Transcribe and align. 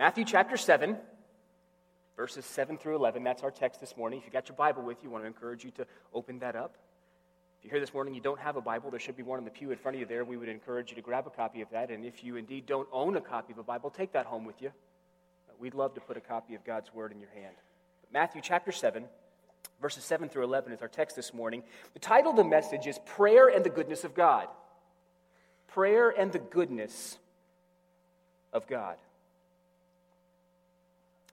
Matthew 0.00 0.24
chapter 0.24 0.56
7, 0.56 0.96
verses 2.16 2.46
7 2.46 2.78
through 2.78 2.96
11. 2.96 3.22
That's 3.22 3.42
our 3.42 3.50
text 3.50 3.82
this 3.82 3.98
morning. 3.98 4.18
If 4.18 4.24
you 4.24 4.32
got 4.32 4.48
your 4.48 4.56
Bible 4.56 4.82
with 4.82 4.96
you, 5.02 5.10
I 5.10 5.12
want 5.12 5.24
to 5.24 5.26
encourage 5.26 5.62
you 5.62 5.70
to 5.72 5.86
open 6.14 6.38
that 6.38 6.56
up. 6.56 6.74
If 7.58 7.66
you're 7.66 7.72
here 7.72 7.80
this 7.80 7.92
morning, 7.92 8.14
you 8.14 8.22
don't 8.22 8.40
have 8.40 8.56
a 8.56 8.62
Bible, 8.62 8.90
there 8.90 8.98
should 8.98 9.18
be 9.18 9.22
one 9.22 9.38
in 9.38 9.44
the 9.44 9.50
pew 9.50 9.72
in 9.72 9.76
front 9.76 9.96
of 9.96 10.00
you 10.00 10.06
there. 10.06 10.24
We 10.24 10.38
would 10.38 10.48
encourage 10.48 10.88
you 10.88 10.96
to 10.96 11.02
grab 11.02 11.26
a 11.26 11.30
copy 11.30 11.60
of 11.60 11.68
that. 11.72 11.90
And 11.90 12.06
if 12.06 12.24
you 12.24 12.36
indeed 12.36 12.64
don't 12.64 12.88
own 12.90 13.14
a 13.18 13.20
copy 13.20 13.52
of 13.52 13.58
a 13.58 13.62
Bible, 13.62 13.90
take 13.90 14.12
that 14.12 14.24
home 14.24 14.46
with 14.46 14.62
you. 14.62 14.70
We'd 15.58 15.74
love 15.74 15.92
to 15.96 16.00
put 16.00 16.16
a 16.16 16.20
copy 16.22 16.54
of 16.54 16.64
God's 16.64 16.94
Word 16.94 17.12
in 17.12 17.20
your 17.20 17.28
hand. 17.34 17.56
But 18.00 18.10
Matthew 18.10 18.40
chapter 18.42 18.72
7, 18.72 19.04
verses 19.82 20.02
7 20.02 20.30
through 20.30 20.44
11 20.44 20.72
is 20.72 20.80
our 20.80 20.88
text 20.88 21.14
this 21.14 21.34
morning. 21.34 21.62
The 21.92 22.00
title 22.00 22.30
of 22.30 22.38
the 22.38 22.44
message 22.44 22.86
is 22.86 22.98
Prayer 23.04 23.48
and 23.48 23.62
the 23.62 23.68
Goodness 23.68 24.04
of 24.04 24.14
God. 24.14 24.48
Prayer 25.68 26.08
and 26.08 26.32
the 26.32 26.38
Goodness 26.38 27.18
of 28.54 28.66
God. 28.66 28.96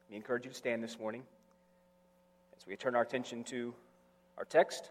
We 0.09 0.15
encourage 0.15 0.45
you 0.45 0.51
to 0.51 0.57
stand 0.57 0.81
this 0.81 0.97
morning 0.97 1.23
as 2.57 2.65
we 2.65 2.75
turn 2.77 2.95
our 2.95 3.01
attention 3.01 3.43
to 3.45 3.73
our 4.37 4.45
text. 4.45 4.89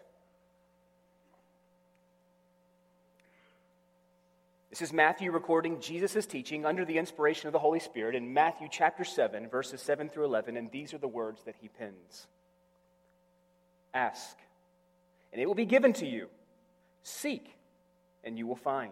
This 4.69 4.81
is 4.83 4.93
Matthew 4.93 5.31
recording 5.31 5.79
Jesus' 5.79 6.27
teaching 6.27 6.67
under 6.67 6.85
the 6.85 6.99
inspiration 6.99 7.47
of 7.47 7.53
the 7.53 7.57
Holy 7.57 7.79
Spirit 7.79 8.13
in 8.13 8.31
Matthew 8.31 8.67
chapter 8.69 9.03
7, 9.03 9.49
verses 9.49 9.81
7 9.81 10.07
through 10.07 10.25
11, 10.25 10.55
and 10.55 10.69
these 10.69 10.93
are 10.93 10.99
the 10.99 11.07
words 11.07 11.41
that 11.45 11.55
he 11.59 11.67
pens 11.67 12.27
Ask, 13.95 14.37
and 15.33 15.41
it 15.41 15.47
will 15.47 15.55
be 15.55 15.65
given 15.65 15.93
to 15.93 16.05
you. 16.05 16.27
Seek, 17.01 17.55
and 18.23 18.37
you 18.37 18.45
will 18.45 18.55
find. 18.55 18.91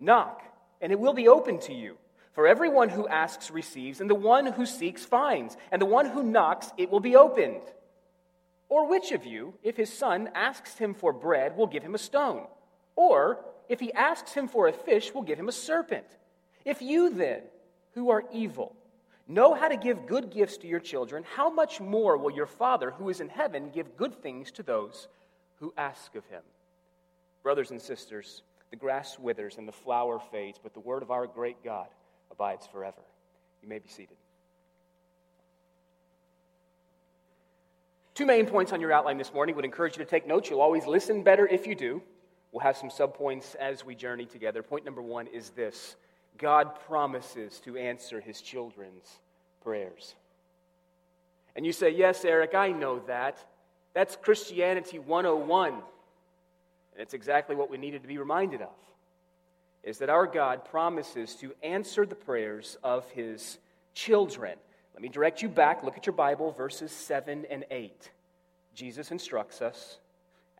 Knock, 0.00 0.42
and 0.80 0.90
it 0.90 0.98
will 0.98 1.14
be 1.14 1.28
open 1.28 1.60
to 1.60 1.72
you. 1.72 1.96
For 2.32 2.46
everyone 2.46 2.90
who 2.90 3.08
asks 3.08 3.50
receives, 3.50 4.00
and 4.00 4.08
the 4.08 4.14
one 4.14 4.46
who 4.46 4.64
seeks 4.64 5.04
finds, 5.04 5.56
and 5.72 5.82
the 5.82 5.86
one 5.86 6.06
who 6.06 6.22
knocks 6.22 6.70
it 6.78 6.90
will 6.90 7.00
be 7.00 7.16
opened. 7.16 7.62
Or 8.68 8.86
which 8.86 9.10
of 9.10 9.26
you, 9.26 9.54
if 9.64 9.76
his 9.76 9.92
son 9.92 10.30
asks 10.34 10.78
him 10.78 10.94
for 10.94 11.12
bread, 11.12 11.56
will 11.56 11.66
give 11.66 11.82
him 11.82 11.96
a 11.96 11.98
stone? 11.98 12.46
Or 12.94 13.44
if 13.68 13.80
he 13.80 13.92
asks 13.92 14.32
him 14.32 14.46
for 14.46 14.68
a 14.68 14.72
fish, 14.72 15.12
will 15.12 15.22
give 15.22 15.38
him 15.38 15.48
a 15.48 15.52
serpent? 15.52 16.06
If 16.64 16.80
you 16.80 17.10
then, 17.10 17.42
who 17.94 18.10
are 18.10 18.22
evil, 18.32 18.76
know 19.26 19.54
how 19.54 19.66
to 19.66 19.76
give 19.76 20.06
good 20.06 20.30
gifts 20.30 20.58
to 20.58 20.68
your 20.68 20.78
children, 20.78 21.24
how 21.34 21.50
much 21.50 21.80
more 21.80 22.16
will 22.16 22.30
your 22.30 22.46
Father 22.46 22.92
who 22.92 23.08
is 23.08 23.20
in 23.20 23.28
heaven 23.28 23.70
give 23.70 23.96
good 23.96 24.22
things 24.22 24.52
to 24.52 24.62
those 24.62 25.08
who 25.58 25.74
ask 25.76 26.14
of 26.14 26.24
him? 26.26 26.42
Brothers 27.42 27.72
and 27.72 27.80
sisters, 27.80 28.42
the 28.70 28.76
grass 28.76 29.18
withers 29.18 29.58
and 29.58 29.66
the 29.66 29.72
flower 29.72 30.20
fades, 30.30 30.60
but 30.62 30.74
the 30.74 30.80
word 30.80 31.02
of 31.02 31.10
our 31.10 31.26
great 31.26 31.64
God 31.64 31.88
abides 32.30 32.66
forever. 32.66 33.02
You 33.62 33.68
may 33.68 33.78
be 33.78 33.88
seated. 33.88 34.16
Two 38.14 38.26
main 38.26 38.46
points 38.46 38.72
on 38.72 38.80
your 38.80 38.92
outline 38.92 39.18
this 39.18 39.32
morning 39.32 39.56
would 39.56 39.64
encourage 39.64 39.96
you 39.96 40.04
to 40.04 40.10
take 40.10 40.26
notes. 40.26 40.50
You'll 40.50 40.60
always 40.60 40.86
listen 40.86 41.22
better 41.22 41.46
if 41.46 41.66
you 41.66 41.74
do. 41.74 42.02
We'll 42.52 42.60
have 42.60 42.76
some 42.76 42.90
subpoints 42.90 43.54
as 43.56 43.84
we 43.84 43.94
journey 43.94 44.26
together. 44.26 44.62
Point 44.62 44.84
number 44.84 45.00
one 45.00 45.26
is 45.28 45.50
this 45.50 45.96
God 46.36 46.78
promises 46.86 47.60
to 47.60 47.76
answer 47.76 48.20
his 48.20 48.40
children's 48.40 49.20
prayers. 49.62 50.14
And 51.56 51.64
you 51.64 51.72
say, 51.72 51.90
Yes, 51.90 52.24
Eric, 52.24 52.54
I 52.54 52.72
know 52.72 52.98
that. 53.06 53.42
That's 53.94 54.16
Christianity 54.16 54.98
101. 54.98 55.72
And 55.72 55.82
it's 56.96 57.14
exactly 57.14 57.56
what 57.56 57.70
we 57.70 57.78
needed 57.78 58.02
to 58.02 58.08
be 58.08 58.18
reminded 58.18 58.62
of 58.62 58.68
is 59.82 59.98
that 59.98 60.10
our 60.10 60.26
God 60.26 60.64
promises 60.64 61.34
to 61.36 61.52
answer 61.62 62.04
the 62.04 62.14
prayers 62.14 62.76
of 62.82 63.08
his 63.10 63.58
children. 63.94 64.56
Let 64.94 65.02
me 65.02 65.08
direct 65.08 65.42
you 65.42 65.48
back. 65.48 65.82
Look 65.82 65.96
at 65.96 66.06
your 66.06 66.14
Bible, 66.14 66.52
verses 66.52 66.92
7 66.92 67.46
and 67.50 67.64
8. 67.70 68.10
Jesus 68.74 69.10
instructs 69.10 69.62
us 69.62 69.98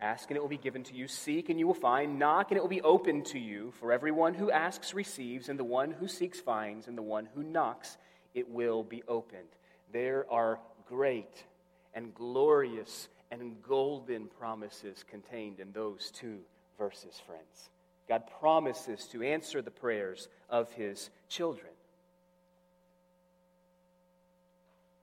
Ask 0.01 0.31
and 0.31 0.37
it 0.37 0.41
will 0.41 0.49
be 0.49 0.57
given 0.57 0.83
to 0.85 0.95
you. 0.95 1.07
Seek 1.07 1.51
and 1.51 1.59
you 1.59 1.67
will 1.67 1.75
find. 1.75 2.19
Knock 2.19 2.51
and 2.51 2.57
it 2.57 2.63
will 2.63 2.69
be 2.69 2.81
opened 2.81 3.27
to 3.27 3.39
you. 3.39 3.73
For 3.79 3.93
everyone 3.93 4.33
who 4.33 4.51
asks 4.51 4.95
receives, 4.95 5.49
and 5.49 5.59
the 5.59 5.65
one 5.65 5.91
who 5.91 6.09
seeks 6.09 6.41
finds, 6.41 6.89
and 6.89 6.97
the 6.97 7.03
one 7.03 7.29
who 7.35 7.43
knocks 7.43 7.99
it 8.35 8.49
will 8.49 8.83
be 8.83 9.03
opened. 9.07 9.49
There 9.93 10.25
are 10.31 10.59
great 10.89 11.45
and 11.93 12.15
glorious 12.15 13.09
and 13.31 13.63
golden 13.63 14.27
promises 14.27 15.05
contained 15.09 15.61
in 15.61 15.71
those 15.73 16.11
two 16.11 16.39
verses, 16.79 17.21
friends. 17.27 17.69
God 18.11 18.25
promises 18.41 19.07
to 19.13 19.23
answer 19.23 19.63
the 19.63 19.71
prayers 19.71 20.27
of 20.49 20.69
his 20.73 21.11
children. 21.29 21.71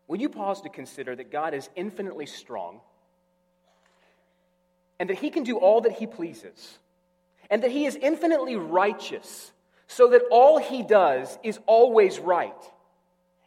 Will 0.10 0.20
you 0.20 0.28
pause 0.28 0.60
to 0.64 0.70
consider 0.70 1.16
that 1.16 1.32
God 1.32 1.54
is 1.54 1.70
infinitely 1.78 2.26
strong 2.26 2.82
and 5.00 5.10
that 5.10 5.20
he 5.20 5.30
can 5.30 5.44
do 5.44 5.56
all 5.56 5.80
that 5.82 5.94
he 5.94 6.06
pleases 6.06 6.80
and 7.50 7.64
that 7.64 7.72
he 7.72 7.86
is 7.86 7.96
infinitely 7.96 8.58
righteous 8.58 9.54
so 9.88 10.10
that 10.10 10.24
all 10.30 10.58
he 10.58 10.84
does 10.84 11.40
is 11.44 11.60
always 11.66 12.20
right 12.20 12.62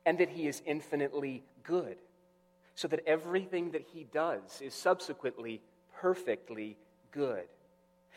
and 0.07 0.17
that 0.21 0.31
he 0.31 0.49
is 0.49 0.63
infinitely 0.65 1.43
good 1.65 1.99
so 2.77 2.89
that 2.89 3.07
everything 3.07 3.73
that 3.73 3.85
he 3.93 4.05
does 4.05 4.63
is 4.63 4.73
subsequently 4.73 5.61
perfectly 5.99 6.79
good 7.13 7.45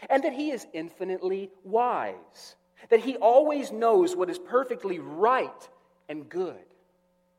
and 0.10 0.24
that 0.24 0.34
he 0.34 0.52
is 0.52 0.68
infinitely 0.74 1.50
wise, 1.64 2.56
that 2.90 3.00
he 3.00 3.16
always 3.18 3.72
knows 3.72 4.16
what 4.16 4.30
is 4.30 4.40
perfectly 4.40 5.00
right 5.00 5.70
and 6.10 6.30
good, 6.30 6.56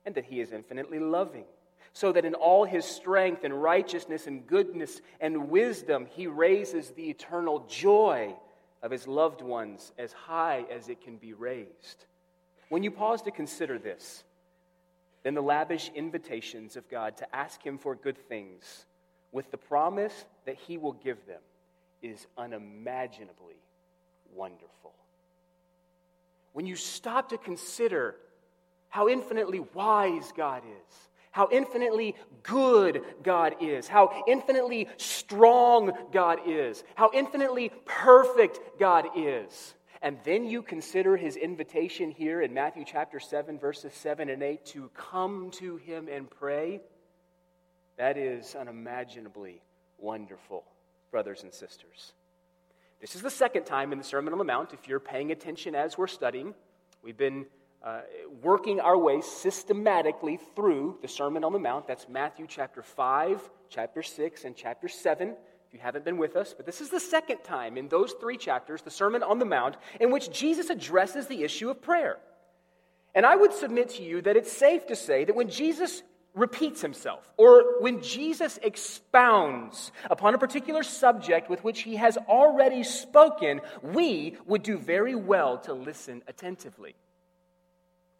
and 0.06 0.14
that 0.14 0.24
he 0.24 0.40
is 0.40 0.52
infinitely 0.52 0.98
loving, 0.98 1.44
so 1.92 2.12
that 2.12 2.24
in 2.24 2.34
all 2.34 2.64
his 2.64 2.84
strength 2.84 3.44
and 3.44 3.62
righteousness 3.62 4.26
and 4.26 4.46
goodness 4.46 5.00
and 5.20 5.50
wisdom, 5.50 6.06
he 6.06 6.26
raises 6.26 6.90
the 6.90 7.10
eternal 7.10 7.64
joy 7.68 8.34
of 8.82 8.90
his 8.90 9.06
loved 9.06 9.40
ones 9.40 9.92
as 9.98 10.12
high 10.12 10.64
as 10.70 10.88
it 10.88 11.00
can 11.00 11.16
be 11.16 11.32
raised. 11.32 12.06
When 12.68 12.82
you 12.82 12.90
pause 12.90 13.22
to 13.22 13.30
consider 13.30 13.78
this, 13.78 14.24
then 15.22 15.34
the 15.34 15.42
lavish 15.42 15.90
invitations 15.94 16.76
of 16.76 16.88
God 16.90 17.16
to 17.16 17.34
ask 17.34 17.64
him 17.64 17.78
for 17.78 17.94
good 17.94 18.18
things 18.28 18.84
with 19.32 19.50
the 19.50 19.56
promise 19.56 20.26
that 20.44 20.56
he 20.56 20.76
will 20.76 20.92
give 20.92 21.26
them 21.26 21.40
is 22.04 22.26
unimaginably 22.36 23.56
wonderful. 24.34 24.92
When 26.52 26.66
you 26.66 26.76
stop 26.76 27.30
to 27.30 27.38
consider 27.38 28.14
how 28.90 29.08
infinitely 29.08 29.60
wise 29.72 30.32
God 30.36 30.62
is, 30.64 30.94
how 31.30 31.48
infinitely 31.50 32.14
good 32.44 33.02
God 33.24 33.56
is, 33.60 33.88
how 33.88 34.22
infinitely 34.28 34.86
strong 34.98 35.92
God 36.12 36.40
is, 36.46 36.84
how 36.94 37.10
infinitely 37.12 37.72
perfect 37.86 38.60
God 38.78 39.06
is. 39.16 39.74
And 40.02 40.18
then 40.24 40.44
you 40.44 40.62
consider 40.62 41.16
his 41.16 41.36
invitation 41.36 42.10
here 42.10 42.42
in 42.42 42.52
Matthew 42.52 42.84
chapter 42.86 43.18
7, 43.18 43.58
verses 43.58 43.94
7 43.94 44.28
and 44.28 44.42
8 44.42 44.64
to 44.66 44.90
come 44.94 45.50
to 45.52 45.78
him 45.78 46.08
and 46.08 46.30
pray. 46.30 46.80
That 47.96 48.18
is 48.18 48.54
unimaginably 48.54 49.62
wonderful 49.98 50.64
brothers 51.14 51.44
and 51.44 51.54
sisters. 51.54 52.12
This 53.00 53.14
is 53.14 53.22
the 53.22 53.30
second 53.30 53.66
time 53.66 53.92
in 53.92 53.98
the 53.98 54.04
Sermon 54.04 54.32
on 54.32 54.38
the 54.40 54.44
Mount, 54.44 54.72
if 54.72 54.88
you're 54.88 54.98
paying 54.98 55.30
attention 55.30 55.76
as 55.76 55.96
we're 55.96 56.08
studying. 56.08 56.54
We've 57.04 57.16
been 57.16 57.46
uh, 57.84 58.00
working 58.42 58.80
our 58.80 58.98
way 58.98 59.20
systematically 59.20 60.40
through 60.56 60.98
the 61.02 61.06
Sermon 61.06 61.44
on 61.44 61.52
the 61.52 61.60
Mount. 61.60 61.86
That's 61.86 62.08
Matthew 62.08 62.46
chapter 62.48 62.82
5, 62.82 63.48
chapter 63.68 64.02
6, 64.02 64.44
and 64.44 64.56
chapter 64.56 64.88
7. 64.88 65.28
If 65.28 65.72
you 65.72 65.78
haven't 65.78 66.04
been 66.04 66.18
with 66.18 66.34
us, 66.34 66.52
but 66.52 66.66
this 66.66 66.80
is 66.80 66.90
the 66.90 66.98
second 66.98 67.44
time 67.44 67.78
in 67.78 67.86
those 67.86 68.14
three 68.20 68.36
chapters, 68.36 68.82
the 68.82 68.90
Sermon 68.90 69.22
on 69.22 69.38
the 69.38 69.44
Mount, 69.44 69.76
in 70.00 70.10
which 70.10 70.32
Jesus 70.32 70.68
addresses 70.68 71.28
the 71.28 71.44
issue 71.44 71.70
of 71.70 71.80
prayer. 71.80 72.16
And 73.14 73.24
I 73.24 73.36
would 73.36 73.52
submit 73.52 73.90
to 73.90 74.02
you 74.02 74.20
that 74.22 74.36
it's 74.36 74.50
safe 74.50 74.84
to 74.88 74.96
say 74.96 75.24
that 75.26 75.36
when 75.36 75.48
Jesus 75.48 76.02
repeats 76.34 76.82
himself, 76.82 77.30
or 77.36 77.80
when 77.80 78.02
Jesus 78.02 78.58
expounds 78.62 79.92
upon 80.10 80.34
a 80.34 80.38
particular 80.38 80.82
subject 80.82 81.48
with 81.48 81.62
which 81.62 81.82
he 81.82 81.96
has 81.96 82.16
already 82.28 82.82
spoken, 82.82 83.60
we 83.82 84.36
would 84.46 84.62
do 84.62 84.76
very 84.76 85.14
well 85.14 85.58
to 85.58 85.72
listen 85.72 86.22
attentively. 86.26 86.96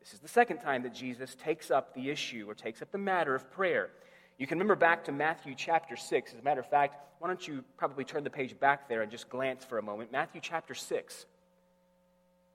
This 0.00 0.14
is 0.14 0.20
the 0.20 0.28
second 0.28 0.58
time 0.58 0.82
that 0.84 0.94
Jesus 0.94 1.34
takes 1.34 1.70
up 1.70 1.94
the 1.94 2.10
issue 2.10 2.44
or 2.46 2.54
takes 2.54 2.82
up 2.82 2.92
the 2.92 2.98
matter 2.98 3.34
of 3.34 3.50
prayer. 3.50 3.90
You 4.38 4.46
can 4.46 4.58
remember 4.58 4.76
back 4.76 5.04
to 5.04 5.12
Matthew 5.12 5.54
chapter 5.56 5.96
6. 5.96 6.34
As 6.34 6.38
a 6.38 6.42
matter 6.42 6.60
of 6.60 6.68
fact, 6.68 6.96
why 7.18 7.28
don't 7.28 7.48
you 7.48 7.64
probably 7.78 8.04
turn 8.04 8.22
the 8.22 8.30
page 8.30 8.58
back 8.60 8.88
there 8.88 9.02
and 9.02 9.10
just 9.10 9.28
glance 9.28 9.64
for 9.64 9.78
a 9.78 9.82
moment? 9.82 10.12
Matthew 10.12 10.40
chapter 10.42 10.74
6, 10.74 11.26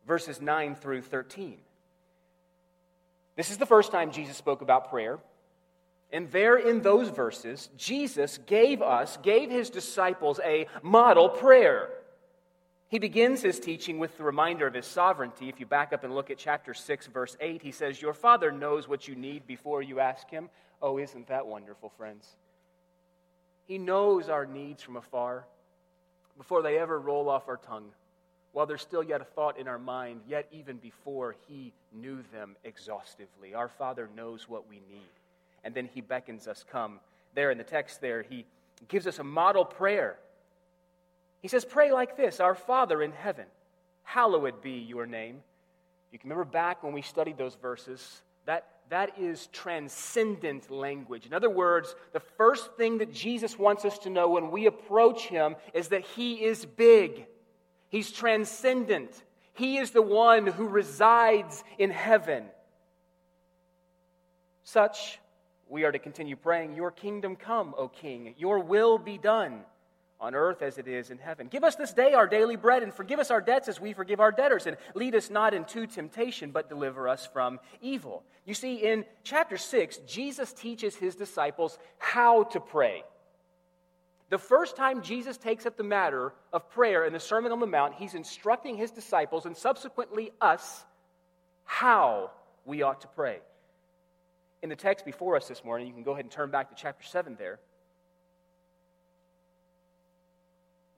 verses 0.06 0.42
9 0.42 0.76
through 0.76 1.02
13. 1.02 1.58
This 3.36 3.50
is 3.50 3.58
the 3.58 3.66
first 3.66 3.92
time 3.92 4.12
Jesus 4.12 4.38
spoke 4.38 4.62
about 4.62 4.90
prayer. 4.90 5.18
And 6.12 6.32
there 6.32 6.58
in 6.58 6.82
those 6.82 7.10
verses, 7.10 7.70
Jesus 7.78 8.40
gave 8.46 8.82
us, 8.82 9.18
gave 9.18 9.52
his 9.52 9.70
disciples 9.70 10.40
a 10.44 10.68
model 10.82 11.30
prayer. 11.30 11.90
He 12.88 12.98
begins 12.98 13.44
his 13.44 13.60
teaching 13.60 14.00
with 14.00 14.18
the 14.18 14.24
reminder 14.24 14.66
of 14.66 14.74
his 14.74 14.88
sovereignty. 14.88 15.48
If 15.48 15.60
you 15.60 15.68
back 15.68 15.94
up 15.94 16.04
and 16.04 16.16
look 16.16 16.32
at 16.32 16.40
chapter 16.40 16.74
6, 16.74 17.08
verse 17.08 17.38
8, 17.40 17.62
he 17.62 17.72
says, 17.72 18.02
Your 18.02 18.16
Father 18.16 18.52
knows 18.52 18.88
what 18.88 19.08
you 19.08 19.16
need 19.16 19.46
before 19.46 19.84
you 19.84 20.00
ask 20.00 20.28
him. 20.30 20.50
Oh, 20.82 20.98
isn't 20.98 21.28
that 21.28 21.46
wonderful, 21.46 21.90
friends? 21.90 22.28
He 23.68 23.78
knows 23.78 24.30
our 24.30 24.48
needs 24.48 24.82
from 24.82 24.96
afar 24.96 25.46
before 26.40 26.64
they 26.64 26.80
ever 26.80 27.00
roll 27.00 27.30
off 27.30 27.48
our 27.48 27.58
tongue, 27.58 27.92
while 28.54 28.66
there's 28.66 28.82
still 28.82 29.04
yet 29.04 29.22
a 29.22 29.26
thought 29.26 29.60
in 29.60 29.68
our 29.68 29.78
mind, 29.78 30.22
yet 30.28 30.48
even 30.52 30.78
before 30.78 31.36
he 31.48 31.74
knew 31.94 32.24
them 32.34 32.56
exhaustively. 32.64 33.54
Our 33.54 33.68
Father 33.68 34.10
knows 34.16 34.50
what 34.50 34.68
we 34.68 34.78
need. 34.90 35.19
And 35.64 35.74
then 35.74 35.90
he 35.94 36.02
beckons 36.02 36.48
us, 36.48 36.66
Come. 36.72 37.00
There 37.36 37.52
in 37.52 37.58
the 37.58 37.64
text, 37.64 38.02
there, 38.02 38.24
he 38.24 38.46
gives 38.88 39.06
us 39.06 39.20
a 39.20 39.24
model 39.24 39.64
prayer 39.64 40.18
he 41.42 41.48
says, 41.48 41.66
Pray 41.66 41.92
like 41.92 42.18
this 42.18 42.40
Our 42.40 42.56
Father 42.56 43.02
in 43.02 43.12
heaven, 43.12 43.46
hallowed 44.04 44.62
be 44.62 44.72
your 44.72 45.06
name. 45.06 45.42
You 46.12 46.20
can 46.20 46.30
remember 46.30 46.50
back 46.50 46.84
when 46.84 46.94
we 46.94 47.02
studied 47.02 47.38
those 47.38 47.56
verses, 47.56 48.22
that, 48.46 48.68
that 48.90 49.20
is 49.20 49.48
transcendent 49.48 50.72
language. 50.72 51.28
In 51.28 51.36
other 51.36 51.52
words, 51.52 51.96
the 52.14 52.20
first 52.20 52.74
thing 52.78 52.98
that 52.98 53.14
Jesus 53.14 53.60
wants 53.60 53.86
us 53.86 54.00
to 54.00 54.10
know 54.10 54.30
when 54.30 54.50
we 54.50 54.66
approach 54.66 55.28
him 55.28 55.56
is 55.74 55.90
that 55.90 56.02
he 56.02 56.44
is 56.44 56.66
big, 56.66 57.28
he's 57.90 58.12
transcendent, 58.12 59.24
he 59.54 59.78
is 59.78 59.92
the 59.92 60.02
one 60.02 60.48
who 60.48 60.68
resides 60.68 61.64
in 61.78 61.92
heaven. 61.92 62.46
Such, 64.64 65.20
we 65.70 65.84
are 65.84 65.92
to 65.92 66.00
continue 66.00 66.36
praying, 66.36 66.76
Your 66.76 66.92
kingdom 66.92 67.36
come, 67.36 67.74
O 67.78 67.88
King, 67.88 68.34
your 68.38 68.60
will 68.60 68.98
be 68.98 69.18
done 69.18 69.62
on 70.20 70.36
earth 70.36 70.62
as 70.62 70.78
it 70.78 70.88
is 70.88 71.12
in 71.12 71.18
heaven. 71.18 71.48
Give 71.48 71.64
us 71.64 71.76
this 71.76 71.94
day 71.94 72.14
our 72.14 72.28
daily 72.28 72.58
bread, 72.58 72.84
and 72.84 72.94
forgive 72.94 73.20
us 73.20 73.32
our 73.32 73.40
debts 73.40 73.70
as 73.70 73.80
we 73.80 73.94
forgive 73.94 74.20
our 74.20 74.32
debtors, 74.32 74.68
and 74.68 74.76
lead 74.94 75.16
us 75.16 75.30
not 75.30 75.54
into 75.54 75.88
temptation, 75.88 76.52
but 76.52 76.68
deliver 76.68 77.08
us 77.08 77.26
from 77.32 77.60
evil. 77.82 78.24
You 78.46 78.54
see, 78.54 78.76
in 78.76 79.06
chapter 79.24 79.58
6, 79.58 80.00
Jesus 80.08 80.52
teaches 80.52 80.96
his 80.96 81.16
disciples 81.16 81.78
how 82.00 82.44
to 82.46 82.60
pray. 82.60 83.04
The 84.30 84.38
first 84.38 84.76
time 84.76 85.02
Jesus 85.02 85.38
takes 85.38 85.66
up 85.66 85.78
the 85.78 85.84
matter 85.84 86.34
of 86.52 86.70
prayer 86.70 87.06
in 87.06 87.14
the 87.14 87.20
Sermon 87.20 87.52
on 87.52 87.60
the 87.60 87.68
Mount, 87.68 87.96
he's 87.96 88.14
instructing 88.14 88.76
his 88.76 88.92
disciples 88.92 89.46
and 89.46 89.56
subsequently 89.56 90.32
us 90.42 90.84
how 91.64 92.32
we 92.66 92.82
ought 92.82 93.02
to 93.02 93.08
pray. 93.08 93.40
In 94.62 94.70
the 94.70 94.76
text 94.76 95.06
before 95.06 95.36
us 95.36 95.48
this 95.48 95.64
morning, 95.64 95.88
you 95.88 95.94
can 95.94 96.04
go 96.04 96.12
ahead 96.12 96.26
and 96.26 96.32
turn 96.32 96.52
back 96.52 96.70
to 96.70 96.76
chapter 96.76 97.06
7 97.06 97.36
there. 97.38 97.60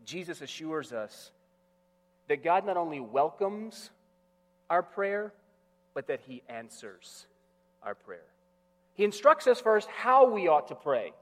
Jesus 0.03 0.41
assures 0.41 0.91
us 0.91 1.31
that 2.27 2.43
God 2.43 2.65
not 2.65 2.77
only 2.77 2.99
welcomes 2.99 3.91
our 4.69 4.81
prayer, 4.81 5.31
but 5.93 6.07
that 6.07 6.21
He 6.27 6.41
answers 6.49 7.27
our 7.83 7.93
prayer. 7.93 8.25
He 8.95 9.03
instructs 9.03 9.47
us 9.47 9.59
first 9.59 9.87
how 9.89 10.29
we 10.29 10.47
ought 10.47 10.67
to 10.69 10.75
pray. 10.75 11.13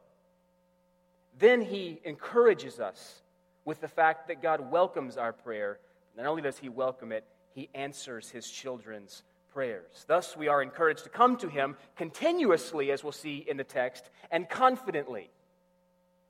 Then 1.39 1.62
He 1.62 2.00
encourages 2.06 2.80
us 2.80 3.21
with 3.65 3.81
the 3.81 3.88
fact 3.88 4.30
that 4.30 4.41
God 4.41 4.71
welcomes 4.71 5.18
our 5.18 5.33
prayer. 5.33 5.80
Not 6.15 6.25
only 6.25 6.41
does 6.41 6.57
He 6.57 6.69
welcome 6.69 7.12
it, 7.12 7.25
He 7.53 7.69
answers 7.74 8.30
His 8.30 8.50
children's 8.50 9.24
prayers. 9.54 10.06
Thus, 10.07 10.38
we 10.38 10.48
are 10.48 10.62
encouraged 10.62 11.04
to 11.04 11.10
come 11.10 11.38
to 11.38 11.48
Him 11.48 11.75
continuously, 11.96 12.92
as 12.92 13.04
we'll 13.04 13.12
see 13.12 13.46
in 13.48 13.57
the 13.57 13.63
text, 13.63 14.10
and 14.31 14.48
confidently. 14.50 15.30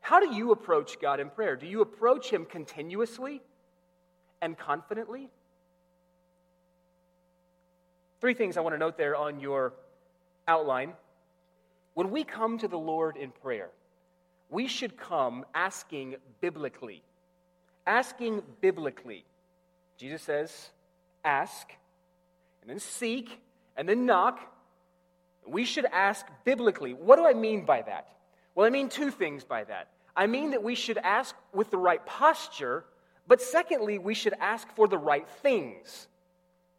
How 0.01 0.19
do 0.19 0.33
you 0.33 0.51
approach 0.51 0.99
God 0.99 1.19
in 1.19 1.29
prayer? 1.29 1.55
Do 1.55 1.67
you 1.67 1.81
approach 1.81 2.29
Him 2.29 2.45
continuously 2.45 3.41
and 4.41 4.57
confidently? 4.57 5.29
Three 8.21 8.33
things 8.33 8.57
I 8.57 8.61
want 8.61 8.75
to 8.75 8.79
note 8.79 8.97
there 8.97 9.15
on 9.15 9.39
your 9.39 9.73
outline. 10.47 10.93
When 11.93 12.11
we 12.11 12.23
come 12.23 12.57
to 12.59 12.67
the 12.67 12.77
Lord 12.77 13.17
in 13.17 13.31
prayer, 13.31 13.69
we 14.49 14.67
should 14.67 14.97
come 14.97 15.45
asking 15.53 16.15
biblically. 16.41 17.01
Asking 17.85 18.41
biblically. 18.61 19.25
Jesus 19.97 20.21
says, 20.21 20.69
ask, 21.23 21.69
and 22.61 22.69
then 22.69 22.79
seek, 22.79 23.41
and 23.77 23.87
then 23.87 24.05
knock. 24.05 24.39
We 25.47 25.65
should 25.65 25.85
ask 25.85 26.25
biblically. 26.43 26.93
What 26.93 27.15
do 27.15 27.25
I 27.25 27.33
mean 27.33 27.65
by 27.65 27.81
that? 27.81 28.09
Well, 28.55 28.65
I 28.65 28.69
mean 28.69 28.89
two 28.89 29.11
things 29.11 29.43
by 29.43 29.63
that. 29.63 29.87
I 30.15 30.27
mean 30.27 30.51
that 30.51 30.63
we 30.63 30.75
should 30.75 30.97
ask 30.97 31.35
with 31.53 31.71
the 31.71 31.77
right 31.77 32.05
posture, 32.05 32.83
but 33.27 33.41
secondly, 33.41 33.97
we 33.99 34.13
should 34.13 34.33
ask 34.39 34.67
for 34.75 34.87
the 34.87 34.97
right 34.97 35.27
things. 35.41 36.07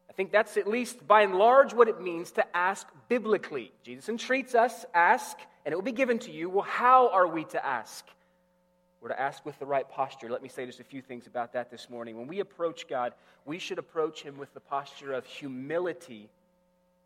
I 0.08 0.12
think 0.12 0.32
that's 0.32 0.56
at 0.56 0.66
least 0.66 1.06
by 1.06 1.22
and 1.22 1.36
large 1.36 1.72
what 1.72 1.88
it 1.88 2.00
means 2.00 2.32
to 2.32 2.56
ask 2.56 2.86
biblically. 3.08 3.72
Jesus 3.82 4.08
entreats 4.08 4.54
us, 4.54 4.84
ask, 4.92 5.38
and 5.64 5.72
it 5.72 5.76
will 5.76 5.82
be 5.82 5.92
given 5.92 6.18
to 6.20 6.32
you. 6.32 6.50
Well, 6.50 6.64
how 6.64 7.08
are 7.10 7.28
we 7.28 7.44
to 7.44 7.64
ask? 7.64 8.04
We're 9.00 9.08
to 9.08 9.20
ask 9.20 9.46
with 9.46 9.58
the 9.58 9.66
right 9.66 9.88
posture. 9.88 10.30
Let 10.30 10.42
me 10.42 10.48
say 10.48 10.66
just 10.66 10.80
a 10.80 10.84
few 10.84 11.00
things 11.00 11.26
about 11.26 11.54
that 11.54 11.70
this 11.70 11.88
morning. 11.88 12.18
When 12.18 12.26
we 12.26 12.40
approach 12.40 12.86
God, 12.86 13.14
we 13.46 13.58
should 13.58 13.78
approach 13.78 14.22
Him 14.22 14.36
with 14.36 14.52
the 14.52 14.60
posture 14.60 15.12
of 15.12 15.24
humility 15.24 16.28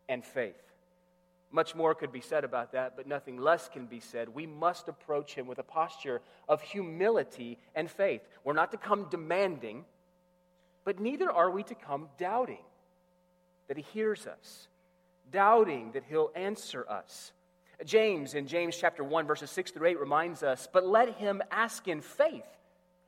and 0.09 0.23
faith. 0.23 0.61
Much 1.51 1.73
more 1.73 1.95
could 1.95 2.11
be 2.11 2.19
said 2.19 2.43
about 2.43 2.73
that, 2.73 2.97
but 2.97 3.07
nothing 3.07 3.37
less 3.37 3.69
can 3.69 3.85
be 3.85 4.01
said. 4.01 4.27
We 4.27 4.45
must 4.45 4.89
approach 4.89 5.35
him 5.35 5.47
with 5.47 5.57
a 5.57 5.63
posture 5.63 6.21
of 6.49 6.61
humility 6.61 7.57
and 7.75 7.89
faith. 7.89 8.21
We're 8.43 8.51
not 8.51 8.71
to 8.71 8.77
come 8.77 9.07
demanding, 9.09 9.85
but 10.83 10.99
neither 10.99 11.31
are 11.31 11.49
we 11.49 11.63
to 11.63 11.75
come 11.75 12.09
doubting 12.17 12.65
that 13.67 13.77
he 13.77 13.83
hears 13.93 14.27
us, 14.27 14.67
doubting 15.31 15.93
that 15.93 16.03
he'll 16.09 16.31
answer 16.35 16.85
us. 16.89 17.31
James, 17.83 18.33
in 18.33 18.47
James 18.47 18.77
chapter 18.77 19.03
1, 19.03 19.27
verses 19.27 19.51
6 19.51 19.71
through 19.71 19.87
8, 19.89 19.99
reminds 19.99 20.43
us, 20.43 20.67
but 20.71 20.85
let 20.85 21.15
him 21.15 21.41
ask 21.51 21.87
in 21.87 22.01
faith, 22.01 22.45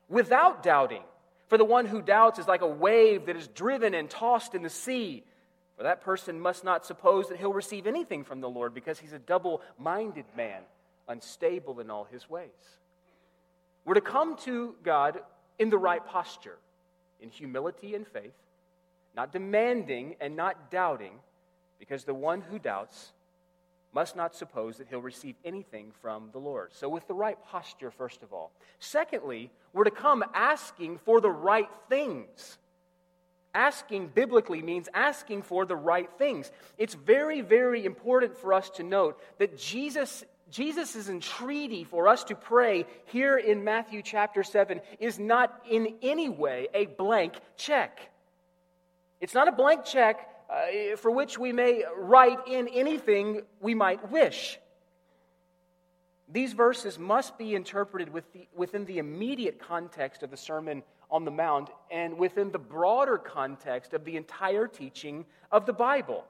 without 0.08 0.62
doubting. 0.62 1.02
For 1.48 1.56
the 1.56 1.64
one 1.64 1.86
who 1.86 2.02
doubts 2.02 2.38
is 2.38 2.46
like 2.46 2.60
a 2.60 2.66
wave 2.66 3.26
that 3.26 3.36
is 3.36 3.48
driven 3.48 3.94
and 3.94 4.08
tossed 4.08 4.54
in 4.54 4.62
the 4.62 4.70
sea. 4.70 5.24
For 5.76 5.84
that 5.84 6.02
person 6.02 6.38
must 6.40 6.62
not 6.62 6.84
suppose 6.84 7.28
that 7.28 7.38
he'll 7.38 7.52
receive 7.52 7.86
anything 7.86 8.24
from 8.24 8.40
the 8.40 8.50
Lord 8.50 8.74
because 8.74 8.98
he's 8.98 9.14
a 9.14 9.18
double 9.18 9.62
minded 9.78 10.26
man, 10.36 10.60
unstable 11.08 11.80
in 11.80 11.90
all 11.90 12.04
his 12.04 12.28
ways. 12.28 12.48
We're 13.86 13.94
to 13.94 14.02
come 14.02 14.36
to 14.38 14.74
God 14.82 15.20
in 15.58 15.70
the 15.70 15.78
right 15.78 16.04
posture, 16.04 16.58
in 17.20 17.30
humility 17.30 17.94
and 17.94 18.06
faith, 18.06 18.34
not 19.16 19.32
demanding 19.32 20.16
and 20.20 20.36
not 20.36 20.70
doubting, 20.70 21.12
because 21.78 22.04
the 22.04 22.12
one 22.12 22.42
who 22.42 22.58
doubts 22.58 23.12
must 23.92 24.16
not 24.16 24.34
suppose 24.34 24.76
that 24.76 24.88
he'll 24.88 25.00
receive 25.00 25.36
anything 25.44 25.92
from 26.02 26.28
the 26.32 26.38
Lord. 26.38 26.70
So, 26.72 26.88
with 26.88 27.06
the 27.06 27.14
right 27.14 27.38
posture, 27.46 27.90
first 27.90 28.22
of 28.22 28.32
all. 28.32 28.52
Secondly, 28.78 29.50
we're 29.72 29.84
to 29.84 29.90
come 29.90 30.24
asking 30.34 30.98
for 30.98 31.20
the 31.20 31.30
right 31.30 31.68
things. 31.88 32.58
Asking 33.54 34.08
biblically 34.08 34.60
means 34.62 34.88
asking 34.92 35.42
for 35.42 35.64
the 35.64 35.76
right 35.76 36.08
things. 36.18 36.52
It's 36.76 36.94
very, 36.94 37.40
very 37.40 37.84
important 37.84 38.36
for 38.36 38.52
us 38.52 38.68
to 38.70 38.82
note 38.82 39.18
that 39.38 39.58
Jesus 39.58 40.24
Jesus' 40.50 41.08
entreaty 41.08 41.84
for 41.84 42.08
us 42.08 42.24
to 42.24 42.34
pray 42.34 42.86
here 43.06 43.36
in 43.36 43.64
Matthew 43.64 44.02
chapter 44.02 44.42
7 44.42 44.80
is 44.98 45.18
not 45.18 45.62
in 45.68 45.96
any 46.02 46.28
way 46.28 46.68
a 46.72 46.86
blank 46.86 47.34
check. 47.56 48.00
It's 49.20 49.34
not 49.34 49.48
a 49.48 49.52
blank 49.52 49.84
check 49.84 50.27
uh, 50.48 50.96
for 50.96 51.10
which 51.10 51.38
we 51.38 51.52
may 51.52 51.84
write 51.96 52.38
in 52.46 52.68
anything 52.68 53.42
we 53.60 53.74
might 53.74 54.10
wish. 54.10 54.58
These 56.30 56.52
verses 56.52 56.98
must 56.98 57.38
be 57.38 57.54
interpreted 57.54 58.12
with 58.12 58.30
the, 58.32 58.46
within 58.54 58.84
the 58.84 58.98
immediate 58.98 59.58
context 59.58 60.22
of 60.22 60.30
the 60.30 60.36
Sermon 60.36 60.82
on 61.10 61.24
the 61.24 61.30
Mount 61.30 61.70
and 61.90 62.18
within 62.18 62.50
the 62.50 62.58
broader 62.58 63.16
context 63.16 63.94
of 63.94 64.04
the 64.04 64.16
entire 64.16 64.66
teaching 64.66 65.24
of 65.50 65.64
the 65.64 65.72
Bible. 65.72 66.24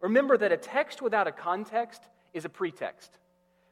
Remember 0.00 0.36
that 0.36 0.50
a 0.50 0.56
text 0.56 1.02
without 1.02 1.28
a 1.28 1.32
context 1.32 2.02
is 2.32 2.44
a 2.44 2.48
pretext. 2.48 3.18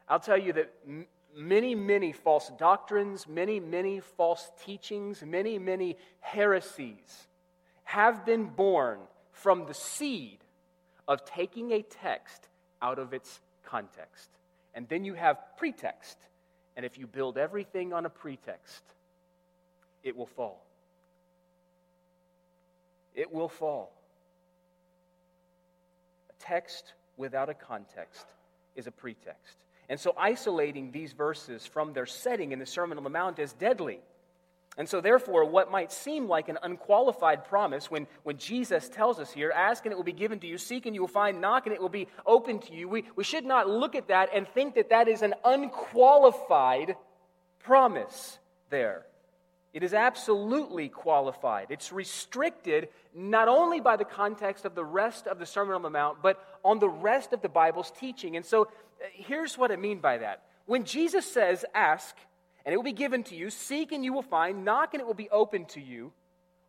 I'll 0.09 0.21
tell 0.21 0.38
you 0.38 0.52
that 0.52 0.73
m- 0.87 1.07
many, 1.37 1.75
many 1.75 2.12
false 2.12 2.50
doctrines, 2.59 3.26
many, 3.26 3.59
many 3.59 4.00
false 4.00 4.50
teachings, 4.64 5.23
many, 5.25 5.59
many 5.59 5.97
heresies 6.21 7.26
have 7.85 8.25
been 8.25 8.45
born 8.45 8.99
from 9.42 9.66
the 9.66 9.75
seed 9.75 10.38
of 11.07 11.25
taking 11.25 11.73
a 11.73 11.83
text 11.83 12.49
out 12.83 12.99
of 12.99 13.12
its 13.12 13.40
context. 13.64 14.28
And 14.75 14.88
then 14.88 15.04
you 15.04 15.14
have 15.14 15.38
pretext. 15.57 16.16
And 16.76 16.85
if 16.85 16.99
you 16.99 17.07
build 17.07 17.38
everything 17.38 17.92
on 17.92 18.07
a 18.07 18.11
pretext, 18.11 18.83
it 20.02 20.16
will 20.16 20.26
fall. 20.26 20.62
It 23.14 23.33
will 23.33 23.49
fall. 23.49 23.92
A 26.30 26.42
text 26.42 26.92
without 27.16 27.49
a 27.49 27.54
context 27.54 28.26
is 28.76 28.87
a 28.87 28.92
pretext. 28.92 29.57
And 29.88 29.99
so, 29.99 30.14
isolating 30.18 30.92
these 30.92 31.12
verses 31.12 31.66
from 31.66 31.95
their 31.95 32.07
setting 32.07 32.52
in 32.52 32.59
the 32.59 32.66
Sermon 32.66 32.99
on 32.99 33.04
the 33.04 33.11
Mount 33.11 33.38
is 33.38 33.52
deadly. 33.54 34.00
And 34.78 34.88
so, 34.88 35.00
therefore, 35.00 35.44
what 35.44 35.73
might 35.73 35.90
seem 35.90 36.28
like 36.28 36.49
an 36.49 36.56
unqualified 36.62 37.44
promise 37.44 37.90
when, 37.90 38.06
when 38.23 38.38
Jesus 38.38 38.88
tells 38.88 39.18
us 39.18 39.32
here, 39.32 39.50
ask 39.50 39.85
and 39.85 39.92
it 39.92 39.97
will 39.97 40.04
be 40.04 40.12
given 40.12 40.38
to 40.38 40.47
you, 40.47 40.56
seek 40.56 40.87
and 40.87 40.94
you 40.94 41.00
will 41.00 41.08
find, 41.08 41.40
knock 41.40 41.66
and 41.66 41.75
it 41.75 41.82
will 41.82 41.88
be 41.88 42.06
open 42.25 42.61
to 42.61 42.73
you, 42.73 42.88
we, 42.88 43.04
we 43.16 43.25
should 43.25 43.44
not 43.44 43.68
look 43.68 43.97
at 43.97 44.06
that 44.06 44.30
and 44.32 44.47
think 44.47 44.76
that 44.76 44.90
that 44.90 45.08
is 45.08 45.23
an 45.23 45.35
unqualified 45.44 46.94
promise 47.58 48.38
there. 48.70 49.04
It 49.75 49.82
is 49.82 49.94
absolutely 49.94 50.88
qualified. 50.88 51.66
It's 51.70 51.92
restricted 51.92 52.88
not 53.12 53.49
only 53.49 53.80
by 53.80 53.97
the 53.97 54.04
context 54.04 54.64
of 54.64 54.76
the 54.76 54.85
rest 54.85 55.26
of 55.26 55.40
the 55.40 55.47
Sermon 55.47 55.75
on 55.75 55.82
the 55.82 55.90
Mount, 55.90 56.18
but 56.23 56.40
on 56.64 56.78
the 56.78 56.88
rest 56.88 57.32
of 57.32 57.42
the 57.42 57.49
Bible's 57.49 57.90
teaching. 57.99 58.37
And 58.37 58.47
so, 58.47 58.62
uh, 58.62 58.66
here's 59.12 59.58
what 59.58 59.73
I 59.73 59.76
mean 59.76 59.99
by 59.99 60.18
that. 60.18 60.44
When 60.66 60.85
Jesus 60.85 61.26
says, 61.26 61.64
ask, 61.75 62.14
and 62.68 62.75
it 62.75 62.76
will 62.76 62.84
be 62.84 62.92
given 62.92 63.22
to 63.22 63.34
you. 63.34 63.48
Seek 63.48 63.92
and 63.92 64.04
you 64.04 64.12
will 64.12 64.20
find. 64.20 64.62
Knock 64.62 64.92
and 64.92 65.00
it 65.00 65.06
will 65.06 65.14
be 65.14 65.30
open 65.30 65.64
to 65.68 65.80
you. 65.80 66.12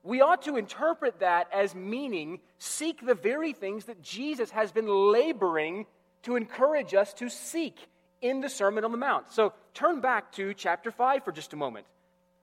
We 0.02 0.22
ought 0.22 0.44
to 0.44 0.56
interpret 0.56 1.20
that 1.20 1.50
as 1.52 1.76
meaning 1.76 2.40
seek 2.58 3.06
the 3.06 3.16
very 3.16 3.52
things 3.52 3.84
that 3.84 4.02
Jesus 4.02 4.50
has 4.52 4.72
been 4.72 4.88
laboring 4.88 5.88
to 6.24 6.38
encourage 6.38 6.94
us 6.94 7.14
to 7.16 7.28
seek 7.28 7.76
in 8.22 8.40
the 8.40 8.48
Sermon 8.48 8.86
on 8.86 8.94
the 8.94 8.98
Mount. 8.98 9.30
So 9.30 9.52
turn 9.74 10.00
back 10.00 10.32
to 10.36 10.54
chapter 10.54 10.90
5 10.90 11.26
for 11.26 11.34
just 11.34 11.52
a 11.52 11.58
moment. 11.58 11.86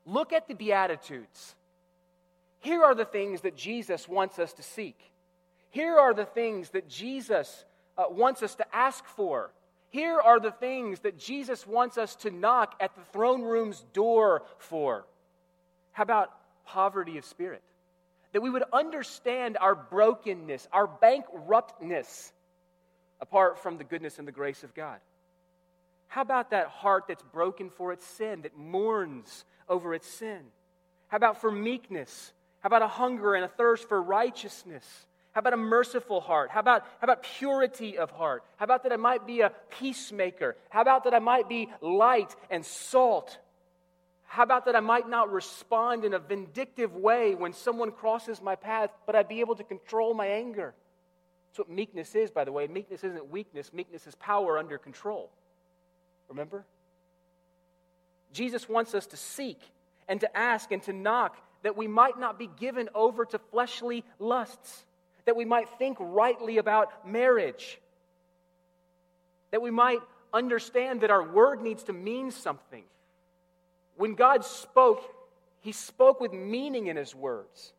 Look 0.04 0.34
at 0.34 0.48
the 0.48 0.54
Beatitudes. 0.54 1.54
Here 2.60 2.84
are 2.84 2.94
the 2.94 3.06
things 3.06 3.40
that 3.40 3.56
Jesus 3.56 4.06
wants 4.06 4.38
us 4.38 4.52
to 4.52 4.62
seek. 4.62 4.98
Here 5.70 5.98
are 5.98 6.12
the 6.12 6.26
things 6.26 6.68
that 6.72 6.90
Jesus 6.90 7.64
uh, 7.96 8.04
wants 8.10 8.42
us 8.42 8.54
to 8.56 8.66
ask 8.76 9.06
for. 9.06 9.50
Here 9.90 10.20
are 10.20 10.40
the 10.40 10.50
things 10.50 11.00
that 11.00 11.18
Jesus 11.18 11.66
wants 11.66 11.96
us 11.96 12.16
to 12.16 12.30
knock 12.30 12.74
at 12.80 12.94
the 12.94 13.02
throne 13.12 13.42
room's 13.42 13.84
door 13.92 14.42
for. 14.58 15.06
How 15.92 16.02
about 16.02 16.30
poverty 16.66 17.18
of 17.18 17.24
spirit? 17.24 17.62
That 18.32 18.42
we 18.42 18.50
would 18.50 18.64
understand 18.72 19.56
our 19.58 19.74
brokenness, 19.74 20.68
our 20.72 20.86
bankruptness, 20.86 22.32
apart 23.20 23.58
from 23.58 23.78
the 23.78 23.84
goodness 23.84 24.18
and 24.18 24.28
the 24.28 24.32
grace 24.32 24.62
of 24.62 24.74
God. 24.74 24.98
How 26.08 26.22
about 26.22 26.50
that 26.50 26.68
heart 26.68 27.04
that's 27.08 27.22
broken 27.32 27.70
for 27.70 27.92
its 27.92 28.04
sin, 28.04 28.42
that 28.42 28.56
mourns 28.56 29.44
over 29.68 29.94
its 29.94 30.06
sin? 30.06 30.40
How 31.08 31.16
about 31.16 31.40
for 31.40 31.50
meekness? 31.50 32.32
How 32.60 32.66
about 32.68 32.82
a 32.82 32.88
hunger 32.88 33.34
and 33.34 33.44
a 33.44 33.48
thirst 33.48 33.88
for 33.88 34.02
righteousness? 34.02 34.84
How 35.36 35.40
about 35.40 35.52
a 35.52 35.58
merciful 35.58 36.22
heart? 36.22 36.50
How 36.50 36.60
about, 36.60 36.84
how 36.98 37.04
about 37.04 37.22
purity 37.22 37.98
of 37.98 38.10
heart? 38.10 38.42
How 38.56 38.64
about 38.64 38.84
that 38.84 38.92
I 38.92 38.96
might 38.96 39.26
be 39.26 39.42
a 39.42 39.52
peacemaker? 39.78 40.56
How 40.70 40.80
about 40.80 41.04
that 41.04 41.12
I 41.12 41.18
might 41.18 41.46
be 41.46 41.68
light 41.82 42.34
and 42.48 42.64
salt? 42.64 43.36
How 44.24 44.44
about 44.44 44.64
that 44.64 44.74
I 44.74 44.80
might 44.80 45.10
not 45.10 45.30
respond 45.30 46.06
in 46.06 46.14
a 46.14 46.18
vindictive 46.18 46.94
way 46.96 47.34
when 47.34 47.52
someone 47.52 47.92
crosses 47.92 48.40
my 48.40 48.54
path, 48.56 48.88
but 49.04 49.14
I'd 49.14 49.28
be 49.28 49.40
able 49.40 49.56
to 49.56 49.62
control 49.62 50.14
my 50.14 50.26
anger? 50.26 50.72
That's 51.50 51.58
what 51.58 51.68
meekness 51.68 52.14
is, 52.14 52.30
by 52.30 52.44
the 52.44 52.52
way. 52.52 52.66
Meekness 52.66 53.04
isn't 53.04 53.28
weakness, 53.28 53.74
meekness 53.74 54.06
is 54.06 54.14
power 54.14 54.56
under 54.56 54.78
control. 54.78 55.30
Remember? 56.30 56.64
Jesus 58.32 58.70
wants 58.70 58.94
us 58.94 59.06
to 59.08 59.18
seek 59.18 59.60
and 60.08 60.18
to 60.22 60.34
ask 60.34 60.72
and 60.72 60.82
to 60.84 60.94
knock 60.94 61.36
that 61.62 61.76
we 61.76 61.88
might 61.88 62.18
not 62.18 62.38
be 62.38 62.48
given 62.58 62.88
over 62.94 63.26
to 63.26 63.38
fleshly 63.38 64.02
lusts 64.18 64.85
that 65.26 65.36
we 65.36 65.44
might 65.44 65.68
think 65.78 65.98
rightly 66.00 66.58
about 66.58 67.06
marriage, 67.06 67.78
that 69.50 69.60
we 69.60 69.70
might 69.70 70.00
understand 70.32 71.02
that 71.02 71.10
our 71.10 71.22
word 71.22 71.60
needs 71.60 71.82
to 71.84 71.92
mean 71.92 72.30
something. 72.30 72.84
When 73.96 74.14
God 74.14 74.44
spoke, 74.44 75.02
he 75.60 75.72
spoke 75.72 76.20
with 76.20 76.32
meaning 76.32 76.86
in 76.86 76.96
his 76.96 77.14
words. 77.14 77.72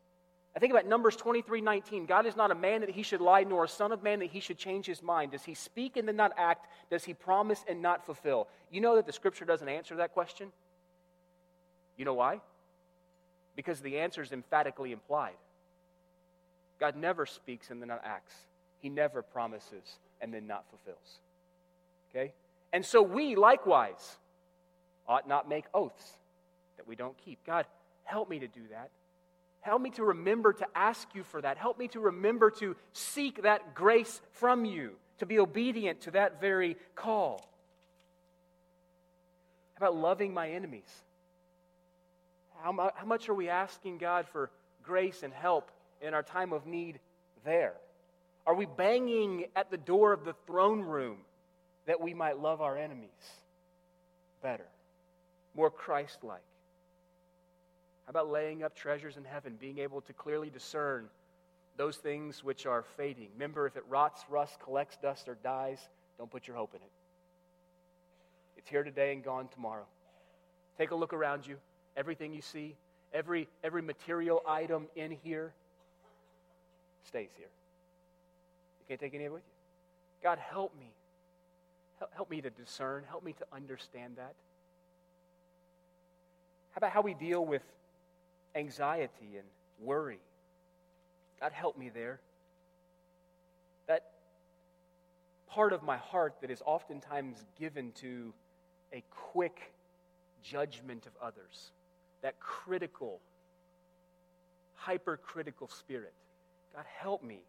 I 0.56 0.60
think 0.60 0.72
about 0.72 0.88
Numbers 0.88 1.16
23 1.16 1.62
19. 1.62 2.06
God 2.06 2.26
is 2.26 2.36
not 2.36 2.50
a 2.50 2.56
man 2.56 2.82
that 2.82 2.90
he 2.90 3.04
should 3.04 3.22
lie, 3.22 3.44
nor 3.44 3.66
a 3.66 3.68
son 3.68 3.92
of 3.92 4.02
man 4.02 4.20
that 4.20 4.30
he 4.30 4.40
should 4.40 4.58
change 4.58 4.88
his 4.88 5.04
mind. 5.04 5.32
Does 5.32 5.44
he 5.44 5.54
speak 5.54 5.98
and 5.98 6.08
then 6.08 6.16
not 6.16 6.34
act? 6.36 6.68
Does 6.90 7.04
he 7.04 7.14
promise 7.14 7.64
and 7.68 7.82
not 7.82 8.06
fulfill? 8.06 8.48
You 8.72 8.82
know 8.82 8.96
that 8.96 9.06
the 9.06 9.14
scripture 9.14 9.46
doesn't 9.46 9.70
answer 9.70 9.96
that 9.98 10.14
question? 10.14 10.52
You 11.96 12.06
know 12.06 12.16
why? 12.16 12.42
Because 13.56 13.82
the 13.82 14.00
answer 14.00 14.24
is 14.24 14.32
emphatically 14.32 14.92
implied. 14.92 15.36
God 16.80 16.96
never 16.96 17.26
speaks 17.26 17.70
and 17.70 17.82
then 17.82 17.90
not 17.90 18.02
acts. 18.04 18.34
He 18.80 18.90
never 18.90 19.22
promises 19.22 19.98
and 20.22 20.34
then 20.34 20.48
not 20.48 20.66
fulfills. 20.70 21.20
Okay? 22.10 22.34
And 22.74 22.86
so 22.86 23.02
we 23.02 23.36
likewise 23.36 24.18
ought 25.08 25.28
not 25.28 25.48
make 25.48 25.66
oaths 25.74 26.14
that 26.78 26.88
we 26.88 26.96
don't 26.96 27.18
keep. 27.18 27.40
God, 27.46 27.66
help 28.04 28.30
me 28.30 28.40
to 28.40 28.48
do 28.48 28.62
that. 28.72 28.90
Help 29.62 29.82
me 29.82 29.90
to 29.92 30.04
remember 30.04 30.54
to 30.54 30.68
ask 30.76 31.08
you 31.14 31.24
for 31.24 31.42
that. 31.42 31.58
Help 31.58 31.78
me 31.78 31.88
to 31.90 32.00
remember 32.00 32.50
to 32.52 32.76
seek 32.94 33.44
that 33.44 33.74
grace 33.74 34.22
from 34.32 34.64
you, 34.64 34.92
to 35.18 35.26
be 35.26 35.40
obedient 35.40 36.02
to 36.02 36.12
that 36.12 36.40
very 36.40 36.78
call. 36.96 37.48
How 39.74 39.88
about 39.88 39.98
loving 39.98 40.34
my 40.34 40.50
enemies? 40.50 40.90
How, 42.62 42.92
how 42.96 43.06
much 43.06 43.30
are 43.30 43.34
we 43.34 43.50
asking 43.50 43.98
God 43.98 44.28
for 44.28 44.50
grace 44.84 45.24
and 45.24 45.34
help 45.34 45.70
in 46.02 46.14
our 46.14 46.24
time 46.24 46.54
of 46.54 46.66
need 46.66 47.00
there? 47.46 47.74
Are 48.46 48.56
we 48.56 48.66
banging 48.66 49.46
at 49.56 49.70
the 49.70 49.78
door 49.78 50.14
of 50.14 50.24
the 50.24 50.34
throne 50.46 50.82
room 50.82 51.18
that 51.86 52.00
we 52.00 52.14
might 52.14 52.40
love 52.40 52.62
our 52.62 52.78
enemies 52.78 53.10
better, 54.42 54.68
more 55.56 55.70
Christ 55.70 56.20
like? 56.24 56.42
How 58.06 58.12
about 58.12 58.30
laying 58.30 58.64
up 58.64 58.74
treasures 58.74 59.18
in 59.18 59.26
heaven, 59.26 59.58
being 59.60 59.80
able 59.80 60.00
to 60.02 60.14
clearly 60.14 60.50
discern 60.50 61.10
those 61.76 61.98
things 61.98 62.42
which 62.42 62.66
are 62.66 62.84
fading? 62.96 63.28
Remember, 63.34 63.68
if 63.68 63.76
it 63.76 63.84
rots, 63.90 64.24
rusts, 64.30 64.58
collects 64.64 64.98
dust, 65.02 65.28
or 65.28 65.36
dies, 65.44 65.80
don't 66.18 66.32
put 66.32 66.48
your 66.48 66.56
hope 66.56 66.74
in 66.74 66.82
it. 66.82 66.92
It's 68.58 68.70
here 68.70 68.84
today 68.84 69.12
and 69.12 69.24
gone 69.24 69.50
tomorrow. 69.54 69.86
Take 70.78 70.92
a 70.92 70.96
look 70.96 71.12
around 71.12 71.46
you. 71.46 71.58
Everything 71.98 72.34
you 72.34 72.42
see, 72.42 72.76
every, 73.14 73.50
every 73.64 73.82
material 73.82 74.42
item 74.48 74.88
in 74.96 75.12
here, 75.12 75.52
stays 77.08 77.30
here. 77.38 77.48
You 78.80 78.86
can't 78.88 79.00
take 79.00 79.16
any 79.16 79.26
of 79.26 79.32
it 79.32 79.36
with 79.36 79.44
you. 79.44 80.28
God, 80.28 80.38
help 80.38 80.74
me. 80.80 80.92
Help, 82.16 82.30
me 82.30 82.42
to 82.42 82.50
discern. 82.52 83.04
Help 83.10 83.24
me 83.24 83.34
to 83.34 83.46
understand 83.52 84.18
that. 84.18 84.36
How 86.72 86.78
about 86.78 86.92
how 86.92 87.02
we 87.02 87.16
deal 87.16 87.44
with 87.44 87.64
anxiety 88.54 89.36
and 89.36 89.46
worry? 89.82 90.20
God, 91.40 91.52
help 91.54 91.78
me 91.78 91.90
there. 91.90 92.20
That 93.88 94.04
part 95.50 95.74
of 95.74 95.82
my 95.82 95.98
heart 95.98 96.36
that 96.42 96.52
is 96.52 96.62
oftentimes 96.66 97.44
given 97.60 97.94
to 98.02 98.32
a 98.94 99.04
quick 99.10 99.72
judgment 100.44 101.08
of 101.08 101.14
others, 101.22 101.72
that 102.22 102.40
critical, 102.40 103.20
hypercritical 104.76 105.68
spirit. 105.68 106.14
God, 106.78 106.86
help 107.00 107.24
me. 107.24 107.42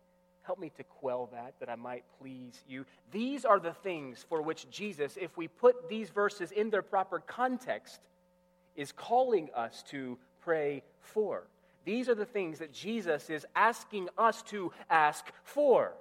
Help 0.43 0.59
me 0.59 0.73
to 0.79 0.85
quell 0.85 1.29
that, 1.33 1.53
that 1.61 1.69
I 1.69 1.77
might 1.77 2.05
please 2.19 2.59
you. 2.67 2.87
These 3.13 3.45
are 3.45 3.61
the 3.61 3.75
things 3.75 4.25
for 4.27 4.41
which 4.41 4.71
Jesus, 4.71 5.19
if 5.21 5.37
we 5.37 5.49
put 5.49 5.91
these 5.91 6.09
verses 6.09 6.51
in 6.51 6.71
their 6.71 6.81
proper 6.81 7.19
context, 7.19 8.01
is 8.75 8.91
calling 8.91 9.51
us 9.55 9.85
to 9.91 10.17
pray 10.41 10.83
for. 11.03 11.43
These 11.85 12.09
are 12.09 12.15
the 12.15 12.25
things 12.25 12.59
that 12.61 12.73
Jesus 12.73 13.29
is 13.29 13.45
asking 13.55 14.09
us 14.17 14.43
to 14.45 14.73
ask 14.89 15.27
for, 15.45 15.93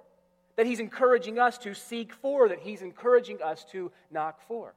that 0.56 0.64
he's 0.64 0.80
encouraging 0.80 1.38
us 1.38 1.58
to 1.58 1.74
seek 1.74 2.14
for, 2.14 2.48
that 2.48 2.60
he's 2.60 2.80
encouraging 2.80 3.42
us 3.42 3.62
to 3.72 3.92
knock 4.10 4.40
for. 4.48 4.72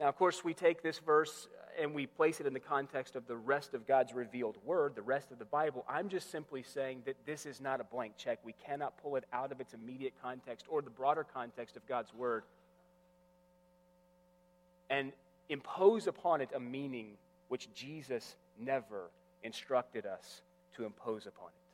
Now, 0.00 0.08
of 0.08 0.16
course, 0.16 0.42
we 0.42 0.54
take 0.54 0.82
this 0.82 0.98
verse 0.98 1.46
uh, 1.56 1.65
and 1.78 1.94
we 1.94 2.06
place 2.06 2.40
it 2.40 2.46
in 2.46 2.52
the 2.52 2.60
context 2.60 3.16
of 3.16 3.26
the 3.26 3.36
rest 3.36 3.74
of 3.74 3.86
God's 3.86 4.14
revealed 4.14 4.56
word, 4.64 4.94
the 4.94 5.02
rest 5.02 5.30
of 5.30 5.38
the 5.38 5.44
Bible, 5.44 5.84
I'm 5.88 6.08
just 6.08 6.30
simply 6.30 6.62
saying 6.62 7.02
that 7.06 7.16
this 7.26 7.46
is 7.46 7.60
not 7.60 7.80
a 7.80 7.84
blank 7.84 8.14
check. 8.16 8.38
We 8.44 8.54
cannot 8.66 9.00
pull 9.02 9.16
it 9.16 9.24
out 9.32 9.52
of 9.52 9.60
its 9.60 9.74
immediate 9.74 10.14
context 10.22 10.66
or 10.68 10.82
the 10.82 10.90
broader 10.90 11.24
context 11.24 11.76
of 11.76 11.86
God's 11.86 12.12
word 12.14 12.44
and 14.90 15.12
impose 15.48 16.06
upon 16.06 16.40
it 16.40 16.50
a 16.54 16.60
meaning 16.60 17.12
which 17.48 17.72
Jesus 17.74 18.36
never 18.58 19.10
instructed 19.42 20.06
us 20.06 20.42
to 20.76 20.84
impose 20.84 21.26
upon 21.26 21.48
it. 21.48 21.66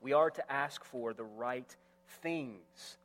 We 0.00 0.12
are 0.12 0.30
to 0.30 0.52
ask 0.52 0.84
for 0.84 1.12
the 1.12 1.24
right 1.24 1.76
things. 2.22 2.96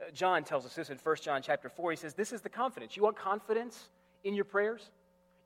Uh, 0.00 0.10
John 0.12 0.42
tells 0.42 0.66
us 0.66 0.74
this 0.74 0.90
in 0.90 0.98
1 0.98 1.16
John 1.22 1.42
chapter 1.42 1.68
4. 1.68 1.92
He 1.92 1.96
says, 1.96 2.14
This 2.14 2.32
is 2.32 2.40
the 2.40 2.48
confidence. 2.48 2.96
You 2.96 3.04
want 3.04 3.16
confidence 3.16 3.88
in 4.24 4.34
your 4.34 4.44
prayers? 4.44 4.90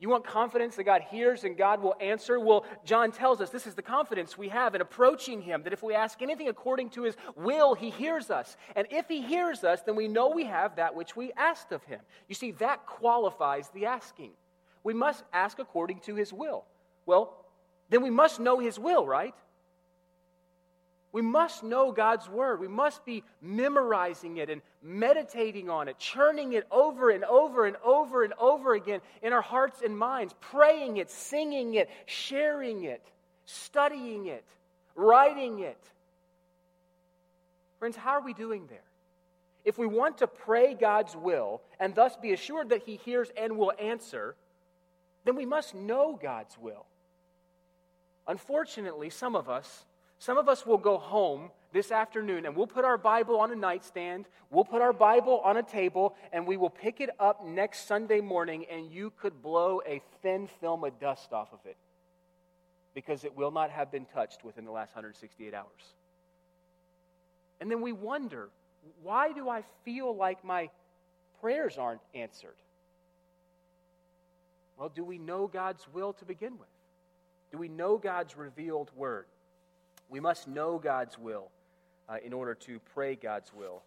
You 0.05 0.11
want 0.11 0.27
confidence 0.27 0.77
that 0.77 0.85
God 0.85 1.01
hears 1.01 1.45
and 1.45 1.57
God 1.57 1.81
will 1.81 1.95
answer? 1.99 2.39
Well, 2.39 2.67
John 2.85 3.11
tells 3.11 3.41
us 3.41 3.49
this 3.49 3.67
is 3.67 3.75
the 3.75 3.81
confidence 3.81 4.37
we 4.37 4.51
have 4.51 4.75
in 4.75 4.83
approaching 4.83 5.41
Him 5.41 5.63
that 5.63 5.73
if 5.73 5.83
we 5.83 5.95
ask 5.95 6.21
anything 6.21 6.49
according 6.49 6.91
to 6.91 7.05
His 7.05 7.17
will, 7.37 7.73
He 7.73 7.89
hears 7.89 8.31
us. 8.31 8.59
And 8.77 8.87
if 8.91 9.09
He 9.09 9.23
hears 9.23 9.65
us, 9.65 9.81
then 9.81 9.97
we 9.97 10.07
know 10.07 10.29
we 10.29 10.45
have 10.45 10.77
that 10.77 10.95
which 10.95 11.17
we 11.17 11.33
asked 11.39 11.73
of 11.73 11.83
Him. 11.85 12.01
You 12.29 12.35
see, 12.35 12.51
that 12.51 12.85
qualifies 12.85 13.71
the 13.71 13.87
asking. 13.87 14.33
we 14.83 14.93
must 14.93 15.25
ask 15.33 15.59
according 15.59 16.01
to 16.01 16.15
his 16.15 16.33
will. 16.33 16.65
Well, 17.07 17.45
then 17.89 18.03
we 18.03 18.11
must 18.11 18.39
know 18.39 18.59
his 18.59 18.79
will, 18.79 19.07
right? 19.07 19.35
We 21.15 21.23
must 21.23 21.63
know 21.63 21.93
God's 21.93 22.29
word. 22.29 22.59
We 22.59 22.67
must 22.67 23.05
be 23.05 23.23
memorizing 23.41 24.39
it 24.39 24.51
and 24.51 24.61
meditating 24.83 25.71
on 25.71 25.87
it, 25.87 25.97
churning 25.97 26.55
it 26.55 26.67
over 26.73 27.11
and 27.11 27.23
over 27.23 27.67
and 27.67 27.77
over 27.85 28.25
and 28.25 28.33
over 28.37 28.75
again 28.75 29.01
in 29.23 29.33
our 29.33 29.41
hearts 29.41 29.81
and 29.81 29.97
minds, 29.97 30.35
praying 30.41 30.97
it, 30.97 31.09
singing 31.09 31.75
it, 31.75 31.89
sharing 32.07 32.83
it, 32.83 33.01
studying 33.47 34.27
it, 34.27 34.43
writing 34.97 35.61
it. 35.61 35.79
Friends, 37.79 37.95
how 37.95 38.15
are 38.15 38.25
we 38.25 38.35
doing 38.35 38.67
there? 38.69 38.83
If 39.65 39.79
we 39.79 39.87
want 39.87 40.19
to 40.19 40.27
pray 40.27 40.75
God's 40.75 41.15
will 41.15 41.63
and 41.79 41.95
thus 41.95 42.17
be 42.17 42.33
assured 42.33 42.71
that 42.71 42.83
He 42.83 42.97
hears 42.97 43.31
and 43.37 43.57
will 43.57 43.73
answer, 43.81 44.35
then 45.25 45.37
we 45.37 45.47
must 45.47 45.77
know 45.77 46.19
God's 46.21 46.59
will. 46.59 46.87
Unfortunately, 48.27 49.11
some 49.11 49.37
of 49.37 49.49
us, 49.49 49.85
some 50.25 50.39
of 50.39 50.49
us 50.49 50.65
will 50.65 50.79
go 50.79 50.97
home 50.97 51.51
this 51.75 51.93
afternoon 51.93 52.47
and 52.47 52.57
we'll 52.57 52.67
put 52.67 52.87
our 52.87 52.97
Bible 52.97 53.41
on 53.41 53.53
a 53.53 53.55
nightstand, 53.55 54.25
we'll 54.51 54.65
put 54.65 54.81
our 54.81 54.95
Bible 54.95 55.43
on 55.45 55.59
a 55.59 55.63
table, 55.63 56.15
and 56.33 56.47
we 56.47 56.57
will 56.57 56.71
pick 56.71 57.03
it 57.03 57.11
up 57.21 57.45
next 57.45 57.87
Sunday 57.87 58.23
morning, 58.23 58.65
and 58.71 58.91
you 58.91 59.13
could 59.21 59.43
blow 59.43 59.83
a 59.87 60.01
thin 60.23 60.47
film 60.47 60.83
of 60.83 60.99
dust 60.99 61.35
off 61.35 61.53
of 61.53 61.59
it 61.67 61.77
because 62.95 63.25
it 63.25 63.37
will 63.37 63.51
not 63.51 63.69
have 63.69 63.93
been 63.93 64.07
touched 64.07 64.43
within 64.45 64.65
the 64.65 64.71
last 64.71 64.95
168 64.95 65.53
hours. 65.53 65.67
And 67.61 67.71
then 67.71 67.83
we 67.83 67.93
wonder 67.93 68.49
why 69.03 69.31
do 69.33 69.51
I 69.51 69.63
feel 69.85 70.17
like 70.17 70.43
my 70.43 70.71
prayers 71.43 71.77
aren't 71.77 72.01
answered? 72.15 72.57
Well, 74.79 74.89
do 74.89 75.05
we 75.05 75.19
know 75.19 75.49
God's 75.49 75.87
will 75.93 76.15
to 76.15 76.25
begin 76.25 76.53
with? 76.53 76.69
Do 77.53 77.59
we 77.59 77.69
know 77.69 77.99
God's 77.99 78.39
revealed 78.39 78.91
word? 78.97 79.27
We 80.15 80.21
must 80.21 80.47
know 80.47 80.79
God's 80.79 81.19
will 81.19 81.51
uh, 82.09 82.19
in 82.25 82.33
order 82.33 82.55
to 82.55 82.79
pray 82.95 83.17
God's 83.17 83.53
will. 83.53 83.83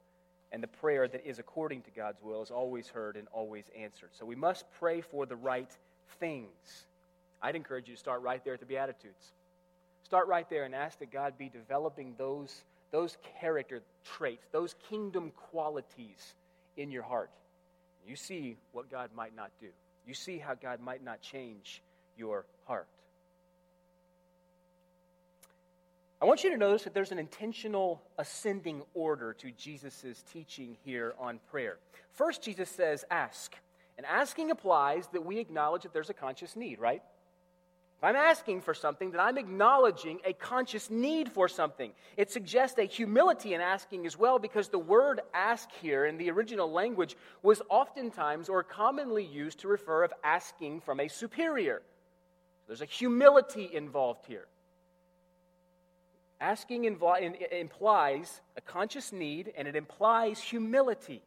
And 0.52 0.62
the 0.62 0.68
prayer 0.68 1.08
that 1.08 1.26
is 1.26 1.40
according 1.40 1.84
to 1.84 1.92
God's 1.92 2.22
will 2.22 2.44
is 2.44 2.52
always 2.52 2.90
heard 2.90 3.16
and 3.16 3.30
always 3.32 3.64
answered. 3.80 4.10
So 4.12 4.26
we 4.26 4.36
must 4.36 4.66
pray 4.78 5.00
for 5.00 5.26
the 5.26 5.38
right 5.38 5.72
things. 6.20 6.86
I'd 7.42 7.56
encourage 7.56 7.88
you 7.88 7.94
to 7.94 8.00
start 8.00 8.24
right 8.24 8.44
there 8.44 8.56
at 8.56 8.60
the 8.60 8.66
Beatitudes. 8.66 9.32
Start 10.04 10.28
right 10.28 10.50
there 10.50 10.66
and 10.66 10.76
ask 10.76 11.00
that 11.00 11.14
God 11.14 11.38
be 11.38 11.48
developing 11.48 12.14
those, 12.18 12.54
those 12.92 13.16
character 13.40 13.82
traits, 14.04 14.46
those 14.52 14.76
kingdom 14.90 15.32
qualities 15.50 16.34
in 16.76 16.92
your 16.92 17.04
heart. 17.04 17.32
You 18.06 18.18
see 18.18 18.58
what 18.74 18.92
God 18.92 19.12
might 19.16 19.34
not 19.34 19.52
do. 19.62 19.70
You 20.06 20.14
see 20.14 20.40
how 20.40 20.56
God 20.56 20.82
might 20.82 21.06
not 21.06 21.22
change 21.22 21.82
your 22.18 22.44
heart. 22.66 22.90
I 26.20 26.26
want 26.26 26.44
you 26.44 26.50
to 26.50 26.58
notice 26.58 26.84
that 26.84 26.96
there's 26.96 27.12
an 27.12 27.20
intentional 27.20 28.02
ascending 28.18 28.82
order 28.96 29.34
to 29.34 29.52
Jesus' 29.52 30.24
teaching 30.32 30.76
here 30.84 31.14
on 31.20 31.40
prayer. 31.52 31.78
First, 32.12 32.42
Jesus 32.42 32.70
says, 32.70 33.06
ask. 33.12 33.56
And 33.98 34.06
asking 34.06 34.50
applies 34.50 35.08
that 35.14 35.26
we 35.26 35.38
acknowledge 35.38 35.84
that 35.84 35.94
there's 35.94 36.10
a 36.10 36.16
conscious 36.16 36.56
need, 36.56 36.80
right? 36.80 37.04
If 38.00 38.04
I'm 38.04 38.16
asking 38.16 38.62
for 38.62 38.74
something, 38.74 39.12
then 39.12 39.20
I'm 39.20 39.38
acknowledging 39.38 40.20
a 40.26 40.34
conscious 40.34 40.90
need 40.90 41.32
for 41.32 41.48
something. 41.48 41.92
It 42.16 42.32
suggests 42.32 42.78
a 42.80 42.84
humility 42.84 43.54
in 43.54 43.62
asking 43.62 44.08
as 44.08 44.18
well, 44.18 44.40
because 44.40 44.70
the 44.70 44.80
word 44.80 45.22
ask 45.36 45.72
here 45.82 46.06
in 46.06 46.18
the 46.18 46.32
original 46.32 46.72
language 46.72 47.16
was 47.42 47.62
oftentimes 47.70 48.50
or 48.50 48.64
commonly 48.64 49.26
used 49.26 49.60
to 49.60 49.68
refer 49.68 50.04
of 50.04 50.14
asking 50.24 50.82
from 50.82 51.00
a 51.00 51.08
superior. 51.08 51.82
There's 52.68 52.82
a 52.82 52.86
humility 52.86 53.70
involved 53.72 54.26
here. 54.28 54.46
Asking 56.40 56.86
implies 56.86 58.42
a 58.56 58.62
conscious 58.62 59.12
need 59.12 59.54
and 59.58 59.68
it 59.68 59.76
implies 59.76 60.40
humility. 60.40 61.24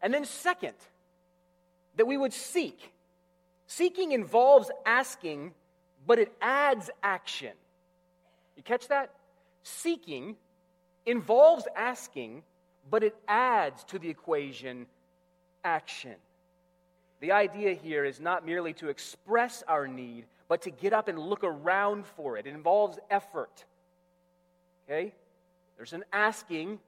And 0.00 0.14
then, 0.14 0.24
second, 0.24 0.74
that 1.96 2.06
we 2.06 2.16
would 2.16 2.32
seek. 2.32 2.92
Seeking 3.66 4.12
involves 4.12 4.70
asking, 4.86 5.52
but 6.06 6.18
it 6.18 6.32
adds 6.40 6.88
action. 7.02 7.52
You 8.56 8.62
catch 8.62 8.88
that? 8.88 9.10
Seeking 9.62 10.36
involves 11.04 11.66
asking, 11.76 12.42
but 12.90 13.02
it 13.02 13.14
adds 13.26 13.84
to 13.84 13.98
the 13.98 14.08
equation 14.08 14.86
action. 15.64 16.14
The 17.20 17.32
idea 17.32 17.74
here 17.74 18.04
is 18.04 18.20
not 18.20 18.46
merely 18.46 18.72
to 18.74 18.88
express 18.88 19.62
our 19.68 19.86
need, 19.86 20.24
but 20.48 20.62
to 20.62 20.70
get 20.70 20.92
up 20.92 21.08
and 21.08 21.18
look 21.18 21.44
around 21.44 22.06
for 22.06 22.38
it. 22.38 22.46
It 22.46 22.54
involves 22.54 22.98
effort. 23.10 23.64
Okay? 24.88 25.12
There's 25.76 25.92
an 25.92 26.04
asking, 26.12 26.78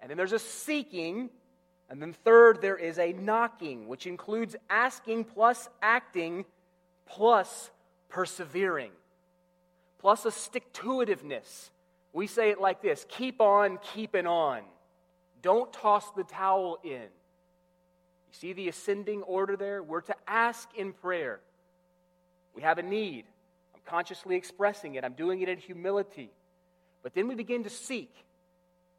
and 0.00 0.10
then 0.10 0.16
there's 0.16 0.32
a 0.32 0.38
seeking, 0.38 1.30
and 1.90 2.00
then 2.00 2.12
third, 2.12 2.62
there 2.62 2.76
is 2.76 2.98
a 2.98 3.12
knocking, 3.12 3.86
which 3.86 4.06
includes 4.06 4.56
asking 4.70 5.24
plus 5.24 5.68
acting 5.82 6.44
plus 7.06 7.70
persevering, 8.08 8.90
plus 9.98 10.24
a 10.24 10.30
stick 10.30 10.72
to 10.72 10.84
itiveness. 10.84 11.70
We 12.12 12.26
say 12.26 12.50
it 12.50 12.60
like 12.60 12.80
this 12.80 13.06
keep 13.08 13.40
on 13.40 13.78
keeping 13.94 14.26
on. 14.26 14.62
Don't 15.42 15.70
toss 15.72 16.10
the 16.12 16.24
towel 16.24 16.78
in. 16.82 16.90
You 16.90 18.32
see 18.32 18.52
the 18.54 18.68
ascending 18.68 19.22
order 19.22 19.56
there? 19.56 19.82
We're 19.82 20.00
to 20.02 20.16
ask 20.26 20.68
in 20.74 20.94
prayer. 20.94 21.40
We 22.54 22.62
have 22.62 22.78
a 22.78 22.82
need. 22.82 23.26
I'm 23.74 23.80
consciously 23.84 24.36
expressing 24.36 24.94
it, 24.94 25.04
I'm 25.04 25.12
doing 25.12 25.42
it 25.42 25.48
in 25.48 25.58
humility. 25.58 26.30
But 27.04 27.14
then 27.14 27.28
we 27.28 27.36
begin 27.36 27.62
to 27.62 27.70
seek. 27.70 28.12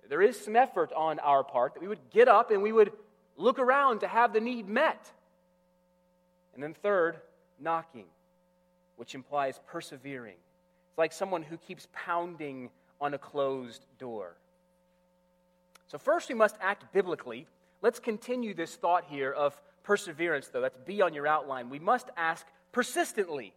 There 0.08 0.22
is 0.22 0.40
some 0.40 0.56
effort 0.56 0.94
on 0.96 1.20
our 1.20 1.44
part 1.44 1.74
that 1.74 1.82
we 1.82 1.88
would 1.88 2.12
get 2.12 2.30
up 2.30 2.52
and 2.52 2.62
we 2.62 2.72
would 2.72 2.94
look 3.36 3.60
around 3.60 4.00
to 4.00 4.08
have 4.08 4.32
the 4.32 4.40
need 4.40 4.70
met. 4.70 5.12
And 6.54 6.64
then, 6.64 6.76
third, 6.76 7.18
knocking, 7.60 8.06
which 8.96 9.16
implies 9.16 9.60
persevering. 9.68 10.36
It's 10.90 10.98
like 10.98 11.12
someone 11.12 11.42
who 11.44 11.58
keeps 11.58 11.88
pounding 11.92 12.70
on 13.02 13.14
a 13.14 13.18
closed 13.18 13.84
door. 14.00 14.36
So, 15.88 15.98
first, 15.98 16.30
we 16.30 16.36
must 16.36 16.56
act 16.62 16.94
biblically. 16.94 17.48
Let's 17.82 18.00
continue 18.00 18.54
this 18.54 18.76
thought 18.76 19.06
here 19.10 19.32
of 19.32 19.60
perseverance, 19.84 20.48
though. 20.48 20.62
That's 20.62 20.78
B 20.86 21.02
on 21.02 21.14
your 21.14 21.28
outline. 21.28 21.72
We 21.72 21.80
must 21.80 22.10
ask 22.16 22.46
persistently, 22.72 23.54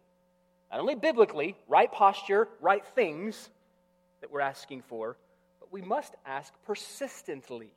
not 0.71 0.79
only 0.79 0.95
biblically, 0.95 1.55
right 1.67 1.91
posture, 1.91 2.47
right 2.59 2.85
things, 2.95 3.49
that 4.21 4.31
we're 4.31 4.41
asking 4.41 4.81
for, 4.81 5.17
but 5.59 5.71
we 5.71 5.81
must 5.81 6.15
ask 6.25 6.53
persistently. 6.65 7.71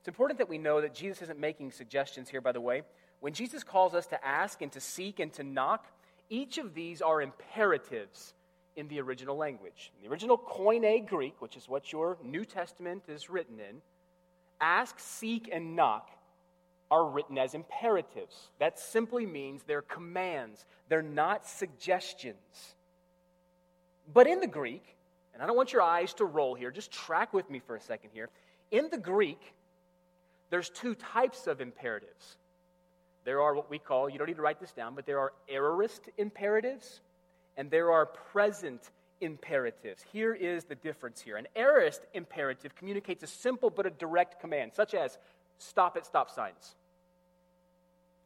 It's 0.00 0.08
important 0.08 0.38
that 0.38 0.48
we 0.48 0.58
know 0.58 0.80
that 0.80 0.94
Jesus 0.94 1.22
isn't 1.22 1.38
making 1.38 1.72
suggestions 1.72 2.28
here, 2.28 2.40
by 2.40 2.52
the 2.52 2.60
way. 2.60 2.82
When 3.20 3.32
Jesus 3.32 3.64
calls 3.64 3.94
us 3.94 4.06
to 4.08 4.24
ask 4.24 4.62
and 4.62 4.70
to 4.72 4.80
seek 4.80 5.20
and 5.20 5.32
to 5.34 5.42
knock, 5.42 5.86
each 6.28 6.58
of 6.58 6.74
these 6.74 7.02
are 7.02 7.22
imperatives 7.22 8.34
in 8.76 8.88
the 8.88 9.00
original 9.00 9.36
language. 9.36 9.90
In 9.96 10.04
the 10.04 10.12
original 10.12 10.38
Koine 10.38 11.06
Greek, 11.08 11.40
which 11.40 11.56
is 11.56 11.68
what 11.68 11.92
your 11.92 12.18
New 12.22 12.44
Testament 12.44 13.04
is 13.08 13.30
written 13.30 13.58
in, 13.58 13.80
ask, 14.60 14.98
seek, 14.98 15.48
and 15.52 15.74
knock 15.74 16.10
are 16.90 17.08
written 17.08 17.38
as 17.38 17.54
imperatives. 17.54 18.50
That 18.60 18.78
simply 18.78 19.26
means 19.26 19.62
they're 19.62 19.82
commands, 19.82 20.64
they're 20.88 21.02
not 21.02 21.46
suggestions. 21.46 22.75
But 24.12 24.26
in 24.26 24.40
the 24.40 24.46
Greek, 24.46 24.96
and 25.34 25.42
I 25.42 25.46
don't 25.46 25.56
want 25.56 25.72
your 25.72 25.82
eyes 25.82 26.14
to 26.14 26.24
roll 26.24 26.54
here, 26.54 26.70
just 26.70 26.90
track 26.90 27.32
with 27.32 27.50
me 27.50 27.60
for 27.60 27.76
a 27.76 27.80
second 27.80 28.10
here. 28.12 28.28
In 28.70 28.88
the 28.90 28.98
Greek, 28.98 29.40
there's 30.50 30.70
two 30.70 30.94
types 30.94 31.46
of 31.46 31.60
imperatives. 31.60 32.36
There 33.24 33.42
are 33.42 33.54
what 33.54 33.68
we 33.68 33.78
call, 33.78 34.08
you 34.08 34.18
don't 34.18 34.28
need 34.28 34.36
to 34.36 34.42
write 34.42 34.60
this 34.60 34.72
down, 34.72 34.94
but 34.94 35.04
there 35.04 35.18
are 35.18 35.32
aorist 35.48 36.08
imperatives 36.16 37.00
and 37.56 37.70
there 37.70 37.90
are 37.90 38.06
present 38.06 38.90
imperatives. 39.20 40.04
Here 40.12 40.34
is 40.34 40.64
the 40.64 40.74
difference 40.74 41.20
here. 41.20 41.36
An 41.36 41.48
aorist 41.56 42.02
imperative 42.14 42.74
communicates 42.76 43.22
a 43.22 43.26
simple 43.26 43.70
but 43.70 43.86
a 43.86 43.90
direct 43.90 44.40
command, 44.40 44.72
such 44.74 44.94
as 44.94 45.18
stop 45.58 45.96
at 45.96 46.06
stop 46.06 46.30
signs. 46.30 46.76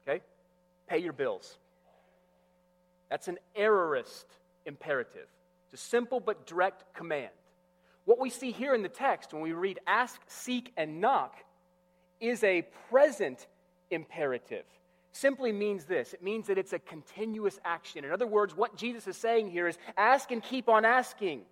Okay? 0.03 0.21
Pay 0.89 0.99
your 0.99 1.13
bills. 1.13 1.57
That's 3.09 3.29
an 3.29 3.39
aorist 3.57 4.27
imperative. 4.67 5.27
It's 5.73 5.83
a 5.83 5.87
simple 5.87 6.21
but 6.21 6.47
direct 6.47 6.95
command. 6.95 7.31
What 8.05 8.19
we 8.19 8.31
see 8.31 8.51
here 8.51 8.75
in 8.75 8.83
the 8.83 8.89
text 8.89 9.33
when 9.33 9.43
we 9.43 9.53
read 9.53 9.79
ask, 9.87 10.21
seek, 10.27 10.73
and 10.77 11.01
knock 11.01 11.37
is 12.21 12.43
a 12.43 12.63
present 12.91 13.47
imperative. 13.91 14.65
Simply 15.13 15.53
means 15.53 15.85
this 15.85 16.13
it 16.13 16.23
means 16.23 16.47
that 16.47 16.59
it's 16.59 16.73
a 16.73 16.79
continuous 16.79 17.59
action. 17.65 18.05
In 18.05 18.13
other 18.13 18.27
words, 18.27 18.57
what 18.57 18.77
Jesus 18.77 19.07
is 19.07 19.17
saying 19.17 19.51
here 19.51 19.67
is 19.67 19.79
ask 19.97 20.31
and 20.31 20.43
keep 20.43 20.69
on 20.69 20.85
asking, 20.85 21.43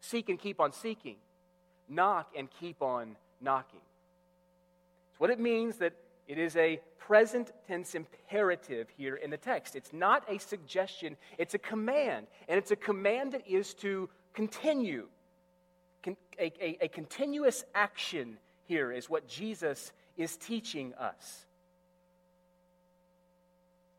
seek 0.00 0.28
and 0.28 0.38
keep 0.38 0.60
on 0.60 0.72
seeking, 0.72 1.16
knock 1.88 2.32
and 2.36 2.48
keep 2.60 2.82
on 2.82 3.16
knocking. 3.40 3.80
It's 5.10 5.20
what 5.20 5.30
it 5.30 5.40
means 5.40 5.76
that 5.78 5.94
It 6.26 6.38
is 6.38 6.56
a 6.56 6.80
present 6.98 7.52
tense 7.68 7.94
imperative 7.94 8.88
here 8.96 9.16
in 9.16 9.30
the 9.30 9.36
text. 9.36 9.76
It's 9.76 9.92
not 9.92 10.24
a 10.28 10.38
suggestion, 10.38 11.16
it's 11.38 11.54
a 11.54 11.58
command. 11.58 12.26
And 12.48 12.58
it's 12.58 12.70
a 12.70 12.76
command 12.76 13.32
that 13.32 13.46
is 13.46 13.74
to 13.74 14.08
continue. 14.32 15.08
a, 16.06 16.16
a, 16.40 16.78
a 16.82 16.88
continuous 16.88 17.64
action 17.74 18.38
here 18.66 18.90
is 18.90 19.10
what 19.10 19.28
Jesus 19.28 19.92
is 20.16 20.36
teaching 20.36 20.94
us. 20.94 21.44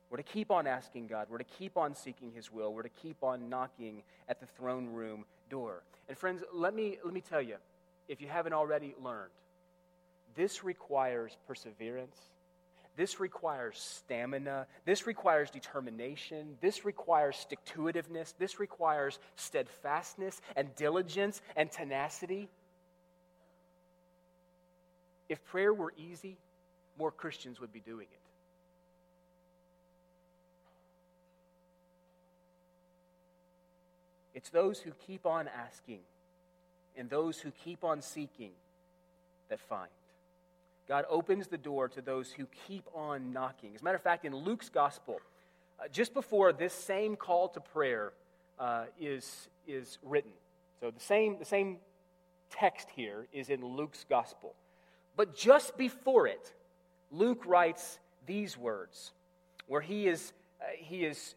We're 0.09 0.17
to 0.17 0.23
keep 0.23 0.49
on 0.49 0.65
asking 0.65 1.07
God. 1.07 1.27
We're 1.29 1.39
to 1.39 1.43
keep 1.43 1.77
on 1.77 1.93
seeking 1.93 2.31
His 2.31 2.51
will. 2.51 2.73
We're 2.73 2.83
to 2.83 2.89
keep 2.89 3.23
on 3.23 3.49
knocking 3.49 4.03
at 4.29 4.39
the 4.39 4.45
throne 4.45 4.87
room 4.87 5.25
door. 5.49 5.83
And 6.07 6.17
friends, 6.17 6.41
let 6.53 6.73
me, 6.73 6.97
let 7.03 7.13
me 7.13 7.21
tell 7.21 7.41
you, 7.41 7.55
if 8.07 8.21
you 8.21 8.27
haven't 8.27 8.53
already 8.53 8.95
learned, 9.03 9.31
this 10.35 10.63
requires 10.63 11.35
perseverance. 11.47 12.17
This 12.97 13.19
requires 13.19 13.77
stamina. 13.77 14.67
This 14.85 15.05
requires 15.05 15.49
determination. 15.49 16.57
This 16.61 16.85
requires 16.85 17.35
stick 17.35 17.63
to 17.65 17.81
itiveness. 17.81 18.33
This 18.37 18.59
requires 18.59 19.19
steadfastness 19.35 20.39
and 20.55 20.73
diligence 20.75 21.41
and 21.55 21.69
tenacity. 21.71 22.47
If 25.27 25.43
prayer 25.45 25.73
were 25.73 25.93
easy, 25.97 26.37
more 26.97 27.11
Christians 27.11 27.59
would 27.59 27.73
be 27.73 27.81
doing 27.81 28.07
it. 28.11 28.19
It's 34.35 34.49
those 34.49 34.79
who 34.79 34.91
keep 35.07 35.25
on 35.25 35.47
asking 35.47 35.99
and 36.97 37.09
those 37.09 37.39
who 37.39 37.51
keep 37.51 37.83
on 37.83 38.01
seeking 38.01 38.51
that 39.49 39.59
find. 39.59 39.89
God 40.87 41.05
opens 41.09 41.47
the 41.47 41.57
door 41.57 41.87
to 41.89 42.01
those 42.01 42.31
who 42.31 42.45
keep 42.67 42.87
on 42.93 43.33
knocking. 43.33 43.71
As 43.73 43.81
a 43.81 43.83
matter 43.83 43.97
of 43.97 44.03
fact, 44.03 44.25
in 44.25 44.35
Luke's 44.35 44.69
gospel, 44.69 45.19
uh, 45.79 45.87
just 45.91 46.13
before 46.13 46.53
this 46.53 46.73
same 46.73 47.15
call 47.15 47.49
to 47.49 47.59
prayer 47.59 48.13
uh, 48.59 48.85
is, 48.99 49.47
is 49.67 49.97
written, 50.03 50.31
so 50.79 50.91
the 50.91 50.99
same, 50.99 51.37
the 51.39 51.45
same 51.45 51.77
text 52.51 52.89
here 52.95 53.25
is 53.33 53.49
in 53.49 53.65
Luke's 53.65 54.05
gospel. 54.07 54.53
But 55.17 55.35
just 55.35 55.77
before 55.77 56.27
it, 56.27 56.53
Luke 57.11 57.43
writes 57.45 57.99
these 58.25 58.57
words, 58.57 59.11
where 59.67 59.81
he 59.81 60.07
is, 60.07 60.33
uh, 60.61 60.65
he 60.77 61.05
is 61.05 61.35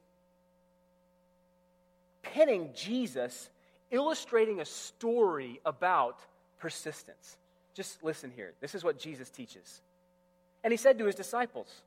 pinning 2.23 2.71
Jesus, 2.75 3.49
illustrating 3.91 4.61
a 4.61 4.65
story 4.65 5.61
about 5.65 6.21
persistence. 6.61 7.39
Just 7.79 8.03
listen 8.03 8.33
here. 8.35 8.55
This 8.61 8.75
is 8.75 8.83
what 8.83 8.99
Jesus 8.99 9.31
teaches. 9.31 9.83
And 10.65 10.73
he 10.73 10.77
said 10.77 10.99
to 10.99 11.05
his 11.05 11.15
disciples, 11.15 11.83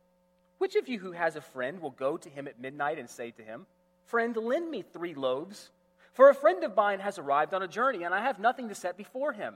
Which 0.58 0.78
of 0.78 0.88
you 0.88 1.00
who 1.00 1.12
has 1.12 1.36
a 1.36 1.42
friend 1.42 1.82
will 1.82 1.92
go 1.92 2.16
to 2.16 2.30
him 2.30 2.48
at 2.48 2.62
midnight 2.62 2.98
and 2.98 3.10
say 3.10 3.32
to 3.32 3.42
him, 3.42 3.66
Friend, 4.06 4.34
lend 4.38 4.72
me 4.72 4.84
three 4.84 5.14
loaves? 5.14 5.70
For 6.14 6.30
a 6.30 6.34
friend 6.34 6.64
of 6.64 6.78
mine 6.78 7.02
has 7.02 7.20
arrived 7.20 7.54
on 7.54 7.62
a 7.62 7.68
journey, 7.68 8.06
and 8.06 8.14
I 8.14 8.22
have 8.22 8.40
nothing 8.40 8.70
to 8.70 8.76
set 8.76 8.96
before 8.96 9.34
him. 9.34 9.56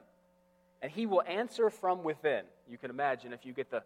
And 0.82 0.91
he 0.91 1.06
will 1.06 1.21
answer 1.26 1.69
from 1.69 2.04
within. 2.04 2.41
You 2.69 2.78
can 2.78 2.89
imagine 2.89 3.32
if 3.32 3.45
you 3.45 3.54
get 3.54 3.71
the 3.71 3.82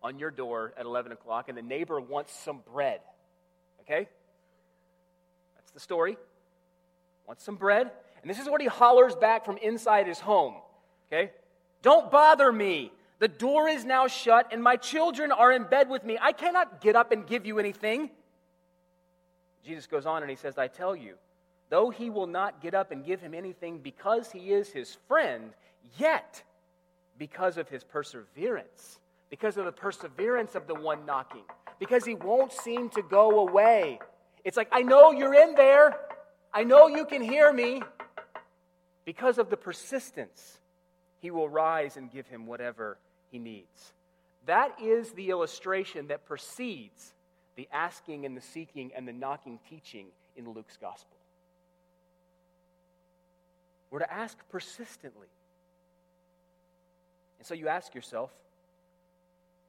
on 0.00 0.20
your 0.20 0.30
door 0.30 0.74
at 0.76 0.86
11 0.86 1.10
o'clock 1.10 1.48
and 1.48 1.58
the 1.58 1.62
neighbor 1.62 2.00
wants 2.00 2.32
some 2.32 2.60
bread. 2.72 3.00
Okay? 3.80 4.06
That's 5.56 5.72
the 5.72 5.80
story. 5.80 6.16
Wants 7.26 7.42
some 7.42 7.56
bread. 7.56 7.90
And 8.22 8.30
this 8.30 8.38
is 8.38 8.48
what 8.48 8.60
he 8.60 8.68
hollers 8.68 9.16
back 9.16 9.44
from 9.44 9.56
inside 9.56 10.06
his 10.06 10.20
home. 10.20 10.54
Okay? 11.10 11.30
Don't 11.82 12.10
bother 12.10 12.52
me. 12.52 12.92
The 13.18 13.28
door 13.28 13.68
is 13.68 13.84
now 13.84 14.06
shut, 14.06 14.52
and 14.52 14.62
my 14.62 14.76
children 14.76 15.32
are 15.32 15.50
in 15.50 15.64
bed 15.64 15.88
with 15.88 16.04
me. 16.04 16.18
I 16.20 16.32
cannot 16.32 16.80
get 16.80 16.94
up 16.94 17.10
and 17.10 17.26
give 17.26 17.46
you 17.46 17.58
anything. 17.58 18.10
Jesus 19.64 19.86
goes 19.86 20.06
on 20.06 20.22
and 20.22 20.30
he 20.30 20.36
says, 20.36 20.56
I 20.56 20.68
tell 20.68 20.94
you, 20.94 21.14
though 21.68 21.90
he 21.90 22.10
will 22.10 22.26
not 22.26 22.62
get 22.62 22.74
up 22.74 22.92
and 22.92 23.04
give 23.04 23.20
him 23.20 23.34
anything 23.34 23.78
because 23.78 24.30
he 24.30 24.52
is 24.52 24.70
his 24.70 24.96
friend, 25.08 25.50
yet 25.98 26.42
because 27.18 27.58
of 27.58 27.68
his 27.68 27.82
perseverance, 27.82 28.98
because 29.30 29.56
of 29.56 29.64
the 29.64 29.72
perseverance 29.72 30.54
of 30.54 30.66
the 30.68 30.74
one 30.74 31.04
knocking, 31.04 31.42
because 31.80 32.04
he 32.04 32.14
won't 32.14 32.52
seem 32.52 32.88
to 32.90 33.02
go 33.02 33.40
away. 33.40 33.98
It's 34.44 34.56
like, 34.56 34.68
I 34.70 34.82
know 34.82 35.10
you're 35.10 35.34
in 35.34 35.54
there. 35.54 35.98
I 36.54 36.64
know 36.64 36.86
you 36.86 37.04
can 37.04 37.20
hear 37.20 37.52
me. 37.52 37.82
Because 39.04 39.38
of 39.38 39.50
the 39.50 39.56
persistence 39.56 40.58
he 41.20 41.30
will 41.30 41.48
rise 41.48 41.96
and 41.96 42.10
give 42.10 42.26
him 42.26 42.46
whatever 42.46 42.96
he 43.30 43.38
needs. 43.38 43.92
That 44.46 44.80
is 44.80 45.10
the 45.12 45.30
illustration 45.30 46.08
that 46.08 46.26
precedes 46.26 47.12
the 47.56 47.68
asking 47.72 48.24
and 48.24 48.36
the 48.36 48.40
seeking 48.40 48.92
and 48.96 49.06
the 49.06 49.12
knocking 49.12 49.58
teaching 49.68 50.06
in 50.36 50.48
Luke's 50.52 50.76
gospel. 50.76 51.16
We're 53.90 53.98
to 54.00 54.12
ask 54.12 54.38
persistently. 54.50 55.28
And 57.38 57.46
so 57.46 57.54
you 57.54 57.68
ask 57.68 57.94
yourself, 57.94 58.30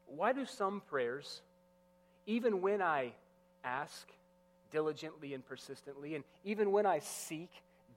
why 0.07 0.33
do 0.33 0.45
some 0.45 0.81
prayers, 0.89 1.41
even 2.25 2.62
when 2.62 2.81
I 2.81 3.13
ask 3.63 4.07
diligently 4.71 5.33
and 5.33 5.45
persistently, 5.47 6.15
and 6.15 6.23
even 6.43 6.71
when 6.71 6.85
I 6.85 6.99
seek 6.99 7.49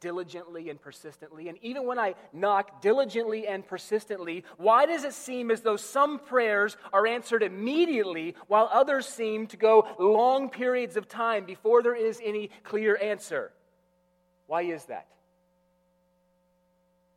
diligently 0.02 0.68
and 0.68 0.78
persistently. 0.78 1.48
And 1.48 1.56
even 1.62 1.86
when 1.86 1.98
I 1.98 2.14
knock 2.32 2.82
diligently 2.82 3.46
and 3.46 3.66
persistently, 3.66 4.44
why 4.58 4.84
does 4.84 5.04
it 5.04 5.14
seem 5.14 5.50
as 5.50 5.62
though 5.62 5.76
some 5.76 6.18
prayers 6.18 6.76
are 6.92 7.06
answered 7.06 7.42
immediately 7.42 8.34
while 8.48 8.68
others 8.70 9.06
seem 9.06 9.46
to 9.46 9.56
go 9.56 9.86
long 9.98 10.50
periods 10.50 10.96
of 10.96 11.08
time 11.08 11.46
before 11.46 11.82
there 11.82 11.94
is 11.94 12.20
any 12.22 12.50
clear 12.64 12.98
answer? 13.00 13.52
Why 14.48 14.62
is 14.62 14.84
that? 14.86 15.06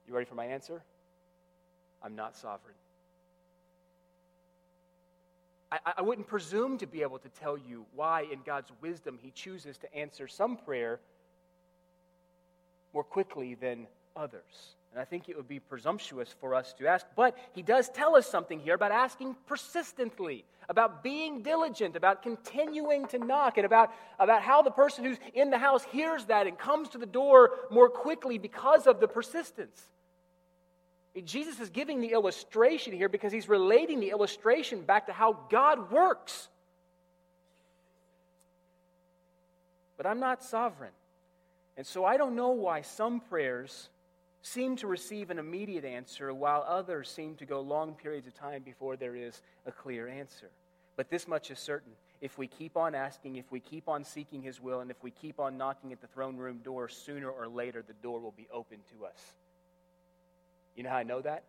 You 0.07 0.13
ready 0.13 0.25
for 0.25 0.35
my 0.35 0.45
answer? 0.45 0.83
I'm 2.03 2.15
not 2.15 2.37
sovereign. 2.37 2.75
I, 5.71 5.93
I, 5.97 6.01
wouldn't 6.03 6.27
presume 6.27 6.77
to 6.77 6.85
be 6.85 7.01
able 7.01 7.17
to 7.17 7.29
tell 7.29 7.57
you 7.57 7.87
why, 7.95 8.27
in 8.31 8.39
God's 8.45 8.71
wisdom, 8.81 9.17
He 9.19 9.31
chooses 9.31 9.79
to 9.79 9.93
answer 9.95 10.27
some 10.27 10.55
prayer 10.55 10.99
more 12.95 13.03
quickly 13.03 13.55
than 13.55 13.86
others. 14.15 14.75
And 14.93 15.01
I 15.01 15.03
think 15.03 15.27
it 15.27 15.36
would 15.36 15.49
be 15.49 15.60
presumptuous 15.60 16.34
for 16.39 16.55
us 16.55 16.73
to 16.79 16.88
ask. 16.88 17.05
But 17.17 17.38
he 17.53 17.62
does 17.62 17.89
tell 17.89 18.15
us 18.15 18.25
something 18.25 18.62
here 18.62 18.73
about 18.73 18.93
asking 18.93 19.36
persistently, 19.45 20.45
about 20.69 21.03
being 21.03 21.41
diligent, 21.41 21.97
about 21.97 22.23
continuing 22.23 23.05
to 23.08 23.19
knock, 23.19 23.58
and 23.58 23.65
about, 23.65 23.91
about 24.17 24.41
how 24.41 24.62
the 24.62 24.71
person 24.71 25.03
who's 25.03 25.17
in 25.34 25.49
the 25.49 25.58
house 25.58 25.84
hears 25.84 26.23
that 26.25 26.47
and 26.47 26.58
comes 26.58 26.88
to 26.89 26.97
the 26.97 27.05
door 27.05 27.51
more 27.69 27.89
quickly 27.89 28.38
because 28.38 28.88
of 28.88 29.01
the 29.01 29.08
persistence. 29.10 29.84
Jesus 31.25 31.60
is 31.60 31.69
giving 31.69 31.99
the 31.99 32.13
illustration 32.13 32.93
here 32.93 33.10
because 33.10 33.34
he's 33.34 33.49
relating 33.49 33.99
the 33.99 34.12
illustration 34.12 34.81
back 34.81 35.08
to 35.08 35.13
how 35.13 35.38
God 35.49 35.91
works. 35.91 36.47
But 39.97 40.05
I'm 40.05 40.21
not 40.21 40.41
sovereign. 40.41 40.91
And 41.77 41.85
so 41.85 42.05
I 42.05 42.17
don't 42.17 42.35
know 42.35 42.51
why 42.51 42.81
some 42.81 43.19
prayers 43.19 43.89
seem 44.41 44.75
to 44.77 44.88
receive 44.88 45.29
an 45.29 45.39
immediate 45.39 45.85
answer 45.85 46.33
while 46.33 46.63
others 46.67 47.09
seem 47.09 47.35
to 47.35 47.45
go 47.45 47.61
long 47.61 47.95
periods 47.95 48.27
of 48.27 48.33
time 48.35 48.61
before 48.61 48.95
there 48.95 49.15
is 49.15 49.41
a 49.65 49.71
clear 49.71 50.07
answer. 50.07 50.49
But 50.95 51.09
this 51.09 51.27
much 51.27 51.51
is 51.51 51.59
certain. 51.59 51.91
If 52.21 52.38
we 52.38 52.47
keep 52.47 52.77
on 52.77 52.95
asking, 52.95 53.35
if 53.35 53.51
we 53.51 53.59
keep 53.59 53.89
on 53.89 54.03
seeking 54.03 54.41
His 54.41 54.61
will, 54.61 54.79
and 54.79 54.89
if 54.89 55.03
we 55.03 55.11
keep 55.11 55.39
on 55.39 55.57
knocking 55.57 55.91
at 55.91 55.99
the 55.99 56.07
throne 56.07 56.38
room 56.38 56.59
door, 56.63 56.88
sooner 56.88 57.29
or 57.29 57.47
later 57.47 57.83
the 57.85 57.93
door 58.01 58.19
will 58.19 58.33
be 58.38 58.47
open 58.53 58.77
to 58.97 59.05
us. 59.05 59.33
You 60.75 60.83
know 60.83 60.89
how 60.89 60.97
I 60.97 61.03
know 61.03 61.21
that? 61.21 61.43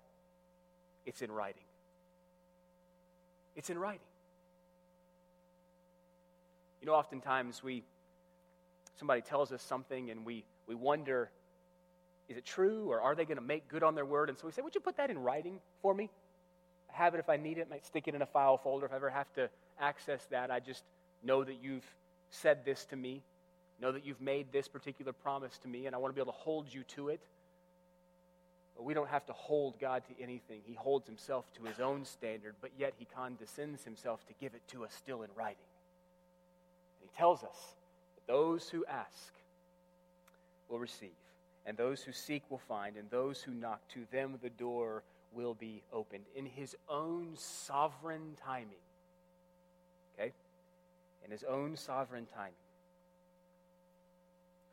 It's 1.05 1.23
in 1.23 1.31
writing. 1.31 1.63
It's 3.55 3.71
in 3.71 3.79
writing. 3.79 4.01
You 6.81 6.87
know, 6.87 6.95
oftentimes 6.95 7.63
we 7.63 7.85
somebody 8.99 9.21
tells 9.21 9.53
us 9.53 9.63
something 9.63 10.11
and 10.11 10.25
we, 10.25 10.45
we 10.67 10.75
wonder, 10.75 11.31
is 12.29 12.37
it 12.37 12.45
true 12.45 12.91
or 12.91 13.01
are 13.01 13.15
they 13.15 13.25
going 13.25 13.39
to 13.39 13.45
make 13.45 13.69
good 13.69 13.83
on 13.83 13.95
their 13.95 14.05
word? 14.05 14.29
And 14.29 14.39
so 14.39 14.47
we 14.47 14.53
say, 14.53 14.63
would 14.63 14.75
you 14.75 14.81
put 14.81 14.97
that 14.97 15.11
in 15.11 15.19
writing 15.19 15.61
for 15.83 15.95
me? 15.95 16.11
I 16.93 16.97
have 16.97 17.15
it 17.15 17.19
if 17.19 17.29
I 17.29 17.37
need 17.37 17.59
it, 17.59 17.67
I 17.69 17.75
might 17.75 17.87
stick 17.87 18.09
it 18.09 18.15
in 18.15 18.23
a 18.23 18.27
file 18.27 18.59
folder. 18.59 18.87
If 18.87 18.93
I 18.93 18.97
ever 18.97 19.11
have 19.11 19.33
to 19.35 19.49
access 19.81 20.25
that, 20.31 20.51
I 20.51 20.61
just 20.61 20.83
know 21.23 21.45
that 21.45 21.57
you've 21.63 21.87
said 22.31 22.65
this 22.65 22.85
to 22.87 22.97
me, 22.97 23.23
know 23.81 23.93
that 23.93 24.05
you've 24.05 24.21
made 24.21 24.53
this 24.53 24.69
particular 24.69 25.13
promise 25.13 25.59
to 25.59 25.69
me, 25.69 25.87
and 25.87 25.95
I 25.95 25.99
want 25.99 26.13
to 26.13 26.15
be 26.15 26.21
able 26.21 26.33
to 26.33 26.39
hold 26.39 26.73
you 26.73 26.83
to 26.95 27.09
it. 27.09 27.21
But 28.77 28.85
we 28.85 28.93
don't 28.93 29.09
have 29.09 29.25
to 29.27 29.33
hold 29.33 29.79
God 29.81 30.03
to 30.09 30.23
anything. 30.23 30.61
He 30.67 30.75
holds 30.75 31.07
himself 31.07 31.47
to 31.55 31.65
his 31.65 31.81
own 31.81 32.05
standard, 32.05 32.55
but 32.61 32.71
yet 32.79 32.93
he 32.99 33.07
condescends 33.07 33.85
himself 33.85 34.27
to 34.27 34.35
give 34.39 34.55
it 34.55 34.61
to 34.69 34.85
us 34.85 34.93
still 34.93 35.23
in 35.23 35.31
writing. 35.35 35.57
And 37.01 37.11
he 37.11 37.17
tells 37.17 37.43
us 37.43 37.57
those 38.27 38.69
who 38.69 38.85
ask 38.87 39.33
will 40.69 40.79
receive, 40.79 41.11
and 41.65 41.77
those 41.77 42.03
who 42.03 42.13
seek 42.13 42.43
will 42.51 42.61
find, 42.69 42.97
and 42.97 43.11
those 43.11 43.43
who 43.43 43.53
knock, 43.53 43.81
to 43.95 44.01
them 44.11 44.39
the 44.43 44.51
door 44.51 45.03
will 45.33 45.55
be 45.55 45.83
opened 45.93 46.25
in 46.35 46.47
his 46.47 46.75
own 46.89 47.29
sovereign 47.37 48.37
timing. 48.45 48.83
Okay? 50.19 50.33
In 51.25 51.31
his 51.31 51.45
own 51.45 51.77
sovereign 51.77 52.27
timing. 52.35 52.53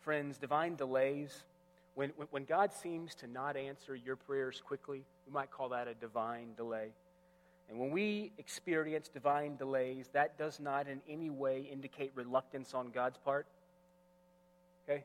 Friends, 0.01 0.37
divine 0.37 0.75
delays, 0.75 1.43
when, 1.95 2.11
when 2.31 2.45
God 2.45 2.73
seems 2.73 3.13
to 3.15 3.27
not 3.27 3.55
answer 3.55 3.95
your 3.95 4.15
prayers 4.15 4.61
quickly, 4.65 5.03
we 5.27 5.33
might 5.33 5.51
call 5.51 5.69
that 5.69 5.87
a 5.87 5.93
divine 5.93 6.47
delay. 6.57 6.89
And 7.73 7.81
when 7.81 7.89
we 7.89 8.31
experience 8.37 9.07
divine 9.07 9.55
delays, 9.55 10.07
that 10.13 10.37
does 10.37 10.59
not 10.59 10.87
in 10.87 11.01
any 11.09 11.31
way 11.31 11.67
indicate 11.71 12.11
reluctance 12.13 12.75
on 12.75 12.91
God's 12.91 13.17
part. 13.17 13.47
Okay? 14.87 15.03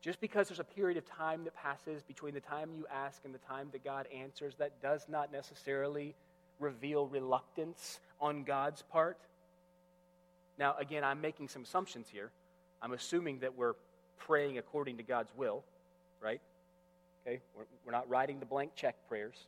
Just 0.00 0.20
because 0.20 0.46
there's 0.46 0.60
a 0.60 0.64
period 0.64 0.96
of 0.96 1.04
time 1.06 1.42
that 1.42 1.56
passes 1.56 2.04
between 2.04 2.34
the 2.34 2.40
time 2.40 2.70
you 2.72 2.86
ask 2.88 3.20
and 3.24 3.34
the 3.34 3.38
time 3.38 3.66
that 3.72 3.82
God 3.82 4.06
answers, 4.14 4.54
that 4.60 4.80
does 4.80 5.06
not 5.08 5.32
necessarily 5.32 6.14
reveal 6.60 7.08
reluctance 7.08 7.98
on 8.20 8.44
God's 8.44 8.82
part. 8.82 9.18
Now, 10.60 10.76
again, 10.78 11.02
I'm 11.02 11.20
making 11.20 11.48
some 11.48 11.64
assumptions 11.64 12.06
here. 12.08 12.30
I'm 12.80 12.92
assuming 12.92 13.40
that 13.40 13.56
we're 13.56 13.74
praying 14.18 14.58
according 14.58 14.98
to 14.98 15.02
God's 15.02 15.32
will, 15.36 15.64
right? 16.20 16.40
Okay? 17.26 17.40
We're, 17.84 17.90
not 17.90 18.08
writing 18.08 18.38
the 18.38 18.46
blank 18.46 18.76
check 18.76 18.94
prayers. 19.08 19.46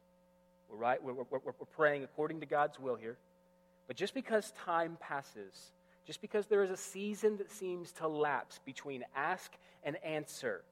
We're, 0.71 0.77
right, 0.77 1.03
we're, 1.03 1.13
we're, 1.13 1.25
we're 1.31 1.53
praying 1.77 2.05
according 2.05 2.41
to 2.41 2.47
God's 2.47 2.79
will 2.79 2.97
here. 2.97 3.17
But 3.87 3.97
just 3.97 4.15
because 4.15 4.53
time 4.65 4.99
passes, 5.01 5.73
just 6.07 6.21
because 6.21 6.47
there 6.47 6.63
is 6.63 6.71
a 6.71 6.77
season 6.77 7.39
that 7.39 7.51
seems 7.51 7.93
to 7.93 8.09
lapse 8.09 8.61
between 8.65 9.05
ask 9.17 9.53
and 9.83 9.97
answer, 10.05 10.63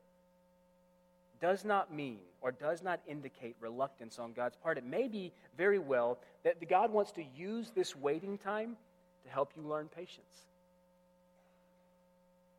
does 1.40 1.64
not 1.64 1.92
mean 1.92 2.18
or 2.40 2.52
does 2.52 2.82
not 2.82 3.00
indicate 3.06 3.56
reluctance 3.60 4.18
on 4.18 4.32
God's 4.32 4.56
part. 4.56 4.78
It 4.78 4.84
may 4.84 5.08
be 5.08 5.32
very 5.56 5.78
well 5.78 6.18
that 6.44 6.66
God 6.68 6.92
wants 6.92 7.12
to 7.12 7.24
use 7.36 7.70
this 7.74 7.96
waiting 7.96 8.38
time 8.38 8.76
to 9.24 9.30
help 9.30 9.52
you 9.56 9.62
learn 9.62 9.88
patience. 9.88 10.44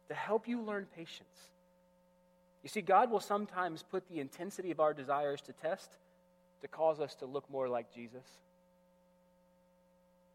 To 0.10 0.14
help 0.14 0.48
you 0.48 0.62
learn 0.62 0.88
patience. 0.96 1.50
You 2.64 2.70
see, 2.70 2.82
God 2.82 3.12
will 3.12 3.20
sometimes 3.20 3.84
put 3.84 4.08
the 4.10 4.20
intensity 4.20 4.72
of 4.72 4.80
our 4.80 4.94
desires 4.94 5.42
to 5.42 5.54
test 5.54 5.92
to 6.62 6.68
cause 6.68 7.00
us 7.00 7.16
to 7.16 7.26
look 7.26 7.50
more 7.50 7.68
like 7.70 7.94
Jesus. 7.94 8.26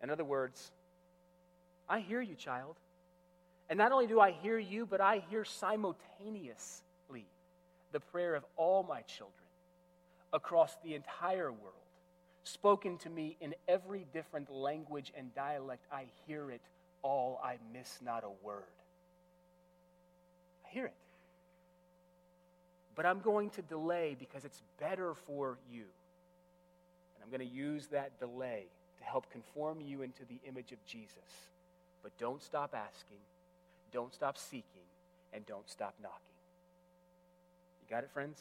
In 0.03 0.11
other 0.11 0.25
words, 0.25 0.71
I 1.89 2.01
hear 2.01 2.21
you, 2.21 2.35
child. 2.35 2.77
And 3.69 3.79
not 3.79 3.93
only 3.93 4.07
do 4.07 4.21
I 4.21 4.33
hear 4.33 4.59
you, 4.59 4.87
but 4.87 5.01
I 5.01 5.23
hear 5.31 5.45
simultaneously 5.45 7.27
the 7.93 8.01
prayer 8.01 8.35
of 8.35 8.45
all 8.57 8.83
my 8.83 9.03
children 9.03 9.37
across 10.33 10.77
the 10.83 10.95
entire 10.95 11.53
world, 11.53 11.75
spoken 12.45 12.99
to 12.99 13.11
me 13.11 13.37
in 13.41 13.55
every 13.69 14.07
different 14.13 14.51
language 14.51 15.13
and 15.17 15.35
dialect. 15.35 15.85
I 15.93 16.07
hear 16.27 16.51
it 16.51 16.63
all. 17.03 17.41
I 17.45 17.59
miss 17.73 17.99
not 18.05 18.25
a 18.25 18.45
word. 18.45 18.63
I 20.67 20.71
hear 20.71 20.87
it. 20.87 20.95
But 22.95 23.07
I'm 23.07 23.21
going 23.21 23.51
to 23.51 23.63
delay 23.63 24.17
because 24.19 24.45
it's 24.45 24.63
better 24.79 25.15
for 25.15 25.59
you. 25.71 25.85
And 27.23 27.31
I'm 27.31 27.39
going 27.39 27.49
to 27.49 27.55
use 27.55 27.87
that 27.89 28.19
delay 28.19 28.65
to 28.99 29.05
help 29.05 29.31
conform 29.31 29.81
you 29.81 30.03
into 30.03 30.25
the 30.29 30.39
image 30.49 30.73
of 30.73 30.85
Jesus. 30.87 31.49
But 32.03 32.17
don't 32.19 32.43
stop 32.43 32.75
asking, 32.75 33.19
don't 33.93 34.13
stop 34.13 34.37
seeking, 34.37 34.65
and 35.33 35.47
don't 35.47 35.69
stop 35.71 35.95
knocking. 36.03 36.19
You 37.81 37.95
got 37.95 38.03
it, 38.03 38.11
friends? 38.11 38.41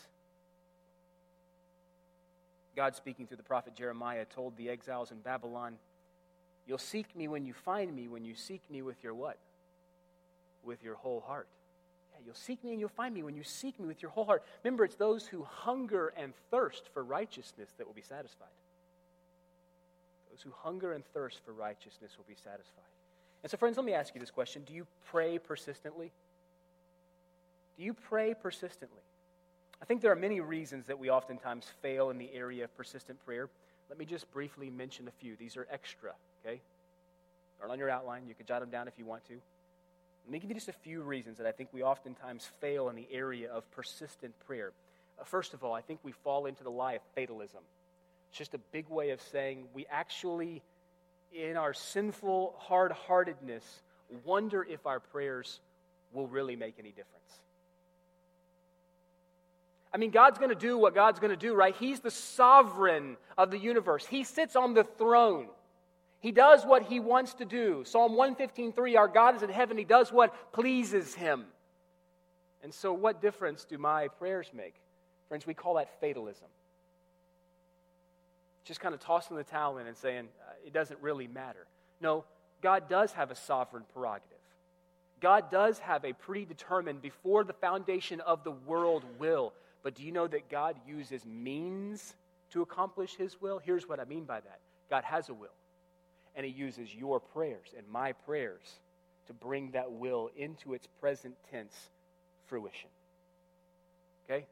God, 2.76 2.96
speaking 2.96 3.28
through 3.28 3.38
the 3.38 3.44
prophet 3.44 3.76
Jeremiah, 3.76 4.26
told 4.26 4.58
the 4.58 4.70
exiles 4.70 5.12
in 5.12 5.20
Babylon, 5.20 5.78
You'll 6.68 6.78
seek 6.78 7.16
me 7.16 7.28
when 7.28 7.46
you 7.46 7.54
find 7.54 7.94
me, 7.94 8.08
when 8.08 8.24
you 8.24 8.36
seek 8.36 8.62
me 8.70 8.82
with 8.82 9.04
your 9.04 9.14
what? 9.14 9.38
With 10.64 10.84
your 10.84 10.96
whole 10.96 11.22
heart. 11.22 11.48
Yeah, 12.14 12.20
you'll 12.26 12.36
seek 12.36 12.64
me 12.64 12.72
and 12.72 12.80
you'll 12.80 12.90
find 12.90 13.14
me 13.14 13.24
when 13.24 13.36
you 13.36 13.44
seek 13.44 13.80
me 13.80 13.88
with 13.88 14.02
your 14.02 14.12
whole 14.12 14.26
heart. 14.26 14.44
Remember, 14.64 14.86
it's 14.86 14.96
those 14.96 15.26
who 15.26 15.44
hunger 15.44 16.14
and 16.16 16.34
thirst 16.52 16.84
for 16.94 17.04
righteousness 17.04 17.70
that 17.78 17.88
will 17.88 17.94
be 17.94 18.04
satisfied. 18.04 18.48
Those 20.32 20.42
who 20.42 20.52
hunger 20.64 20.94
and 20.94 21.06
thirst 21.14 21.40
for 21.46 21.52
righteousness 21.52 22.12
will 22.18 22.26
be 22.28 22.36
satisfied. 22.36 22.86
And 23.44 23.52
so, 23.52 23.58
friends, 23.58 23.78
let 23.78 23.86
me 23.86 23.94
ask 23.94 24.14
you 24.14 24.20
this 24.20 24.32
question 24.32 24.64
Do 24.66 24.74
you 24.74 24.88
pray 25.10 25.38
persistently? 25.38 26.12
Do 27.78 27.84
you 27.84 27.94
pray 27.94 28.34
persistently? 28.34 29.02
I 29.82 29.86
think 29.86 30.02
there 30.02 30.12
are 30.12 30.16
many 30.16 30.40
reasons 30.40 30.86
that 30.88 31.00
we 31.00 31.10
oftentimes 31.10 31.66
fail 31.82 32.12
in 32.12 32.18
the 32.18 32.30
area 32.34 32.66
of 32.66 32.78
persistent 32.78 33.24
prayer. 33.26 33.50
Let 33.90 33.98
me 33.98 34.06
just 34.06 34.32
briefly 34.32 34.70
mention 34.70 35.08
a 35.08 35.12
few. 35.12 35.36
These 35.36 35.58
are 35.58 35.68
extra, 35.72 36.12
okay? 36.46 36.62
They're 37.60 37.70
on 37.70 37.80
your 37.80 37.90
outline. 37.90 38.28
You 38.28 38.36
can 38.36 38.46
jot 38.46 38.62
them 38.62 38.70
down 38.70 38.88
if 38.88 38.94
you 38.98 39.06
want 39.06 39.26
to. 39.26 39.34
Let 40.26 40.32
me 40.32 40.40
give 40.40 40.50
you 40.50 40.56
just 40.56 40.70
a 40.70 40.74
few 40.74 41.02
reasons 41.02 41.40
that 41.40 41.48
I 41.48 41.52
think 41.52 41.70
we 41.74 41.84
oftentimes 41.84 42.48
fail 42.60 42.90
in 42.90 42.96
the 42.96 43.08
area 43.12 43.52
of 43.52 43.70
persistent 43.72 44.34
prayer. 44.46 44.72
Uh, 45.20 45.24
first 45.24 45.54
of 45.54 45.64
all, 45.64 45.74
I 45.74 45.82
think 45.82 46.00
we 46.04 46.12
fall 46.12 46.46
into 46.46 46.64
the 46.64 46.70
lie 46.70 46.94
of 46.94 47.02
fatalism. 47.16 47.62
It's 48.32 48.38
just 48.38 48.54
a 48.54 48.60
big 48.72 48.88
way 48.88 49.10
of 49.10 49.22
saying 49.22 49.66
we 49.74 49.86
actually, 49.92 50.62
in 51.34 51.58
our 51.58 51.74
sinful 51.74 52.56
hard 52.58 52.94
heartedness, 52.94 53.82
wonder 54.24 54.64
if 54.64 54.88
our 54.88 55.02
prayers 55.02 55.60
will 56.14 56.28
really 56.28 56.56
make 56.56 56.76
any 56.80 56.92
difference. 56.92 57.10
I 59.94 59.98
mean, 59.98 60.12
God's 60.12 60.40
going 60.40 60.50
to 60.50 60.56
do 60.56 60.78
what 60.78 60.96
God's 60.96 61.20
going 61.20 61.32
to 61.32 61.36
do, 61.36 61.54
right? 61.54 61.76
He's 61.76 62.00
the 62.00 62.10
sovereign 62.12 63.18
of 63.38 63.52
the 63.52 63.58
universe, 63.58 64.06
He 64.06 64.24
sits 64.24 64.56
on 64.56 64.74
the 64.74 64.86
throne. 64.86 65.48
He 66.22 66.32
does 66.32 66.64
what 66.64 66.84
he 66.84 67.00
wants 67.00 67.34
to 67.36 67.46
do. 67.46 67.84
Psalm 67.84 68.14
115:3 68.14 68.96
Our 68.96 69.08
God 69.08 69.36
is 69.36 69.42
in 69.42 69.50
heaven, 69.50 69.76
he 69.76 69.84
does 69.84 70.12
what 70.14 70.54
pleases 70.54 71.16
him. 71.16 71.48
And 72.64 72.72
so 72.72 72.94
what 72.94 73.22
difference 73.22 73.66
do 73.66 73.80
my 73.80 74.08
prayers 74.08 74.52
make? 74.54 74.76
Friends, 75.28 75.48
we 75.48 75.56
call 75.56 75.74
that 75.74 76.00
fatalism. 76.00 76.48
Just 78.64 78.80
kind 78.80 78.94
of 78.94 79.02
tossing 79.02 79.38
the 79.38 79.44
towel 79.44 79.78
in 79.80 79.88
and 79.88 79.98
saying 79.98 80.28
uh, 80.48 80.54
it 80.66 80.74
doesn't 80.74 81.00
really 81.02 81.28
matter. 81.28 81.66
No, 82.00 82.26
God 82.62 82.90
does 82.90 83.12
have 83.14 83.32
a 83.32 83.36
sovereign 83.36 83.84
prerogative. 83.94 84.38
God 85.20 85.52
does 85.52 85.80
have 85.80 86.04
a 86.04 86.14
predetermined 86.14 87.02
before 87.02 87.44
the 87.44 87.54
foundation 87.54 88.22
of 88.22 88.44
the 88.44 88.52
world 88.52 89.04
will. 89.20 89.54
But 89.84 89.96
do 89.96 90.04
you 90.04 90.12
know 90.12 90.28
that 90.28 90.50
God 90.50 90.76
uses 90.88 91.26
means 91.26 92.16
to 92.52 92.62
accomplish 92.62 93.16
his 93.16 93.40
will? 93.42 93.60
Here's 93.60 93.88
what 93.88 94.00
I 94.00 94.06
mean 94.06 94.26
by 94.26 94.40
that 94.40 94.60
God 94.90 95.04
has 95.04 95.30
a 95.30 95.34
will 95.34 95.50
and 96.36 96.46
He 96.46 96.52
uses 96.52 96.94
your 96.94 97.20
prayers 97.20 97.70
and 97.78 97.88
my 97.88 98.14
prayers 98.14 98.80
to 99.28 99.34
bring 99.34 99.72
that 99.72 99.92
will 99.92 100.30
into 100.36 100.74
its 100.74 100.88
present 101.00 101.36
tense 101.50 101.90
fruition. 102.48 102.90
Okay? 104.26 104.46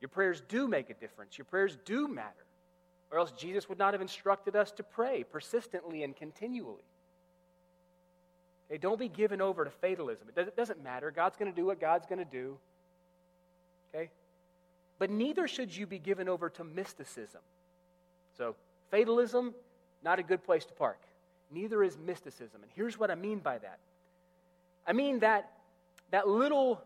Your 0.00 0.08
prayers 0.08 0.42
do 0.48 0.68
make 0.68 0.90
a 0.90 0.94
difference, 0.94 1.38
your 1.38 1.44
prayers 1.46 1.76
do 1.84 2.08
matter, 2.08 2.45
or 3.10 3.18
else 3.18 3.32
Jesus 3.32 3.68
would 3.68 3.78
not 3.78 3.94
have 3.94 4.00
instructed 4.00 4.56
us 4.56 4.70
to 4.72 4.82
pray 4.82 5.24
persistently 5.24 6.02
and 6.02 6.16
continually. 6.16 6.82
Okay, 8.68 8.78
don't 8.78 8.98
be 8.98 9.08
given 9.08 9.40
over 9.40 9.64
to 9.64 9.70
fatalism. 9.70 10.28
It 10.36 10.56
doesn't 10.56 10.82
matter. 10.82 11.10
God's 11.10 11.36
going 11.36 11.50
to 11.50 11.56
do 11.56 11.66
what 11.66 11.80
God's 11.80 12.06
going 12.06 12.18
to 12.18 12.24
do. 12.24 12.58
Okay? 13.94 14.10
But 14.98 15.10
neither 15.10 15.46
should 15.46 15.74
you 15.74 15.86
be 15.86 15.98
given 15.98 16.28
over 16.28 16.50
to 16.50 16.64
mysticism. 16.64 17.40
So, 18.36 18.56
fatalism, 18.90 19.54
not 20.02 20.18
a 20.18 20.22
good 20.22 20.44
place 20.44 20.64
to 20.64 20.72
park 20.72 20.98
neither 21.50 21.82
is 21.82 21.96
mysticism. 21.98 22.62
And 22.62 22.70
here's 22.74 22.98
what 22.98 23.10
I 23.10 23.14
mean 23.14 23.38
by 23.38 23.58
that 23.58 23.78
I 24.86 24.92
mean 24.92 25.20
that, 25.20 25.50
that 26.10 26.28
little 26.28 26.80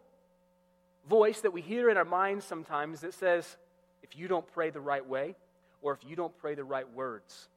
voice 1.09 1.41
that 1.43 1.53
we 1.53 1.61
hear 1.61 1.91
in 1.91 1.97
our 1.97 2.05
minds 2.05 2.45
sometimes 2.45 3.01
that 3.01 3.15
says, 3.15 3.57
if 4.03 4.17
you 4.17 4.29
don't 4.29 4.47
pray 4.53 4.71
the 4.71 4.81
right 4.81 5.07
way, 5.07 5.35
or 5.83 5.93
if 5.93 6.01
you 6.07 6.17
don't 6.17 6.37
pray 6.39 6.55
the 6.55 6.65
right 6.65 6.91
words, 6.95 7.49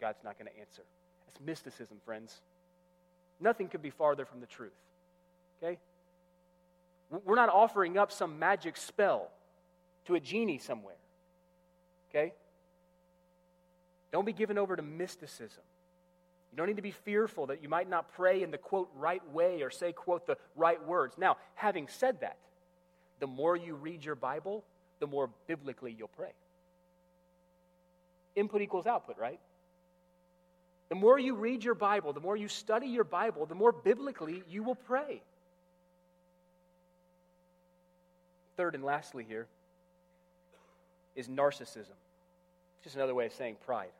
God's 0.00 0.22
not 0.24 0.38
going 0.38 0.50
to 0.52 0.60
answer. 0.60 0.82
That's 1.26 1.40
mysticism, 1.44 1.98
friends. 2.04 2.40
Nothing 3.40 3.68
could 3.68 3.82
be 3.82 3.90
farther 3.90 4.24
from 4.24 4.40
the 4.40 4.46
truth. 4.46 4.72
Okay? 5.62 5.78
We're 7.24 7.36
not 7.36 7.48
offering 7.48 7.98
up 7.98 8.12
some 8.12 8.38
magic 8.38 8.76
spell 8.76 9.30
to 10.06 10.14
a 10.14 10.20
genie 10.20 10.58
somewhere. 10.58 10.96
Okay? 12.10 12.32
Don't 14.12 14.24
be 14.24 14.32
given 14.32 14.58
over 14.58 14.76
to 14.76 14.82
mysticism. 14.82 15.62
You 16.52 16.58
don't 16.58 16.68
need 16.68 16.76
to 16.76 16.82
be 16.82 16.92
fearful 16.92 17.46
that 17.46 17.62
you 17.62 17.68
might 17.68 17.88
not 17.88 18.12
pray 18.12 18.42
in 18.42 18.52
the 18.52 18.58
quote 18.58 18.88
right 18.96 19.22
way 19.32 19.62
or 19.62 19.70
say 19.70 19.92
quote 19.92 20.26
the 20.26 20.36
right 20.54 20.84
words. 20.86 21.16
Now, 21.18 21.36
having 21.56 21.88
said 21.88 22.20
that, 22.20 22.36
the 23.18 23.26
more 23.26 23.56
you 23.56 23.74
read 23.74 24.04
your 24.04 24.14
Bible, 24.14 24.64
the 25.00 25.06
more 25.08 25.30
biblically 25.48 25.94
you'll 25.98 26.08
pray. 26.08 26.30
Input 28.36 28.62
equals 28.62 28.86
output, 28.86 29.18
right? 29.18 29.38
The 30.88 30.94
more 30.94 31.18
you 31.18 31.34
read 31.34 31.64
your 31.64 31.74
Bible, 31.74 32.12
the 32.12 32.20
more 32.20 32.36
you 32.36 32.48
study 32.48 32.86
your 32.86 33.04
Bible, 33.04 33.46
the 33.46 33.54
more 33.54 33.72
biblically 33.72 34.42
you 34.48 34.62
will 34.62 34.74
pray. 34.74 35.22
Third 38.56 38.74
and 38.74 38.84
lastly, 38.84 39.24
here 39.26 39.46
is 41.16 41.28
narcissism. 41.28 41.96
It's 42.76 42.84
Just 42.84 42.96
another 42.96 43.14
way 43.14 43.26
of 43.26 43.32
saying 43.32 43.56
pride. 43.64 43.90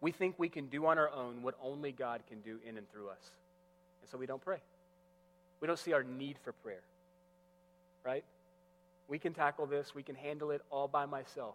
We 0.00 0.12
think 0.12 0.34
we 0.38 0.48
can 0.48 0.66
do 0.66 0.86
on 0.86 0.98
our 0.98 1.10
own 1.10 1.42
what 1.42 1.54
only 1.62 1.92
God 1.92 2.20
can 2.28 2.40
do 2.40 2.58
in 2.68 2.76
and 2.76 2.90
through 2.90 3.08
us. 3.08 3.30
And 4.02 4.10
so 4.10 4.18
we 4.18 4.26
don't 4.26 4.42
pray. 4.44 4.58
We 5.60 5.66
don't 5.66 5.78
see 5.78 5.94
our 5.94 6.02
need 6.02 6.36
for 6.44 6.52
prayer. 6.52 6.82
Right? 8.04 8.24
We 9.08 9.18
can 9.18 9.32
tackle 9.32 9.66
this, 9.66 9.94
we 9.94 10.02
can 10.02 10.14
handle 10.14 10.50
it 10.50 10.60
all 10.70 10.88
by 10.88 11.06
myself. 11.06 11.54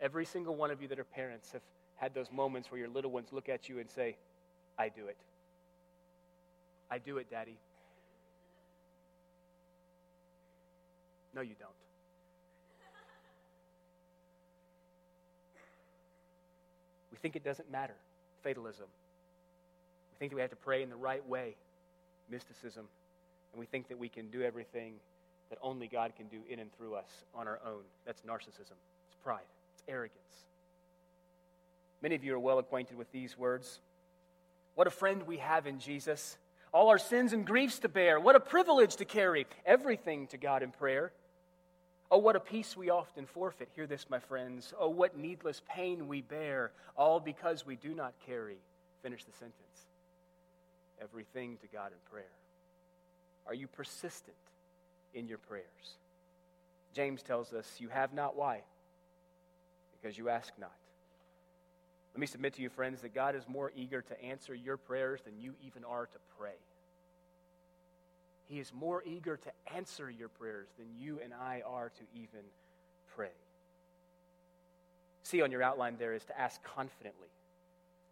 Every 0.00 0.24
single 0.24 0.54
one 0.54 0.70
of 0.70 0.80
you 0.80 0.88
that 0.88 0.98
are 0.98 1.04
parents 1.04 1.52
have 1.52 1.62
had 1.96 2.14
those 2.14 2.30
moments 2.30 2.70
where 2.70 2.78
your 2.78 2.88
little 2.88 3.10
ones 3.10 3.28
look 3.32 3.48
at 3.48 3.68
you 3.68 3.80
and 3.80 3.90
say, 3.90 4.16
I 4.78 4.88
do 4.88 5.06
it. 5.06 5.16
I 6.90 6.98
do 6.98 7.18
it, 7.18 7.30
Daddy. 7.30 7.56
No, 11.34 11.40
you 11.40 11.54
don't. 11.58 11.70
We 17.10 17.18
think 17.18 17.34
it 17.34 17.44
doesn't 17.44 17.70
matter. 17.70 17.94
Fatalism. 18.44 18.86
We 20.12 20.18
think 20.18 20.30
that 20.30 20.36
we 20.36 20.40
have 20.40 20.50
to 20.50 20.56
pray 20.56 20.82
in 20.82 20.90
the 20.90 20.96
right 20.96 21.26
way. 21.28 21.56
Mysticism. 22.30 22.86
And 23.52 23.60
we 23.60 23.66
think 23.66 23.88
that 23.88 23.98
we 23.98 24.08
can 24.08 24.28
do 24.30 24.42
everything 24.42 24.94
that 25.50 25.58
only 25.62 25.88
God 25.88 26.12
can 26.16 26.26
do 26.28 26.38
in 26.48 26.60
and 26.60 26.72
through 26.76 26.94
us 26.94 27.08
on 27.34 27.48
our 27.48 27.58
own. 27.66 27.82
That's 28.06 28.20
narcissism. 28.22 28.76
It's 29.08 29.16
pride. 29.24 29.40
Arrogance. 29.88 30.18
Many 32.02 32.14
of 32.14 32.22
you 32.22 32.34
are 32.34 32.38
well 32.38 32.58
acquainted 32.58 32.96
with 32.96 33.10
these 33.10 33.36
words. 33.36 33.80
What 34.74 34.86
a 34.86 34.90
friend 34.90 35.24
we 35.26 35.38
have 35.38 35.66
in 35.66 35.80
Jesus. 35.80 36.38
All 36.72 36.88
our 36.88 36.98
sins 36.98 37.32
and 37.32 37.46
griefs 37.46 37.80
to 37.80 37.88
bear. 37.88 38.20
What 38.20 38.36
a 38.36 38.40
privilege 38.40 38.96
to 38.96 39.04
carry 39.04 39.46
everything 39.66 40.28
to 40.28 40.36
God 40.36 40.62
in 40.62 40.70
prayer. 40.70 41.12
Oh, 42.10 42.18
what 42.18 42.36
a 42.36 42.40
peace 42.40 42.76
we 42.76 42.90
often 42.90 43.26
forfeit. 43.26 43.68
Hear 43.74 43.86
this, 43.86 44.06
my 44.08 44.18
friends. 44.18 44.72
Oh, 44.78 44.88
what 44.88 45.16
needless 45.16 45.60
pain 45.68 46.08
we 46.08 46.22
bear, 46.22 46.70
all 46.96 47.20
because 47.20 47.66
we 47.66 47.76
do 47.76 47.94
not 47.94 48.14
carry. 48.26 48.56
Finish 49.02 49.24
the 49.24 49.32
sentence. 49.32 49.54
Everything 51.02 51.58
to 51.60 51.66
God 51.66 51.92
in 51.92 52.10
prayer. 52.10 52.24
Are 53.46 53.54
you 53.54 53.66
persistent 53.66 54.36
in 55.14 55.28
your 55.28 55.38
prayers? 55.38 55.64
James 56.94 57.22
tells 57.22 57.52
us, 57.52 57.76
You 57.78 57.88
have 57.88 58.12
not 58.12 58.36
why? 58.36 58.62
Because 60.00 60.16
you 60.16 60.28
ask 60.28 60.52
not. 60.58 60.72
Let 62.14 62.20
me 62.20 62.26
submit 62.26 62.54
to 62.54 62.62
you, 62.62 62.68
friends, 62.68 63.02
that 63.02 63.14
God 63.14 63.34
is 63.34 63.44
more 63.48 63.72
eager 63.76 64.02
to 64.02 64.24
answer 64.24 64.54
your 64.54 64.76
prayers 64.76 65.20
than 65.24 65.38
you 65.38 65.54
even 65.64 65.84
are 65.84 66.06
to 66.06 66.18
pray. 66.38 66.56
He 68.46 68.58
is 68.58 68.72
more 68.72 69.02
eager 69.04 69.36
to 69.36 69.50
answer 69.74 70.10
your 70.10 70.28
prayers 70.28 70.68
than 70.78 70.86
you 70.98 71.20
and 71.22 71.32
I 71.34 71.62
are 71.66 71.90
to 71.90 72.20
even 72.20 72.40
pray. 73.14 73.30
See 75.22 75.42
on 75.42 75.50
your 75.52 75.62
outline 75.62 75.96
there 75.98 76.14
is 76.14 76.24
to 76.24 76.40
ask 76.40 76.62
confidently. 76.64 77.28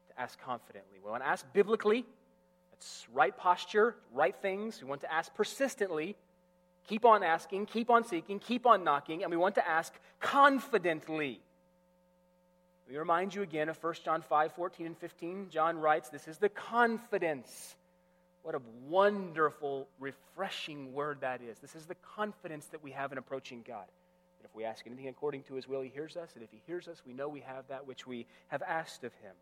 To 0.09 0.21
ask 0.21 0.39
confidently. 0.41 0.99
We 1.03 1.11
want 1.11 1.23
to 1.23 1.29
ask 1.29 1.51
biblically. 1.55 2.05
That's 2.71 3.07
right 3.15 3.35
posture, 3.37 3.97
right 4.13 4.37
things. 4.37 4.83
We 4.83 4.89
want 4.89 5.01
to 5.01 5.13
ask 5.13 5.35
persistently. 5.35 6.17
Keep 6.87 7.05
on 7.05 7.23
asking, 7.23 7.67
keep 7.67 7.91
on 7.91 8.05
seeking, 8.05 8.39
keep 8.39 8.67
on 8.67 8.85
knocking, 8.85 9.23
and 9.23 9.31
we 9.31 9.37
want 9.37 9.55
to 9.57 9.67
ask 9.67 9.95
confidently. 10.21 11.41
Let 12.87 12.93
me 12.93 12.99
remind 12.99 13.35
you 13.35 13.43
again 13.43 13.69
of 13.69 13.83
1 13.83 13.95
John 14.05 14.23
5 14.23 14.53
14 14.53 14.87
and 14.87 14.97
15. 14.99 15.49
John 15.51 15.79
writes, 15.79 16.09
This 16.09 16.29
is 16.29 16.39
the 16.39 16.49
confidence 16.49 17.75
what 18.47 18.55
a 18.55 18.63
wonderful, 18.89 19.89
refreshing 19.99 20.93
word 20.93 21.19
that 21.23 21.41
is. 21.43 21.59
This 21.59 21.75
is 21.75 21.87
the 21.87 21.97
confidence 21.97 22.65
that 22.67 22.81
we 22.81 22.93
have 22.93 23.11
in 23.11 23.19
approaching 23.19 23.65
God. 23.67 23.87
That 24.39 24.49
if 24.49 24.55
we 24.55 24.63
ask 24.63 24.87
anything 24.87 25.09
according 25.09 25.43
to 25.45 25.55
his 25.55 25.67
will, 25.67 25.81
he 25.81 25.89
hears 25.89 26.17
us. 26.17 26.31
And 26.37 26.45
if 26.45 26.53
he 26.53 26.63
hears 26.65 26.87
us, 26.87 27.03
we 27.05 27.13
know 27.13 27.29
we 27.29 27.41
have 27.41 27.67
that 27.71 27.89
which 27.89 28.07
we 28.07 28.25
have 28.47 28.63
asked 28.63 29.03
of 29.03 29.13
him. 29.15 29.33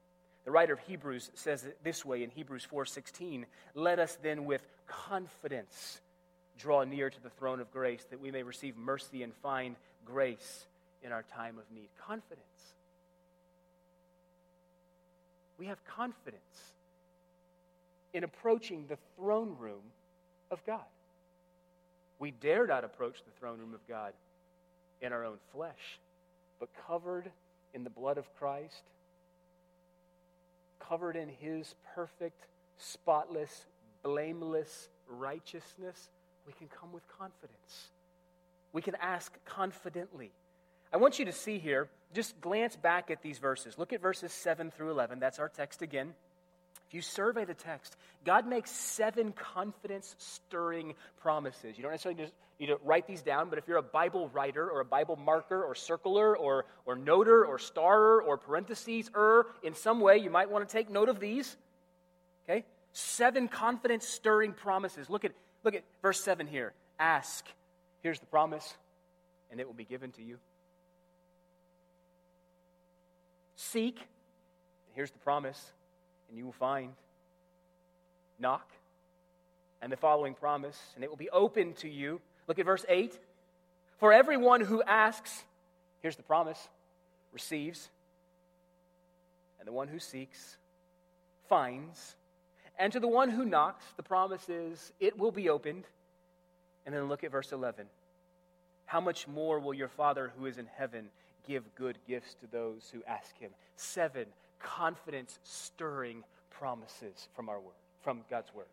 The 0.47 0.51
writer 0.51 0.73
of 0.73 0.79
Hebrews 0.79 1.31
says 1.35 1.65
it 1.65 1.77
this 1.85 2.03
way 2.03 2.23
in 2.23 2.31
Hebrews 2.31 2.65
4:16, 2.65 3.45
"Let 3.75 3.99
us 3.99 4.17
then 4.17 4.47
with 4.47 4.67
confidence 4.87 6.01
draw 6.57 6.85
near 6.85 7.11
to 7.11 7.21
the 7.21 7.29
throne 7.29 7.61
of 7.61 7.71
grace 7.71 8.07
that 8.07 8.21
we 8.21 8.31
may 8.31 8.43
receive 8.43 8.75
mercy 8.75 9.23
and 9.23 9.35
find 9.37 9.77
grace 10.07 10.67
in 11.03 11.13
our 11.13 11.25
time 11.25 11.59
of 11.59 11.71
need." 11.71 11.91
Confidence. 11.99 12.75
We 15.59 15.67
have 15.67 15.85
confidence 15.85 16.73
in 18.13 18.25
approaching 18.25 18.87
the 18.89 18.99
throne 19.17 19.57
room 19.59 19.83
of 20.51 20.65
God. 20.67 20.85
We 22.19 22.31
dare 22.31 22.67
not 22.67 22.85
approach 22.85 23.23
the 23.25 23.31
throne 23.39 23.59
room 23.59 23.75
of 23.75 23.87
God 23.89 24.13
in 25.03 25.13
our 25.13 25.25
own 25.25 25.39
flesh, 25.53 25.99
but 26.61 26.69
covered 26.87 27.31
in 27.75 27.85
the 27.85 27.91
blood 27.91 28.19
of 28.19 28.33
Christ, 28.39 28.83
covered 30.79 31.17
in 31.17 31.29
his 31.29 31.75
perfect, 31.95 32.47
spotless, 32.79 33.67
blameless 34.03 34.89
righteousness, 35.09 36.11
we 36.47 36.53
can 36.53 36.69
come 36.69 36.93
with 36.93 37.03
confidence. 37.09 37.89
We 38.73 38.83
can 38.83 38.95
ask 38.97 39.33
confidently. 39.45 40.31
I 40.93 40.97
want 40.97 41.19
you 41.19 41.25
to 41.25 41.33
see 41.33 41.59
here, 41.59 41.89
just 42.15 42.41
glance 42.41 42.77
back 42.77 43.11
at 43.11 43.23
these 43.23 43.39
verses. 43.39 43.77
Look 43.77 43.93
at 43.93 44.01
verses 44.01 44.33
7 44.33 44.71
through 44.71 44.91
11. 44.91 45.19
That's 45.19 45.39
our 45.39 45.49
text 45.49 45.83
again. 45.83 46.15
If 46.89 46.95
you 46.95 47.03
survey 47.03 47.45
the 47.45 47.55
text, 47.55 47.97
God 48.25 48.47
makes 48.47 48.71
seven 48.71 49.33
confidence 49.33 50.15
stirring 50.19 50.95
promises. 51.21 51.77
You 51.77 51.83
don't 51.83 51.93
necessarily 51.93 52.23
just 52.23 52.35
need 52.61 52.67
to 52.67 52.79
write 52.85 53.07
these 53.07 53.23
down, 53.23 53.49
but 53.49 53.59
if 53.59 53.67
you're 53.67 53.79
a 53.79 53.83
Bible 53.83 54.29
writer 54.29 54.69
or 54.69 54.81
a 54.81 54.85
Bible 54.85 55.17
marker 55.17 55.63
or 55.65 55.75
circler 55.75 56.39
or, 56.39 56.67
or 56.87 56.97
noter 56.97 57.47
or 57.47 57.59
starer 57.59 58.23
or 58.23 58.37
parentheses 58.37 59.11
er 59.17 59.47
in 59.63 59.75
some 59.75 60.01
way, 60.01 60.19
you 60.19 60.31
might 60.31 60.51
want 60.51 60.69
to 60.69 60.73
take 60.73 60.91
note 60.91 61.09
of 61.09 61.21
these. 61.21 61.57
Okay? 62.49 62.65
Seven 62.93 63.49
confidence 63.49 64.07
stirring 64.07 64.53
promises. 64.53 65.11
Look 65.11 65.25
at, 65.25 65.33
look 65.65 65.75
at 65.75 65.83
verse 66.03 66.21
7 66.21 66.47
here. 66.47 66.75
Ask. 66.99 67.47
Here's 68.03 68.21
the 68.21 68.27
promise, 68.27 68.75
and 69.51 69.59
it 69.59 69.67
will 69.67 69.75
be 69.75 69.85
given 69.85 70.13
to 70.13 70.23
you. 70.23 70.39
Seek. 73.57 73.99
Here's 74.95 75.11
the 75.11 75.19
promise 75.19 75.73
and 76.29 76.39
you 76.39 76.45
will 76.45 76.53
find. 76.53 76.93
Knock, 78.39 78.69
and 79.81 79.93
the 79.93 79.97
following 79.97 80.35
promise, 80.35 80.79
and 80.97 81.05
it 81.05 81.11
will 81.11 81.17
be 81.17 81.31
open 81.31 81.75
to 81.75 81.89
you. 81.89 82.21
Look 82.49 82.59
at 82.59 82.65
verse 82.65 82.85
8. 82.89 83.17
For 83.99 84.13
everyone 84.13 84.61
who 84.61 84.83
asks, 84.83 85.45
here's 86.03 86.17
the 86.17 86.25
promise, 86.25 86.69
receives, 87.33 87.89
and 89.61 89.69
the 89.69 89.73
one 89.73 89.87
who 89.87 90.01
seeks 90.01 90.57
finds. 91.49 92.17
And 92.77 92.93
to 92.93 92.99
the 92.99 93.07
one 93.07 93.31
who 93.31 93.45
knocks, 93.45 93.85
the 93.97 94.03
promise 94.03 94.49
is, 94.49 94.93
it 94.99 95.17
will 95.17 95.31
be 95.31 95.49
opened. 95.49 95.85
And 96.85 96.95
then 96.95 97.09
look 97.09 97.23
at 97.23 97.31
verse 97.31 97.53
11. 97.53 97.87
How 98.87 99.01
much 99.01 99.29
more 99.29 99.61
will 99.61 99.75
your 99.75 99.89
Father 99.89 100.33
who 100.37 100.47
is 100.47 100.59
in 100.59 100.67
heaven 100.77 101.07
give 101.47 101.63
good 101.75 101.99
gifts 102.07 102.35
to 102.35 102.47
those 102.51 102.91
who 102.93 103.03
ask 103.07 103.37
him? 103.39 103.51
Seven 103.77 104.27
confidence 104.59 105.39
stirring 105.43 106.25
promises 106.51 107.29
from 107.35 107.49
our 107.49 107.61
word, 107.61 107.75
from 108.03 108.21
God's 108.31 108.55
word. 108.55 108.67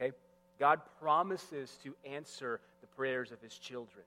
Okay? 0.00 0.12
God 0.58 0.80
promises 1.00 1.78
to 1.82 1.94
answer 2.04 2.60
the 2.80 2.86
prayers 2.88 3.32
of 3.32 3.40
his 3.40 3.56
children 3.58 4.04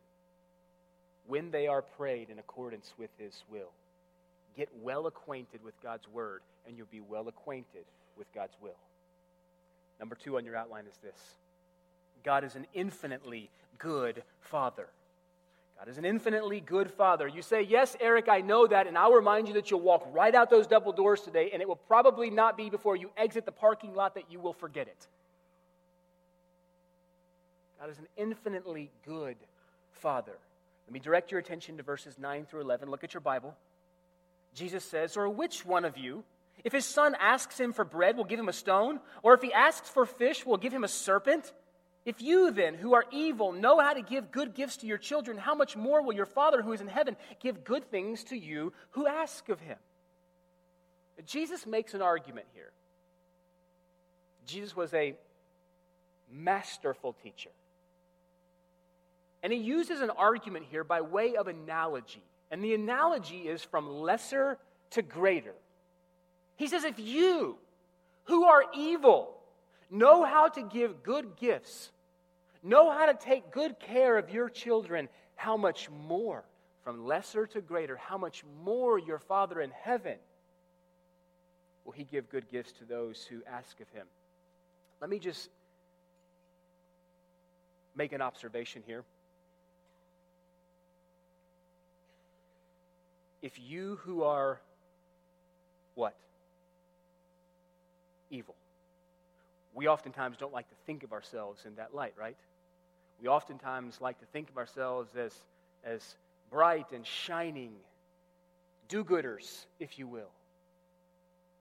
when 1.28 1.52
they 1.52 1.68
are 1.68 1.82
prayed 1.82 2.30
in 2.30 2.40
accordance 2.40 2.94
with 2.98 3.12
his 3.18 3.44
will. 3.52 3.72
Get 4.58 4.70
well 4.82 5.08
acquainted 5.08 5.64
with 5.64 5.80
God's 5.82 6.08
word, 6.08 6.42
and 6.68 6.76
you'll 6.76 6.88
be 6.92 7.02
well 7.02 7.28
acquainted 7.28 7.86
with 8.18 8.32
God's 8.34 8.56
will. 8.62 8.78
Number 10.00 10.16
two 10.16 10.38
on 10.38 10.46
your 10.46 10.56
outline 10.56 10.86
is 10.90 10.98
this 11.04 11.36
God 12.24 12.44
is 12.44 12.56
an 12.56 12.66
infinitely 12.74 13.50
good 13.78 14.24
Father. 14.42 14.88
God 15.80 15.88
is 15.88 15.98
an 15.98 16.04
infinitely 16.04 16.60
good 16.60 16.92
Father. 16.92 17.26
You 17.26 17.42
say, 17.42 17.62
Yes, 17.62 17.96
Eric, 18.02 18.28
I 18.28 18.42
know 18.42 18.68
that, 18.68 18.86
and 18.86 18.98
I'll 18.98 19.14
remind 19.14 19.48
you 19.48 19.54
that 19.54 19.72
you'll 19.72 19.80
walk 19.80 20.06
right 20.12 20.36
out 20.36 20.50
those 20.50 20.68
double 20.68 20.92
doors 20.92 21.22
today, 21.22 21.52
and 21.54 21.62
it 21.62 21.70
will 21.70 21.78
probably 21.78 22.30
not 22.30 22.58
be 22.58 22.70
before 22.70 22.98
you 22.98 23.12
exit 23.16 23.46
the 23.46 23.54
parking 23.54 23.96
lot 23.96 24.16
that 24.16 24.30
you 24.30 24.42
will 24.42 24.52
forget 24.52 24.88
it. 24.88 25.08
God 27.80 27.90
is 27.90 27.98
an 27.98 28.08
infinitely 28.18 28.92
good 29.06 29.38
Father. 29.94 30.38
Let 30.86 30.94
me 30.94 31.00
direct 31.00 31.32
your 31.32 31.40
attention 31.40 31.78
to 31.78 31.84
verses 31.84 32.20
9 32.20 32.46
through 32.46 32.62
11. 32.62 32.90
Look 32.90 33.06
at 33.06 33.14
your 33.14 33.22
Bible. 33.22 33.56
Jesus 34.54 34.84
says, 34.84 35.16
Or 35.16 35.30
which 35.30 35.66
one 35.66 35.86
of 35.86 35.98
you, 35.98 36.26
if 36.66 36.74
his 36.74 36.84
son 36.84 37.16
asks 37.18 37.58
him 37.58 37.72
for 37.72 37.86
bread, 37.86 38.18
will 38.18 38.26
give 38.26 38.40
him 38.40 38.50
a 38.50 38.54
stone? 38.54 39.00
Or 39.24 39.34
if 39.34 39.42
he 39.42 39.54
asks 39.54 39.88
for 39.88 40.06
fish, 40.06 40.46
will 40.46 40.58
give 40.58 40.74
him 40.74 40.84
a 40.84 40.90
serpent? 40.90 41.54
If 42.10 42.24
you 42.24 42.50
then, 42.50 42.74
who 42.74 42.96
are 42.96 43.06
evil, 43.12 43.52
know 43.52 43.80
how 43.80 43.94
to 43.94 44.02
give 44.02 44.32
good 44.32 44.56
gifts 44.56 44.78
to 44.78 44.88
your 44.88 44.98
children, 44.98 45.38
how 45.38 45.54
much 45.54 45.78
more 45.78 46.02
will 46.02 46.16
your 46.16 46.26
Father 46.26 46.64
who 46.64 46.74
is 46.74 46.82
in 46.82 46.88
heaven 46.88 47.16
give 47.40 47.64
good 47.64 47.92
things 47.92 48.24
to 48.26 48.36
you 48.36 48.74
who 48.92 49.06
ask 49.06 49.48
of 49.48 49.60
him? 49.60 49.78
Jesus 51.28 51.68
makes 51.68 51.94
an 51.94 52.02
argument 52.02 52.48
here. 52.56 52.72
Jesus 54.48 54.76
was 54.76 54.92
a 54.96 55.14
masterful 56.32 57.14
teacher. 57.22 57.52
And 59.44 59.54
he 59.54 59.60
uses 59.60 60.02
an 60.02 60.10
argument 60.10 60.66
here 60.72 60.84
by 60.84 61.02
way 61.02 61.36
of 61.36 61.48
analogy. 61.48 62.24
And 62.50 62.64
the 62.64 62.74
analogy 62.74 63.42
is 63.48 63.64
from 63.64 63.88
lesser 63.88 64.58
to 64.92 65.04
greater. 65.04 65.54
He 66.56 66.66
says, 66.66 66.86
if 66.86 66.98
you, 66.98 67.58
who 68.24 68.46
are 68.46 68.64
evil, 68.76 69.36
know 69.92 70.26
how 70.26 70.48
to 70.48 70.64
give 70.64 71.04
good 71.04 71.36
gifts, 71.36 71.92
know 72.64 72.92
how 72.92 73.06
to 73.06 73.14
take 73.14 73.52
good 73.52 73.80
care 73.80 74.18
of 74.18 74.30
your 74.30 74.50
children, 74.50 75.10
how 75.36 75.58
much 75.58 75.90
more, 75.90 76.44
from 76.84 77.06
lesser 77.06 77.48
to 77.48 77.62
greater, 77.62 77.96
how 77.96 78.18
much 78.18 78.44
more 78.64 78.98
your 79.00 79.20
Father 79.20 79.62
in 79.62 79.72
heaven 79.72 80.18
will 81.86 81.94
he 81.94 82.04
give 82.04 82.30
good 82.30 82.50
gifts 82.50 82.74
to 82.74 82.86
those 82.86 83.24
who 83.24 83.42
ask 83.48 83.80
of 83.80 83.90
him? 83.90 84.06
Let 85.02 85.10
me 85.10 85.20
just 85.20 85.50
make 87.96 88.12
an 88.12 88.22
observation 88.22 88.84
here. 88.86 89.04
If 93.42 93.58
you 93.60 94.00
who 94.04 94.24
are 94.24 94.60
what? 95.96 96.16
Evil. 98.30 98.56
We 99.74 99.88
oftentimes 99.88 100.38
don't 100.38 100.54
like 100.54 100.70
to 100.70 100.76
think 100.86 101.04
of 101.04 101.14
ourselves 101.14 101.62
in 101.66 101.76
that 101.76 101.94
light, 101.94 102.14
right? 102.20 102.38
We 103.22 103.28
oftentimes 103.28 104.00
like 104.02 104.20
to 104.20 104.26
think 104.28 104.50
of 104.50 104.58
ourselves 104.58 105.16
as, 105.16 105.34
as 105.84 106.16
bright 106.50 106.92
and 106.94 107.06
shining 107.06 107.72
do 108.88 109.04
gooders, 109.04 109.66
if 109.80 110.00
you 110.00 110.08
will. 110.08 110.32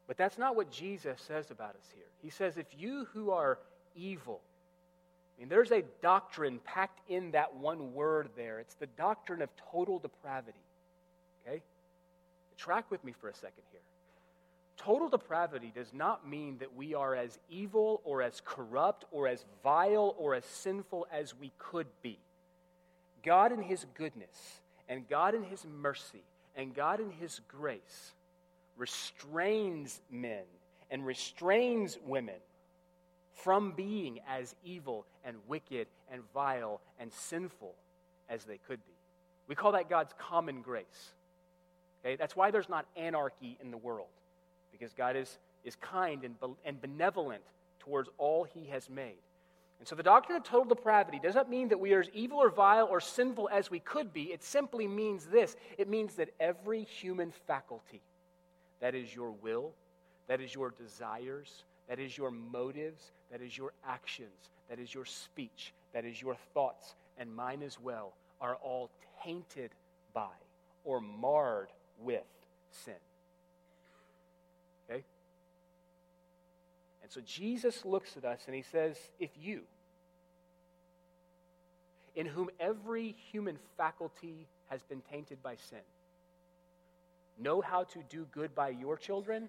But 0.07 0.17
that's 0.17 0.39
not 0.39 0.57
what 0.57 0.71
Jesus 0.71 1.21
says 1.21 1.51
about 1.51 1.71
us 1.71 1.87
here. 1.95 2.07
He 2.23 2.31
says, 2.31 2.57
if 2.57 2.67
you 2.79 3.07
who 3.13 3.31
are 3.31 3.59
evil, 3.95 4.41
I 5.37 5.43
mean, 5.43 5.49
there's 5.49 5.71
a 5.71 5.83
doctrine 6.03 6.59
packed 6.65 7.01
in 7.09 7.33
that 7.33 7.55
one 7.57 7.93
word 7.93 8.31
there. 8.37 8.59
It's 8.59 8.75
the 8.75 8.87
doctrine 8.87 9.43
of 9.43 9.51
total 9.71 9.99
depravity. 9.99 10.59
Okay? 11.47 11.61
Track 12.57 12.91
with 12.91 13.05
me 13.05 13.13
for 13.21 13.29
a 13.29 13.35
second 13.35 13.63
here. 13.71 13.81
Total 14.79 15.09
depravity 15.09 15.73
does 15.75 15.93
not 15.93 16.27
mean 16.27 16.59
that 16.59 16.75
we 16.77 16.95
are 16.95 17.15
as 17.15 17.39
evil 17.51 18.01
or 18.05 18.23
as 18.23 18.41
corrupt 18.45 19.05
or 19.11 19.27
as 19.27 19.45
vile 19.63 20.15
or 20.17 20.35
as 20.35 20.45
sinful 20.45 21.07
as 21.13 21.35
we 21.39 21.53
could 21.59 21.89
be. 22.01 22.19
God, 23.25 23.53
in 23.53 23.61
His 23.61 23.85
goodness, 23.95 24.61
and 24.89 25.09
God, 25.09 25.35
in 25.35 25.43
His 25.43 25.67
mercy, 25.67 26.23
and 26.57 26.75
God, 26.75 27.01
in 27.01 27.11
His 27.11 27.41
grace, 27.49 28.13
restrains 28.77 30.01
men 30.11 30.45
and 30.91 31.05
restrains 31.05 31.99
women 32.07 32.37
from 33.35 33.73
being 33.73 34.21
as 34.29 34.55
evil 34.65 35.05
and 35.25 35.37
wicked 35.47 35.87
and 36.11 36.23
vile 36.33 36.81
and 36.99 37.13
sinful 37.13 37.75
as 38.29 38.45
they 38.45 38.59
could 38.67 38.85
be. 38.87 38.93
We 39.49 39.55
call 39.55 39.73
that 39.73 39.89
God's 39.89 40.13
common 40.19 40.63
grace. 40.63 41.13
Okay? 42.05 42.17
That's 42.17 42.37
why 42.37 42.51
there's 42.51 42.69
not 42.69 42.87
anarchy 42.97 43.59
in 43.61 43.71
the 43.71 43.77
world, 43.77 44.09
because 44.73 44.93
God 44.93 45.17
is, 45.17 45.39
is 45.65 45.77
kind 45.77 46.25
and, 46.25 46.35
and 46.65 46.81
benevolent 46.81 47.43
towards 47.81 48.09
all 48.19 48.45
he 48.45 48.67
has 48.67 48.89
made. 48.89 49.19
And 49.79 49.87
so 49.87 49.95
the 49.95 50.03
doctrine 50.03 50.37
of 50.37 50.43
total 50.43 50.75
depravity 50.75 51.21
does 51.23 51.35
not 51.35 51.49
mean 51.49 51.69
that 51.69 51.79
we 51.79 51.93
are 51.93 52.01
as 52.01 52.11
evil 52.13 52.39
or 52.39 52.51
vile 52.51 52.87
or 52.87 53.01
sinful 53.01 53.49
as 53.53 53.71
we 53.71 53.79
could 53.79 54.13
be. 54.13 54.25
It 54.25 54.43
simply 54.43 54.89
means 54.89 55.27
this 55.27 55.57
it 55.77 55.89
means 55.89 56.15
that 56.15 56.31
every 56.41 56.83
human 56.83 57.33
faculty, 57.47 58.03
that 58.81 58.95
is 58.95 59.15
your 59.15 59.31
will, 59.31 59.73
that 60.27 60.41
is 60.41 60.55
your 60.55 60.71
desires, 60.71 61.65
that 61.89 62.01
is 62.01 62.19
your 62.19 62.31
motives, 62.31 63.13
that 63.31 63.41
is 63.41 63.57
your 63.57 63.73
actions, 63.87 64.51
that 64.69 64.81
is 64.81 64.93
your 64.93 65.05
speech, 65.05 65.73
that 65.93 66.05
is 66.05 66.21
your 66.21 66.37
thoughts, 66.55 66.95
and 67.17 67.35
mine 67.35 67.63
as 67.63 67.79
well, 67.81 68.15
are 68.41 68.57
all 68.57 68.91
tainted 69.25 69.71
by 70.13 70.35
or 70.85 71.01
marred 71.01 71.69
with 72.01 72.25
sin. 72.71 72.95
Okay? 74.91 75.05
And 77.09 77.15
so 77.15 77.21
Jesus 77.25 77.87
looks 77.87 78.19
at 78.19 78.27
us 78.27 78.41
and 78.47 78.55
he 78.55 78.61
says, 78.61 78.99
If 79.19 79.31
you, 79.41 79.63
in 82.15 82.27
whom 82.27 82.51
every 82.61 83.17
human 83.33 83.59
faculty 83.79 84.47
has 84.67 84.83
been 84.83 85.01
tainted 85.11 85.43
by 85.43 85.57
sin, 85.57 85.79
know 87.43 87.63
how 87.63 87.85
to 87.85 88.01
do 88.11 88.27
good 88.31 88.55
by 88.55 88.69
your 88.69 88.99
children, 88.99 89.49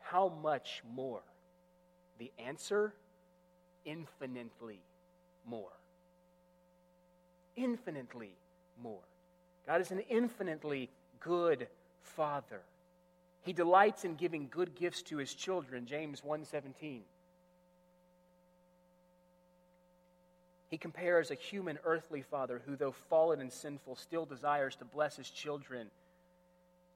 how 0.00 0.32
much 0.42 0.82
more? 0.94 1.20
The 2.18 2.32
answer 2.38 2.94
infinitely 3.84 4.80
more. 5.46 5.76
Infinitely 7.56 8.30
more. 8.82 9.04
God 9.66 9.82
is 9.82 9.90
an 9.90 10.00
infinitely 10.08 10.88
good 11.20 11.68
father. 12.00 12.62
He 13.42 13.52
delights 13.52 14.04
in 14.04 14.14
giving 14.14 14.48
good 14.48 14.74
gifts 14.74 15.02
to 15.02 15.16
his 15.16 15.34
children, 15.34 15.86
James 15.86 16.22
1:17. 16.22 17.02
He 20.68 20.78
compares 20.78 21.30
a 21.30 21.34
human 21.34 21.78
earthly 21.84 22.22
father 22.22 22.62
who 22.64 22.76
though 22.76 22.92
fallen 22.92 23.40
and 23.40 23.52
sinful 23.52 23.96
still 23.96 24.24
desires 24.24 24.74
to 24.76 24.84
bless 24.84 25.16
his 25.16 25.28
children 25.28 25.90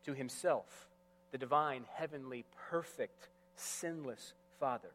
to 0.04 0.14
himself, 0.14 0.88
the 1.32 1.38
divine, 1.38 1.84
heavenly, 1.92 2.44
perfect, 2.70 3.28
sinless 3.56 4.32
father. 4.58 4.88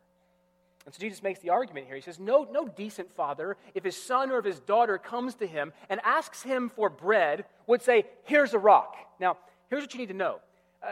And 0.85 0.95
so 0.95 0.99
Jesus 0.99 1.21
makes 1.21 1.39
the 1.41 1.51
argument 1.51 1.85
here. 1.85 1.95
He 1.95 2.01
says, 2.01 2.19
no, 2.19 2.47
no 2.51 2.67
decent 2.67 3.11
father, 3.11 3.55
if 3.75 3.83
his 3.83 4.01
son 4.01 4.31
or 4.31 4.39
if 4.39 4.45
his 4.45 4.59
daughter 4.59 4.97
comes 4.97 5.35
to 5.35 5.45
him 5.45 5.73
and 5.89 6.01
asks 6.03 6.41
him 6.41 6.69
for 6.69 6.89
bread, 6.89 7.45
would 7.67 7.83
say, 7.83 8.05
Here's 8.23 8.55
a 8.55 8.59
rock. 8.59 8.95
Now, 9.19 9.37
here's 9.69 9.83
what 9.83 9.93
you 9.93 9.99
need 9.99 10.07
to 10.07 10.15
know 10.15 10.39
uh, 10.81 10.87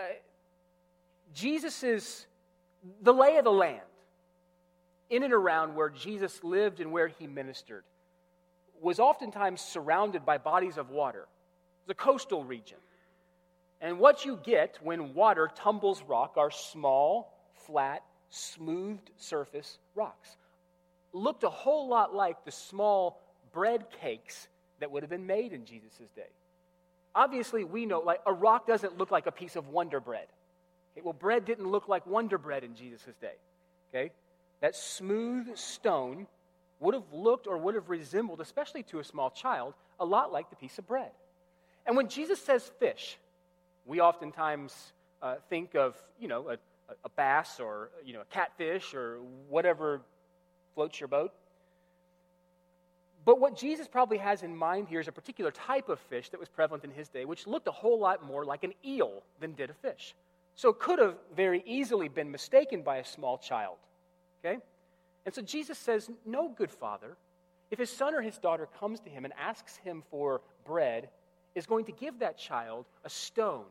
Jesus 1.34 1.84
is 1.84 2.26
the 3.02 3.14
lay 3.14 3.38
of 3.38 3.44
the 3.44 3.52
land 3.52 3.82
in 5.10 5.24
and 5.24 5.34
around 5.34 5.76
where 5.76 5.90
Jesus 5.90 6.44
lived 6.44 6.80
and 6.80 6.92
where 6.92 7.08
he 7.08 7.28
ministered 7.28 7.84
was 8.82 9.00
oftentimes 9.00 9.62
surrounded 9.62 10.26
by 10.26 10.38
bodies 10.38 10.78
of 10.78 10.90
water. 10.90 11.28
The 11.88 11.94
coastal 11.94 12.44
region. 12.44 12.78
And 13.82 14.00
what 14.00 14.26
you 14.26 14.40
get 14.44 14.78
when 14.82 15.14
water 15.14 15.50
tumbles 15.54 16.04
rock 16.04 16.36
are 16.38 16.52
small, 16.52 17.34
flat, 17.66 18.04
smoothed 18.30 19.10
surface 19.18 19.80
rocks. 19.96 20.38
Looked 21.14 21.44
a 21.44 21.50
whole 21.50 21.88
lot 21.88 22.14
like 22.14 22.46
the 22.46 22.52
small 22.52 23.20
bread 23.52 23.86
cakes 24.02 24.48
that 24.80 24.92
would 24.92 25.04
have 25.04 25.10
been 25.10 25.26
made 25.26 25.54
in 25.54 25.66
Jesus' 25.66 26.10
day. 26.16 26.30
Obviously, 27.16 27.64
we 27.64 27.86
know 27.86 28.00
like 28.00 28.22
a 28.26 28.34
rock 28.34 28.68
doesn't 28.68 28.98
look 28.98 29.12
like 29.12 29.26
a 29.26 29.32
piece 29.32 29.56
of 29.56 29.70
Wonder 29.70 30.00
Bread. 30.00 30.28
Okay, 30.94 31.04
well, 31.04 31.14
bread 31.14 31.46
didn't 31.46 31.70
look 31.70 31.88
like 31.88 32.06
Wonder 32.06 32.38
Bread 32.38 32.64
in 32.64 32.76
Jesus' 32.76 33.16
day. 33.22 33.34
Okay? 33.90 34.12
That 34.62 34.76
smooth 34.76 35.56
stone 35.58 36.28
would 36.80 36.94
have 36.94 37.12
looked 37.12 37.48
or 37.48 37.58
would 37.58 37.76
have 37.76 37.90
resembled, 37.90 38.42
especially 38.42 38.84
to 38.84 39.00
a 39.00 39.04
small 39.04 39.30
child, 39.30 39.74
a 40.00 40.06
lot 40.06 40.32
like 40.32 40.50
the 40.50 40.56
piece 40.56 40.78
of 40.78 40.88
bread. 40.88 41.12
And 41.86 41.96
when 41.96 42.08
Jesus 42.08 42.42
says 42.42 42.72
fish, 42.80 43.18
we 43.86 44.00
oftentimes 44.00 44.94
uh, 45.22 45.36
think 45.50 45.76
of, 45.76 45.96
you 46.20 46.28
know, 46.28 46.50
a, 46.50 46.58
a 47.04 47.10
bass 47.10 47.60
or, 47.60 47.90
you 48.06 48.14
know, 48.14 48.22
a 48.22 48.26
catfish 48.26 48.94
or 48.94 49.18
whatever 49.50 50.02
floats 50.76 51.00
your 51.00 51.08
boat. 51.08 51.34
But 53.26 53.40
what 53.40 53.56
Jesus 53.56 53.88
probably 53.88 54.18
has 54.18 54.44
in 54.44 54.56
mind 54.56 54.88
here 54.88 55.00
is 55.00 55.08
a 55.08 55.12
particular 55.12 55.52
type 55.52 55.90
of 55.90 56.00
fish 56.00 56.30
that 56.30 56.40
was 56.40 56.50
prevalent 56.50 56.84
in 56.84 56.92
his 56.92 57.10
day, 57.10 57.26
which 57.26 57.46
looked 57.48 57.68
a 57.68 57.72
whole 57.72 58.00
lot 58.00 58.26
more 58.26 58.46
like 58.46 58.64
an 58.64 58.74
eel 58.86 59.24
than 59.40 59.54
did 59.54 59.70
a 59.70 59.74
fish. 59.74 60.16
So 60.60 60.68
it 60.68 60.80
could 60.80 61.00
have 61.00 61.16
very 61.38 61.64
easily 61.66 62.10
been 62.10 62.30
mistaken 62.30 62.82
by 62.82 62.98
a 62.98 63.06
small 63.06 63.38
child. 63.38 63.78
Okay? 64.44 64.58
And 65.26 65.34
so 65.34 65.42
Jesus 65.42 65.78
says, 65.78 66.12
No 66.26 66.50
good 66.50 66.70
father, 66.70 67.16
if 67.72 67.80
his 67.80 67.90
son 67.90 68.14
or 68.14 68.22
his 68.22 68.38
daughter 68.38 68.68
comes 68.78 69.00
to 69.00 69.10
him 69.10 69.24
and 69.24 69.34
asks 69.40 69.78
him 69.78 70.04
for 70.12 70.42
bread, 70.66 71.08
is 71.56 71.66
going 71.66 71.86
to 71.86 71.94
give 71.94 72.20
that 72.20 72.38
child 72.38 72.88
a 73.06 73.10
stone 73.10 73.64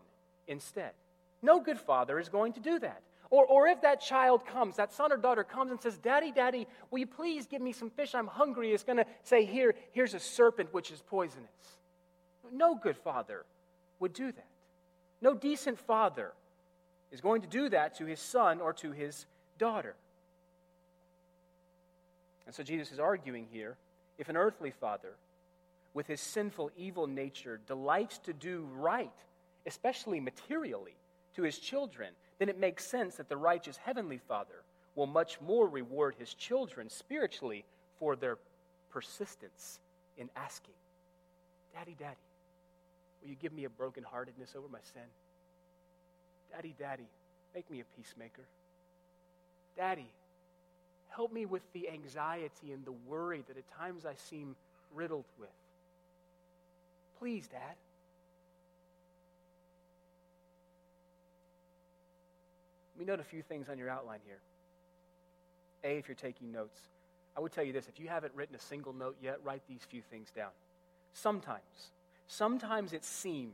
instead. 0.47 0.93
No 1.43 1.61
good 1.61 1.79
father 1.79 2.19
is 2.19 2.31
going 2.31 2.55
to 2.55 2.61
do 2.61 2.79
that. 2.79 3.03
Or, 3.29 3.45
or 3.45 3.67
if 3.67 3.83
that 3.83 4.01
child 4.01 4.47
comes, 4.47 4.77
that 4.77 4.91
son 4.91 5.13
or 5.13 5.19
daughter 5.19 5.45
comes 5.45 5.71
and 5.71 5.79
says, 5.79 5.99
Daddy, 5.99 6.33
Daddy, 6.33 6.67
will 6.91 7.01
you 7.01 7.07
please 7.07 7.45
give 7.45 7.61
me 7.61 7.73
some 7.73 7.91
fish? 7.91 8.15
I'm 8.15 8.29
hungry. 8.29 8.73
It's 8.73 8.83
going 8.83 8.97
to 8.97 9.07
say, 9.25 9.45
Here, 9.45 9.75
here's 9.93 10.15
a 10.15 10.21
serpent 10.21 10.73
which 10.73 10.91
is 10.91 11.03
poisonous. 11.03 11.77
No 12.51 12.75
good 12.75 12.97
father 12.97 13.45
would 14.01 14.15
do 14.15 14.33
that. 14.33 14.47
No 15.21 15.35
decent 15.35 15.79
father 15.79 16.33
is 17.13 17.21
going 17.21 17.43
to 17.43 17.49
do 17.49 17.69
that 17.69 17.97
to 17.99 18.07
his 18.07 18.21
son 18.21 18.61
or 18.61 18.73
to 18.75 18.93
his 18.93 19.27
daughter. 19.59 19.95
And 22.47 22.55
so 22.55 22.63
Jesus 22.63 22.93
is 22.93 22.99
arguing 22.99 23.47
here 23.53 23.77
if 24.19 24.29
an 24.29 24.37
earthly 24.37 24.71
father, 24.71 25.13
with 25.95 26.07
his 26.07 26.21
sinful, 26.21 26.71
evil 26.77 27.07
nature, 27.07 27.61
delights 27.67 28.19
to 28.19 28.33
do 28.33 28.69
right, 28.77 29.13
especially 29.67 30.21
materially, 30.21 30.95
to 31.37 31.43
his 31.43 31.59
children, 31.59 32.11
then 32.39 32.49
it 32.49 32.59
makes 32.59 32.85
sense 32.85 33.17
that 33.17 33.29
the 33.29 33.37
righteous 33.37 33.77
heavenly 33.77 34.19
Father 34.19 34.63
will 34.95 35.07
much 35.07 35.41
more 35.41 35.69
reward 35.69 36.15
his 36.19 36.35
children 36.35 36.91
spiritually 36.91 37.65
for 37.99 38.17
their 38.17 38.39
persistence 38.91 39.79
in 40.17 40.29
asking, 40.37 40.75
Daddy, 41.75 41.95
Daddy, 41.99 42.17
Will 43.23 43.31
you 43.31 43.37
give 43.37 43.53
me 43.53 43.65
a 43.65 43.69
brokenheartedness 43.69 44.57
over 44.57 44.69
my 44.71 44.79
sin? 44.93 45.03
Daddy, 46.53 46.75
Daddy, 46.79 47.07
make 47.55 47.71
me 47.71 47.81
a 47.81 47.85
peacemaker. 47.97 48.43
Daddy, 49.77 50.07
help 51.11 51.33
me 51.33 51.47
with 51.47 51.63
the 51.73 51.89
anxiety 51.89 52.73
and 52.73 52.85
the 52.85 52.95
worry 53.09 53.45
that 53.49 53.57
at 53.57 53.65
times 53.79 54.05
I 54.05 54.15
seem 54.15 54.57
riddled 54.95 55.25
with. 55.39 55.49
Please, 57.19 57.47
Dad. 57.49 57.75
Let 62.95 63.07
me 63.07 63.13
note 63.13 63.21
a 63.21 63.25
few 63.25 63.43
things 63.43 63.69
on 63.69 63.79
your 63.79 63.89
outline 63.89 64.19
here. 64.27 64.39
A, 65.85 65.99
if 65.99 66.09
you're 66.09 66.17
taking 66.17 66.51
notes, 66.51 66.81
I 67.37 67.41
would 67.41 67.53
tell 67.53 67.63
you 67.63 67.73
this 67.73 67.87
if 67.89 68.01
you 68.01 68.09
haven't 68.09 68.35
written 68.35 68.57
a 68.57 68.61
single 68.61 68.93
note 68.93 69.17
yet, 69.23 69.39
write 69.45 69.63
these 69.69 69.83
few 69.89 70.03
things 70.11 70.29
down. 70.35 70.51
Sometimes, 71.15 71.93
sometimes 72.27 72.93
it 72.93 73.05
seems, 73.05 73.53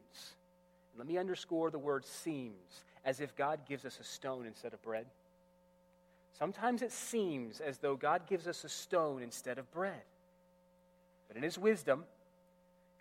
let 0.97 1.07
me 1.07 1.19
underscore 1.19 1.71
the 1.71 1.79
word 1.79 2.05
seems, 2.05 2.85
as 3.05 3.21
if 3.21 3.35
God 3.37 3.61
gives 3.69 3.85
us 3.85 3.99
a 4.01 4.05
stone 4.05 4.47
instead 4.47 4.73
of 4.73 4.83
bread. 4.83 5.07
Sometimes 6.39 6.83
it 6.83 6.93
seems 6.93 7.61
as 7.61 7.79
though 7.79 7.97
God 7.97 8.27
gives 8.27 8.49
us 8.49 8.65
a 8.65 8.69
stone 8.69 9.23
instead 9.23 9.59
of 9.59 9.71
bread. 9.73 10.03
But 11.29 11.37
in 11.37 11.43
His 11.43 11.59
wisdom, 11.59 12.05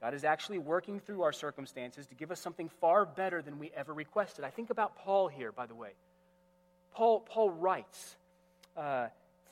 God 0.02 0.14
is 0.14 0.24
actually 0.24 0.60
working 0.60 1.00
through 1.00 1.24
our 1.24 1.32
circumstances 1.32 2.08
to 2.08 2.16
give 2.16 2.30
us 2.30 2.39
something 2.39 2.70
far 2.82 3.06
better 3.06 3.41
than 3.41 3.58
we 3.58 3.72
ever 3.76 3.94
requested. 3.94 4.44
I 4.44 4.50
think 4.50 4.70
about 4.70 4.98
Paul 4.98 5.28
here, 5.28 5.52
by 5.52 5.66
the 5.66 5.76
way. 5.76 5.91
Paul, 6.94 7.22
Paul 7.22 7.50
writes, 7.50 8.16
uh, 8.78 9.08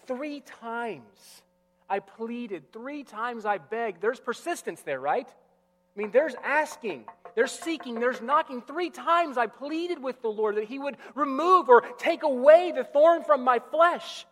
three 0.05 0.41
times 0.41 1.41
I 1.89 1.99
pleaded, 1.99 2.71
three 2.71 3.03
times 3.03 3.45
I 3.45 3.57
begged. 3.57 4.01
There's 4.01 4.19
persistence 4.19 4.81
there, 4.81 4.99
right? 4.99 5.27
I 5.27 5.99
mean, 5.99 6.11
there's 6.11 6.35
asking, 6.43 7.05
there's 7.35 7.51
seeking, 7.51 7.99
there's 7.99 8.21
knocking. 8.21 8.61
Three 8.61 8.89
times 8.89 9.37
I 9.37 9.47
pleaded 9.47 10.01
with 10.01 10.21
the 10.21 10.29
Lord 10.29 10.55
that 10.57 10.65
He 10.65 10.79
would 10.79 10.97
remove 11.15 11.69
or 11.69 11.81
take 11.97 12.23
away 12.23 12.73
the 12.75 12.83
thorn 12.83 13.23
from 13.23 13.43
my 13.43 13.59
flesh. 13.59 14.25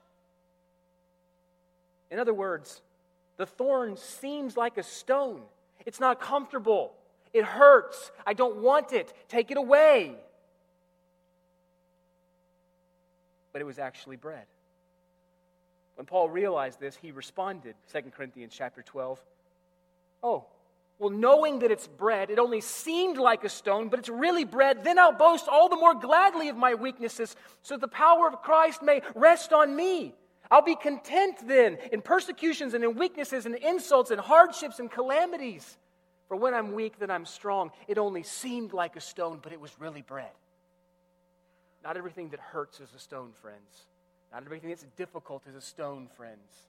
In 2.12 2.20
other 2.20 2.34
words, 2.34 2.82
the 3.38 3.46
thorn 3.46 3.98
seems 3.98 4.58
like 4.58 4.78
a 4.78 4.84
stone. 4.84 5.42
It's 5.86 6.00
not 6.00 6.20
comfortable. 6.20 6.94
It 7.34 7.46
hurts. 7.46 8.12
I 8.26 8.34
don't 8.34 8.58
want 8.58 8.92
it. 8.92 9.14
Take 9.28 9.52
it 9.52 9.58
away. 9.58 10.16
But 13.54 13.62
it 13.62 13.66
was 13.66 13.80
actually 13.80 14.16
bread. 14.16 14.46
When 15.96 16.06
Paul 16.06 16.30
realized 16.30 16.80
this, 16.80 16.96
he 16.96 17.12
responded, 17.12 17.76
2 17.92 18.02
Corinthians 18.16 18.54
chapter 18.56 18.82
12. 18.82 19.20
Oh, 20.24 20.46
well, 21.00 21.10
knowing 21.10 21.60
that 21.60 21.72
it's 21.72 21.88
bread, 21.88 22.30
it 22.30 22.40
only 22.40 22.60
seemed 22.60 23.18
like 23.18 23.46
a 23.46 23.50
stone, 23.50 23.88
but 23.88 24.00
it's 24.00 24.10
really 24.10 24.44
bread, 24.44 24.84
then 24.84 25.00
I'll 25.00 25.14
boast 25.14 25.48
all 25.48 25.70
the 25.70 25.78
more 25.78 25.96
gladly 25.96 26.50
of 26.50 26.58
my 26.58 26.76
weaknesses, 26.76 27.38
so 27.64 27.78
the 27.78 27.88
power 27.88 28.28
of 28.28 28.42
Christ 28.42 28.84
may 28.84 29.02
rest 29.16 29.54
on 29.54 29.74
me. 29.74 30.14
I'll 30.52 30.62
be 30.62 30.76
content 30.76 31.38
then 31.48 31.78
in 31.94 32.02
persecutions 32.02 32.74
and 32.74 32.84
in 32.84 32.96
weaknesses 32.96 33.46
and 33.46 33.56
insults 33.56 34.12
and 34.12 34.20
hardships 34.20 34.80
and 34.80 34.92
calamities. 34.92 35.78
For 36.28 36.36
when 36.36 36.54
I'm 36.54 36.74
weak, 36.74 37.00
then 37.00 37.10
I'm 37.10 37.26
strong. 37.26 37.72
It 37.88 37.98
only 37.98 38.24
seemed 38.24 38.74
like 38.74 38.96
a 38.96 39.02
stone, 39.02 39.40
but 39.42 39.54
it 39.54 39.60
was 39.60 39.72
really 39.80 40.02
bread. 40.02 40.32
Not 41.84 41.98
everything 41.98 42.30
that 42.30 42.40
hurts 42.40 42.80
is 42.82 42.90
a 42.96 43.00
stone, 43.00 43.32
friends. 43.42 43.86
Not 44.34 44.44
everything 44.44 44.70
that's 44.70 44.86
difficult 44.98 45.44
is 45.48 45.56
a 45.56 45.62
stone, 45.62 46.08
friends. 46.18 46.69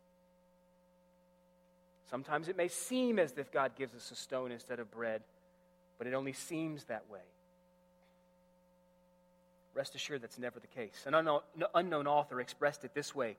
Sometimes 2.11 2.49
it 2.49 2.57
may 2.57 2.69
seem 2.69 3.19
as 3.19 3.33
if 3.39 3.53
God 3.53 3.73
gives 3.77 3.95
us 3.95 4.11
a 4.11 4.17
stone 4.17 4.51
instead 4.51 4.81
of 4.81 4.91
bread, 4.91 5.23
but 5.97 6.09
it 6.09 6.15
only 6.15 6.33
seems 6.33 6.85
that 6.85 7.05
way. 7.11 7.21
Rest 9.75 9.95
assured 9.95 10.21
that's 10.21 10.39
never 10.39 10.59
the 10.59 10.67
case. 10.67 11.07
An 11.07 11.15
unknown, 11.75 12.07
author 12.09 12.41
expressed 12.41 12.85
it 12.85 12.95
this 12.95 13.15
way 13.15 13.37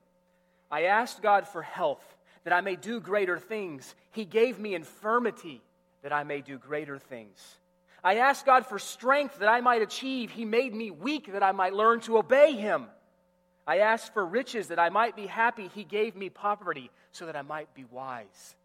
I 0.72 0.84
asked 0.84 1.22
God 1.22 1.48
for 1.48 1.62
health 1.62 2.04
that 2.46 2.54
I 2.54 2.62
may 2.62 2.78
do 2.78 3.02
greater 3.02 3.38
things. 3.38 3.94
He 4.12 4.24
gave 4.24 4.58
me 4.58 4.74
infirmity 4.74 5.62
that 6.02 6.14
I 6.14 6.24
may 6.24 6.40
do 6.40 6.58
greater 6.58 6.98
things. 6.98 7.38
I 8.04 8.16
asked 8.16 8.46
God 8.46 8.66
for 8.66 8.80
strength 8.80 9.40
that 9.40 9.50
I 9.50 9.60
might 9.60 9.82
achieve. 9.82 10.32
He 10.32 10.46
made 10.46 10.74
me 10.74 10.90
weak 10.90 11.34
that 11.34 11.44
I 11.44 11.52
might 11.52 11.74
learn 11.74 12.00
to 12.02 12.18
obey 12.18 12.54
Him. 12.54 12.88
I 13.68 13.80
asked 13.80 14.14
for 14.14 14.26
riches 14.26 14.70
that 14.70 14.80
I 14.80 14.90
might 14.90 15.16
be 15.16 15.28
happy. 15.28 15.68
He 15.68 15.84
gave 15.84 16.16
me 16.16 16.30
poverty 16.30 16.90
so 17.12 17.26
that 17.26 17.36
I 17.36 17.44
might 17.44 17.72
be 17.76 17.84
wise. 17.84 18.56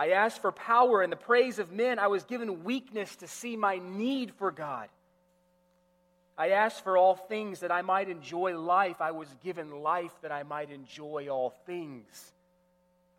I 0.00 0.12
asked 0.12 0.40
for 0.40 0.50
power 0.50 1.02
and 1.02 1.12
the 1.12 1.16
praise 1.16 1.58
of 1.58 1.72
men. 1.72 1.98
I 1.98 2.06
was 2.06 2.24
given 2.24 2.64
weakness 2.64 3.16
to 3.16 3.28
see 3.28 3.54
my 3.54 3.82
need 3.84 4.32
for 4.32 4.50
God. 4.50 4.88
I 6.38 6.52
asked 6.52 6.82
for 6.84 6.96
all 6.96 7.16
things 7.16 7.60
that 7.60 7.70
I 7.70 7.82
might 7.82 8.08
enjoy 8.08 8.58
life. 8.58 9.02
I 9.02 9.10
was 9.10 9.28
given 9.44 9.82
life 9.82 10.14
that 10.22 10.32
I 10.32 10.42
might 10.42 10.70
enjoy 10.70 11.28
all 11.28 11.50
things. 11.66 12.32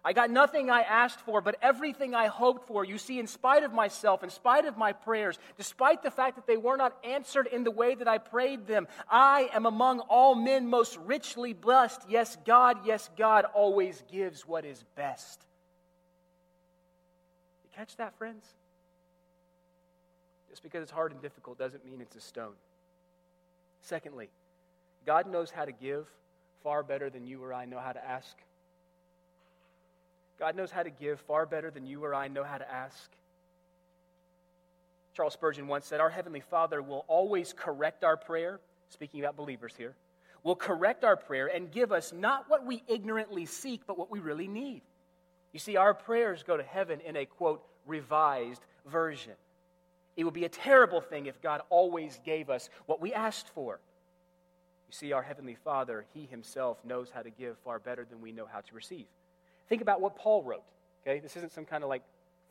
I 0.03 0.13
got 0.13 0.31
nothing 0.31 0.71
I 0.71 0.81
asked 0.81 1.19
for, 1.19 1.39
but 1.39 1.55
everything 1.61 2.15
I 2.15 2.25
hoped 2.25 2.65
for. 2.65 2.83
You 2.83 2.97
see, 2.97 3.19
in 3.19 3.27
spite 3.27 3.61
of 3.61 3.71
myself, 3.71 4.23
in 4.23 4.31
spite 4.31 4.65
of 4.65 4.75
my 4.75 4.91
prayers, 4.91 5.37
despite 5.57 6.01
the 6.01 6.09
fact 6.09 6.35
that 6.37 6.47
they 6.47 6.57
were 6.57 6.77
not 6.77 6.97
answered 7.03 7.45
in 7.45 7.63
the 7.63 7.69
way 7.69 7.93
that 7.93 8.07
I 8.07 8.17
prayed 8.17 8.65
them, 8.65 8.87
I 9.07 9.51
am 9.53 9.67
among 9.67 9.99
all 9.99 10.33
men 10.33 10.67
most 10.67 10.97
richly 11.05 11.53
blessed. 11.53 12.01
Yes, 12.09 12.37
God, 12.43 12.87
yes, 12.87 13.07
God 13.15 13.45
always 13.53 14.03
gives 14.11 14.47
what 14.47 14.65
is 14.65 14.83
best. 14.95 15.45
Catch 17.75 17.97
that, 17.97 18.17
friends? 18.17 18.45
Just 20.49 20.63
because 20.63 20.83
it's 20.83 20.91
hard 20.91 21.11
and 21.11 21.21
difficult 21.21 21.57
doesn't 21.57 21.85
mean 21.85 22.01
it's 22.01 22.15
a 22.15 22.21
stone. 22.21 22.53
Secondly, 23.81 24.29
God 25.05 25.31
knows 25.31 25.49
how 25.49 25.65
to 25.65 25.71
give 25.71 26.07
far 26.63 26.83
better 26.83 27.09
than 27.09 27.25
you 27.25 27.43
or 27.43 27.53
I 27.53 27.65
know 27.65 27.79
how 27.79 27.93
to 27.93 28.05
ask. 28.05 28.37
God 30.37 30.55
knows 30.55 30.71
how 30.71 30.83
to 30.83 30.89
give 30.89 31.19
far 31.21 31.45
better 31.45 31.71
than 31.71 31.85
you 31.85 32.03
or 32.03 32.13
I 32.13 32.27
know 32.27 32.43
how 32.43 32.57
to 32.57 32.69
ask. 32.71 33.09
Charles 35.13 35.33
Spurgeon 35.33 35.67
once 35.67 35.85
said, 35.85 35.99
Our 35.99 36.09
Heavenly 36.09 36.39
Father 36.39 36.81
will 36.81 37.05
always 37.07 37.53
correct 37.53 38.03
our 38.03 38.17
prayer, 38.17 38.59
speaking 38.89 39.19
about 39.19 39.35
believers 39.35 39.73
here, 39.77 39.93
will 40.43 40.55
correct 40.55 41.03
our 41.03 41.15
prayer 41.15 41.47
and 41.47 41.71
give 41.71 41.91
us 41.91 42.13
not 42.13 42.45
what 42.49 42.65
we 42.65 42.83
ignorantly 42.87 43.45
seek, 43.45 43.81
but 43.85 43.97
what 43.97 44.11
we 44.11 44.19
really 44.19 44.47
need. 44.47 44.81
You 45.53 45.59
see, 45.59 45.77
our 45.77 45.93
prayers 45.93 46.43
go 46.43 46.57
to 46.57 46.63
heaven 46.63 46.99
in 47.01 47.15
a 47.15 47.25
quote, 47.25 47.63
revised 47.85 48.61
version. 48.85 49.33
It 50.15 50.23
would 50.23 50.33
be 50.33 50.45
a 50.45 50.49
terrible 50.49 51.01
thing 51.01 51.25
if 51.25 51.41
God 51.41 51.61
always 51.69 52.19
gave 52.25 52.49
us 52.49 52.69
what 52.85 53.01
we 53.01 53.13
asked 53.13 53.49
for. 53.49 53.79
You 54.89 54.93
see, 54.93 55.13
our 55.13 55.21
Heavenly 55.21 55.55
Father, 55.55 56.05
He 56.13 56.25
Himself 56.25 56.77
knows 56.83 57.09
how 57.13 57.21
to 57.21 57.29
give 57.29 57.57
far 57.63 57.79
better 57.79 58.05
than 58.09 58.21
we 58.21 58.31
know 58.31 58.45
how 58.45 58.59
to 58.59 58.75
receive. 58.75 59.05
Think 59.69 59.81
about 59.81 60.01
what 60.01 60.17
Paul 60.17 60.43
wrote. 60.43 60.63
Okay, 61.07 61.19
this 61.19 61.37
isn't 61.37 61.53
some 61.53 61.65
kind 61.65 61.83
of 61.83 61.89
like 61.89 62.03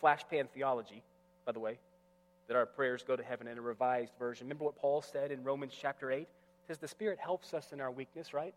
flashpan 0.03 0.49
theology, 0.49 1.03
by 1.45 1.53
the 1.53 1.61
way, 1.61 1.79
that 2.49 2.57
our 2.57 2.67
prayers 2.67 3.05
go 3.07 3.15
to 3.15 3.23
heaven 3.23 3.47
in 3.47 3.59
a 3.59 3.61
revised 3.61 4.13
version. 4.19 4.47
Remember 4.47 4.65
what 4.65 4.77
Paul 4.77 5.03
said 5.03 5.31
in 5.31 5.45
Romans 5.45 5.75
chapter 5.79 6.11
8? 6.11 6.23
It 6.23 6.29
says 6.67 6.79
the 6.79 6.89
Spirit 6.89 7.19
helps 7.19 7.53
us 7.53 7.73
in 7.73 7.81
our 7.81 7.91
weakness, 7.91 8.33
right? 8.33 8.55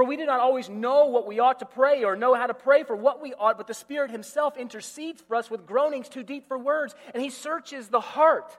For 0.00 0.04
we 0.06 0.16
do 0.16 0.24
not 0.24 0.40
always 0.40 0.70
know 0.70 1.04
what 1.08 1.26
we 1.26 1.40
ought 1.40 1.58
to 1.58 1.66
pray 1.66 2.04
or 2.04 2.16
know 2.16 2.32
how 2.32 2.46
to 2.46 2.54
pray 2.54 2.84
for 2.84 2.96
what 2.96 3.20
we 3.20 3.34
ought, 3.34 3.58
but 3.58 3.66
the 3.66 3.74
Spirit 3.74 4.10
Himself 4.10 4.56
intercedes 4.56 5.20
for 5.20 5.36
us 5.36 5.50
with 5.50 5.66
groanings 5.66 6.08
too 6.08 6.22
deep 6.22 6.48
for 6.48 6.56
words, 6.56 6.94
and 7.12 7.22
He 7.22 7.28
searches 7.28 7.88
the 7.88 8.00
heart 8.00 8.50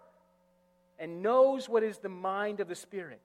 and 1.00 1.24
knows 1.24 1.68
what 1.68 1.82
is 1.82 1.98
the 1.98 2.10
mind 2.10 2.60
of 2.60 2.68
the 2.68 2.76
Spirit 2.76 3.22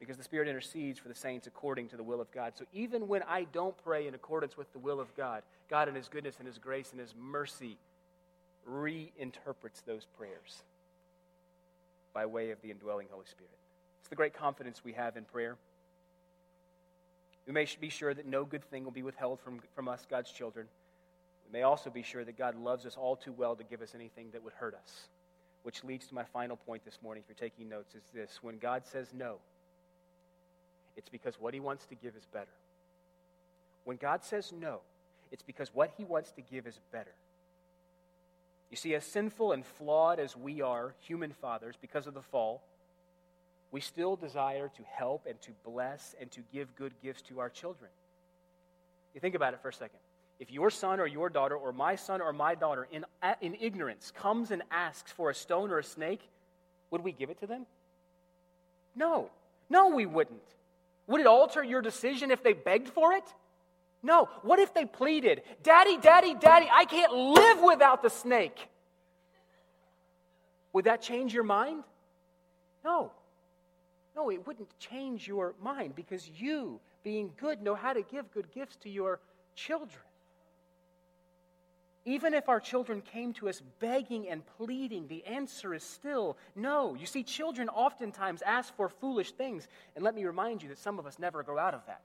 because 0.00 0.16
the 0.16 0.24
Spirit 0.24 0.48
intercedes 0.48 0.98
for 0.98 1.08
the 1.08 1.14
saints 1.14 1.46
according 1.46 1.88
to 1.88 1.98
the 1.98 2.02
will 2.02 2.22
of 2.22 2.32
God. 2.32 2.54
So 2.56 2.64
even 2.72 3.06
when 3.08 3.22
I 3.24 3.44
don't 3.52 3.76
pray 3.84 4.06
in 4.06 4.14
accordance 4.14 4.56
with 4.56 4.72
the 4.72 4.78
will 4.78 4.98
of 4.98 5.14
God, 5.14 5.42
God 5.68 5.90
in 5.90 5.94
His 5.94 6.08
goodness 6.08 6.36
and 6.38 6.46
His 6.46 6.56
grace 6.56 6.92
and 6.92 6.98
His 6.98 7.14
mercy 7.14 7.76
reinterprets 8.66 9.84
those 9.84 10.06
prayers 10.16 10.62
by 12.14 12.24
way 12.24 12.52
of 12.52 12.62
the 12.62 12.70
indwelling 12.70 13.08
Holy 13.10 13.26
Spirit. 13.26 13.52
It's 14.00 14.08
the 14.08 14.16
great 14.16 14.32
confidence 14.32 14.80
we 14.82 14.94
have 14.94 15.18
in 15.18 15.24
prayer. 15.24 15.58
We 17.46 17.52
may 17.52 17.66
be 17.80 17.88
sure 17.88 18.14
that 18.14 18.26
no 18.26 18.44
good 18.44 18.64
thing 18.64 18.84
will 18.84 18.92
be 18.92 19.02
withheld 19.02 19.40
from, 19.40 19.60
from 19.74 19.88
us, 19.88 20.06
God's 20.08 20.30
children. 20.30 20.66
We 21.46 21.58
may 21.58 21.62
also 21.62 21.90
be 21.90 22.02
sure 22.02 22.24
that 22.24 22.38
God 22.38 22.54
loves 22.54 22.86
us 22.86 22.96
all 22.96 23.16
too 23.16 23.32
well 23.32 23.56
to 23.56 23.64
give 23.64 23.82
us 23.82 23.94
anything 23.94 24.28
that 24.32 24.42
would 24.44 24.52
hurt 24.54 24.74
us. 24.74 25.08
Which 25.64 25.84
leads 25.84 26.06
to 26.08 26.14
my 26.14 26.24
final 26.24 26.56
point 26.56 26.84
this 26.84 26.98
morning, 27.02 27.24
if 27.24 27.28
you're 27.28 27.48
taking 27.48 27.68
notes, 27.68 27.94
is 27.94 28.02
this. 28.14 28.38
When 28.42 28.58
God 28.58 28.84
says 28.84 29.08
no, 29.12 29.36
it's 30.96 31.08
because 31.08 31.34
what 31.40 31.54
he 31.54 31.60
wants 31.60 31.86
to 31.86 31.94
give 31.94 32.16
is 32.16 32.26
better. 32.32 32.46
When 33.84 33.96
God 33.96 34.24
says 34.24 34.52
no, 34.52 34.80
it's 35.30 35.42
because 35.42 35.70
what 35.72 35.92
he 35.96 36.04
wants 36.04 36.30
to 36.32 36.42
give 36.42 36.66
is 36.66 36.78
better. 36.92 37.14
You 38.70 38.76
see, 38.76 38.94
as 38.94 39.04
sinful 39.04 39.52
and 39.52 39.66
flawed 39.66 40.18
as 40.18 40.36
we 40.36 40.62
are, 40.62 40.94
human 41.00 41.32
fathers, 41.32 41.74
because 41.80 42.06
of 42.06 42.14
the 42.14 42.22
fall, 42.22 42.62
we 43.72 43.80
still 43.80 44.16
desire 44.16 44.70
to 44.76 44.82
help 44.84 45.26
and 45.26 45.40
to 45.40 45.50
bless 45.64 46.14
and 46.20 46.30
to 46.30 46.40
give 46.52 46.74
good 46.76 46.92
gifts 47.02 47.22
to 47.22 47.40
our 47.40 47.48
children. 47.48 47.90
You 49.14 49.20
think 49.20 49.34
about 49.34 49.54
it 49.54 49.60
for 49.60 49.70
a 49.70 49.72
second. 49.72 49.98
If 50.38 50.50
your 50.50 50.70
son 50.70 51.00
or 51.00 51.06
your 51.06 51.30
daughter, 51.30 51.56
or 51.56 51.72
my 51.72 51.96
son 51.96 52.20
or 52.20 52.32
my 52.32 52.54
daughter, 52.54 52.86
in, 52.90 53.04
in 53.40 53.56
ignorance, 53.60 54.12
comes 54.14 54.50
and 54.50 54.62
asks 54.70 55.10
for 55.10 55.30
a 55.30 55.34
stone 55.34 55.70
or 55.70 55.78
a 55.78 55.84
snake, 55.84 56.20
would 56.90 57.02
we 57.02 57.12
give 57.12 57.30
it 57.30 57.40
to 57.40 57.46
them? 57.46 57.64
No. 58.94 59.30
No, 59.70 59.88
we 59.88 60.04
wouldn't. 60.04 60.42
Would 61.06 61.20
it 61.20 61.26
alter 61.26 61.62
your 61.62 61.80
decision 61.80 62.30
if 62.30 62.42
they 62.42 62.52
begged 62.52 62.88
for 62.88 63.12
it? 63.12 63.24
No. 64.02 64.28
What 64.42 64.58
if 64.58 64.74
they 64.74 64.84
pleaded, 64.84 65.42
Daddy, 65.62 65.96
Daddy, 65.96 66.34
Daddy, 66.34 66.68
I 66.70 66.84
can't 66.84 67.12
live 67.12 67.62
without 67.62 68.02
the 68.02 68.10
snake? 68.10 68.68
Would 70.72 70.86
that 70.86 71.00
change 71.00 71.32
your 71.32 71.44
mind? 71.44 71.84
No. 72.84 73.12
No, 74.14 74.30
it 74.30 74.46
wouldn't 74.46 74.78
change 74.78 75.26
your 75.26 75.54
mind 75.62 75.94
because 75.94 76.28
you, 76.28 76.80
being 77.02 77.32
good, 77.38 77.62
know 77.62 77.74
how 77.74 77.92
to 77.92 78.02
give 78.02 78.30
good 78.32 78.50
gifts 78.52 78.76
to 78.76 78.90
your 78.90 79.20
children. 79.54 80.02
Even 82.04 82.34
if 82.34 82.48
our 82.48 82.58
children 82.58 83.00
came 83.00 83.32
to 83.34 83.48
us 83.48 83.62
begging 83.78 84.28
and 84.28 84.42
pleading, 84.58 85.06
the 85.06 85.24
answer 85.24 85.72
is 85.72 85.84
still 85.84 86.36
no. 86.56 86.94
You 86.94 87.06
see, 87.06 87.22
children 87.22 87.68
oftentimes 87.68 88.42
ask 88.42 88.74
for 88.74 88.88
foolish 88.88 89.32
things, 89.32 89.68
and 89.94 90.04
let 90.04 90.14
me 90.14 90.24
remind 90.24 90.62
you 90.62 90.68
that 90.70 90.78
some 90.78 90.98
of 90.98 91.06
us 91.06 91.18
never 91.18 91.42
grow 91.44 91.58
out 91.58 91.74
of 91.74 91.86
that. 91.86 92.02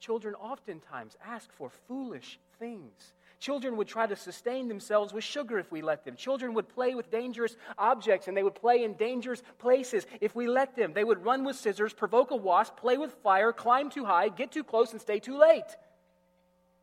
Children 0.00 0.34
oftentimes 0.34 1.16
ask 1.24 1.50
for 1.52 1.70
foolish 1.88 2.38
things. 2.58 3.14
Children 3.44 3.76
would 3.76 3.88
try 3.88 4.06
to 4.06 4.16
sustain 4.16 4.68
themselves 4.68 5.12
with 5.12 5.22
sugar 5.22 5.58
if 5.58 5.70
we 5.70 5.82
let 5.82 6.02
them. 6.06 6.16
Children 6.16 6.54
would 6.54 6.66
play 6.66 6.94
with 6.94 7.10
dangerous 7.10 7.58
objects 7.76 8.26
and 8.26 8.34
they 8.34 8.42
would 8.42 8.54
play 8.54 8.84
in 8.84 8.94
dangerous 8.94 9.42
places 9.58 10.06
if 10.22 10.34
we 10.34 10.46
let 10.46 10.74
them. 10.76 10.94
They 10.94 11.04
would 11.04 11.22
run 11.22 11.44
with 11.44 11.56
scissors, 11.56 11.92
provoke 11.92 12.30
a 12.30 12.36
wasp, 12.36 12.78
play 12.78 12.96
with 12.96 13.12
fire, 13.22 13.52
climb 13.52 13.90
too 13.90 14.06
high, 14.06 14.30
get 14.30 14.50
too 14.50 14.64
close, 14.64 14.92
and 14.92 15.00
stay 15.00 15.18
too 15.18 15.36
late 15.36 15.76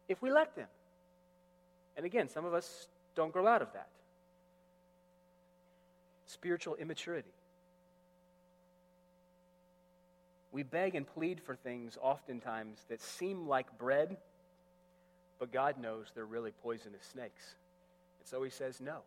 if 0.07 0.22
we 0.22 0.30
let 0.30 0.55
them. 0.55 0.68
And 1.97 2.05
again, 2.05 2.30
some 2.30 2.45
of 2.45 2.53
us 2.53 2.88
don't 3.16 3.34
grow 3.34 3.47
out 3.47 3.64
of 3.64 3.74
that. 3.74 3.89
Spiritual 6.28 6.76
immaturity. 6.76 7.34
We 10.51 10.62
beg 10.62 10.93
and 10.93 11.07
plead 11.07 11.41
for 11.41 11.55
things 11.55 11.97
oftentimes 11.99 12.86
that 12.88 13.01
seem 13.01 13.47
like 13.47 13.80
bread 13.80 14.18
but 15.42 15.52
God 15.52 15.82
knows 15.82 16.12
they're 16.14 16.24
really 16.24 16.52
poisonous 16.62 17.02
snakes. 17.12 17.56
And 18.20 18.28
so 18.28 18.44
he 18.44 18.52
says 18.52 18.80
no. 18.80 19.00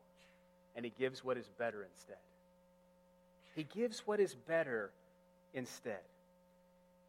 And 0.74 0.85
he 0.85 0.93
gives 0.99 1.24
what 1.24 1.39
is 1.39 1.49
better 1.59 1.87
instead. 1.89 2.16
He 3.55 3.62
gives 3.62 4.01
what 4.01 4.18
is 4.18 4.35
better 4.35 4.91
instead. 5.55 6.01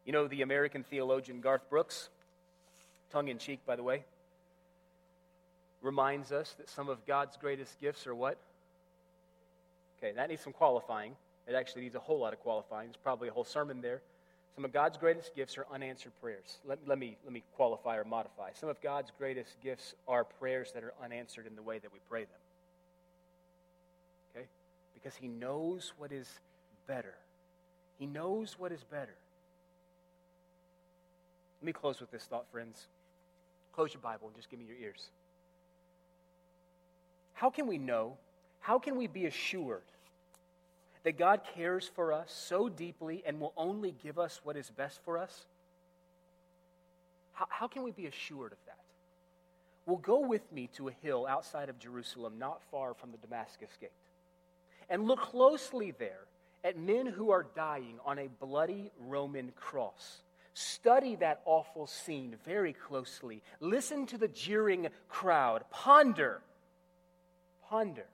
You 0.04 0.12
know 0.12 0.28
the 0.28 0.42
American 0.42 0.84
theologian 0.84 1.40
Garth 1.40 1.68
Brooks, 1.68 2.08
tongue 3.10 3.26
in 3.26 3.38
cheek, 3.38 3.58
by 3.66 3.74
the 3.74 3.82
way, 3.82 4.04
reminds 5.82 6.30
us 6.30 6.54
that 6.58 6.70
some 6.70 6.88
of 6.88 7.04
God's 7.04 7.36
greatest 7.36 7.80
gifts 7.80 8.06
are 8.06 8.14
what? 8.14 8.38
Okay, 9.98 10.12
that 10.14 10.28
needs 10.28 10.42
some 10.42 10.52
qualifying. 10.52 11.16
It 11.48 11.56
actually 11.56 11.82
needs 11.82 11.96
a 11.96 12.00
whole 12.00 12.20
lot 12.20 12.32
of 12.32 12.38
qualifying. 12.38 12.90
There's 12.90 13.02
probably 13.02 13.26
a 13.26 13.32
whole 13.32 13.44
sermon 13.44 13.80
there. 13.80 14.02
Some 14.56 14.64
of 14.64 14.72
God's 14.72 14.96
greatest 14.96 15.36
gifts 15.36 15.58
are 15.58 15.66
unanswered 15.70 16.12
prayers. 16.20 16.58
Let, 16.66 16.78
let, 16.86 16.98
me, 16.98 17.18
let 17.24 17.32
me 17.32 17.42
qualify 17.56 17.98
or 17.98 18.04
modify. 18.04 18.50
Some 18.54 18.70
of 18.70 18.80
God's 18.80 19.12
greatest 19.18 19.60
gifts 19.62 19.94
are 20.08 20.24
prayers 20.24 20.72
that 20.72 20.82
are 20.82 20.94
unanswered 21.04 21.46
in 21.46 21.54
the 21.54 21.62
way 21.62 21.78
that 21.78 21.92
we 21.92 21.98
pray 22.08 22.22
them. 22.22 22.40
Okay? 24.34 24.46
Because 24.94 25.14
He 25.14 25.28
knows 25.28 25.92
what 25.98 26.10
is 26.10 26.26
better. 26.86 27.14
He 27.98 28.06
knows 28.06 28.58
what 28.58 28.72
is 28.72 28.82
better. 28.90 29.14
Let 31.60 31.66
me 31.66 31.72
close 31.74 32.00
with 32.00 32.10
this 32.10 32.24
thought, 32.24 32.46
friends. 32.50 32.86
Close 33.74 33.92
your 33.92 34.00
Bible 34.00 34.28
and 34.28 34.36
just 34.36 34.48
give 34.48 34.58
me 34.58 34.64
your 34.64 34.78
ears. 34.78 35.10
How 37.34 37.50
can 37.50 37.66
we 37.66 37.76
know? 37.76 38.16
How 38.60 38.78
can 38.78 38.96
we 38.96 39.06
be 39.06 39.26
assured 39.26 39.82
that 41.06 41.16
God 41.16 41.42
cares 41.54 41.88
for 41.94 42.12
us 42.12 42.34
so 42.36 42.68
deeply 42.68 43.22
and 43.24 43.38
will 43.38 43.52
only 43.56 43.94
give 44.02 44.18
us 44.18 44.40
what 44.42 44.56
is 44.56 44.70
best 44.70 45.00
for 45.04 45.18
us? 45.18 45.46
How, 47.32 47.46
how 47.48 47.68
can 47.68 47.84
we 47.84 47.92
be 47.92 48.06
assured 48.06 48.50
of 48.50 48.58
that? 48.66 48.80
Well, 49.86 49.98
go 49.98 50.18
with 50.18 50.50
me 50.50 50.68
to 50.74 50.88
a 50.88 50.92
hill 51.04 51.24
outside 51.24 51.68
of 51.68 51.78
Jerusalem, 51.78 52.40
not 52.40 52.60
far 52.72 52.92
from 52.92 53.12
the 53.12 53.18
Damascus 53.18 53.70
Gate, 53.80 53.92
and 54.90 55.06
look 55.06 55.20
closely 55.20 55.92
there 55.92 56.24
at 56.64 56.76
men 56.76 57.06
who 57.06 57.30
are 57.30 57.46
dying 57.54 58.00
on 58.04 58.18
a 58.18 58.28
bloody 58.40 58.90
Roman 58.98 59.52
cross. 59.54 60.22
Study 60.54 61.14
that 61.16 61.40
awful 61.44 61.86
scene 61.86 62.34
very 62.44 62.72
closely. 62.72 63.42
Listen 63.60 64.06
to 64.06 64.18
the 64.18 64.26
jeering 64.26 64.88
crowd. 65.08 65.62
Ponder. 65.70 66.40
Ponder 67.68 68.06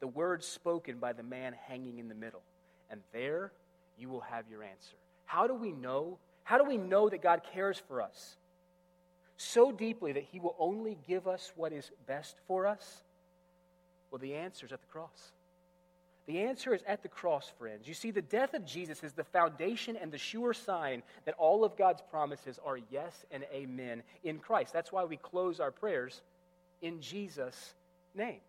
the 0.00 0.06
words 0.06 0.46
spoken 0.46 0.98
by 0.98 1.12
the 1.12 1.22
man 1.22 1.54
hanging 1.66 1.98
in 1.98 2.08
the 2.08 2.14
middle. 2.14 2.42
And 2.90 3.00
there 3.12 3.52
you 3.98 4.08
will 4.08 4.20
have 4.20 4.44
your 4.50 4.62
answer. 4.62 4.96
How 5.26 5.46
do 5.46 5.54
we 5.54 5.72
know? 5.72 6.18
How 6.44 6.58
do 6.58 6.64
we 6.64 6.76
know 6.76 7.08
that 7.08 7.22
God 7.22 7.42
cares 7.52 7.80
for 7.88 8.00
us 8.00 8.36
so 9.36 9.70
deeply 9.70 10.12
that 10.12 10.24
he 10.32 10.40
will 10.40 10.56
only 10.58 10.96
give 11.06 11.26
us 11.28 11.52
what 11.56 11.72
is 11.72 11.90
best 12.06 12.36
for 12.46 12.66
us? 12.66 13.02
Well, 14.10 14.18
the 14.18 14.34
answer 14.34 14.66
is 14.66 14.72
at 14.72 14.80
the 14.80 14.86
cross. 14.86 15.32
The 16.26 16.40
answer 16.40 16.74
is 16.74 16.82
at 16.86 17.02
the 17.02 17.08
cross, 17.08 17.50
friends. 17.58 17.88
You 17.88 17.94
see, 17.94 18.10
the 18.10 18.20
death 18.20 18.52
of 18.52 18.66
Jesus 18.66 19.02
is 19.02 19.14
the 19.14 19.24
foundation 19.24 19.96
and 19.96 20.12
the 20.12 20.18
sure 20.18 20.52
sign 20.52 21.02
that 21.24 21.34
all 21.38 21.64
of 21.64 21.76
God's 21.76 22.02
promises 22.10 22.58
are 22.64 22.78
yes 22.90 23.24
and 23.30 23.44
amen 23.52 24.02
in 24.24 24.38
Christ. 24.38 24.74
That's 24.74 24.92
why 24.92 25.04
we 25.04 25.16
close 25.16 25.58
our 25.58 25.70
prayers 25.70 26.20
in 26.82 27.00
Jesus' 27.00 27.72
name, 28.14 28.40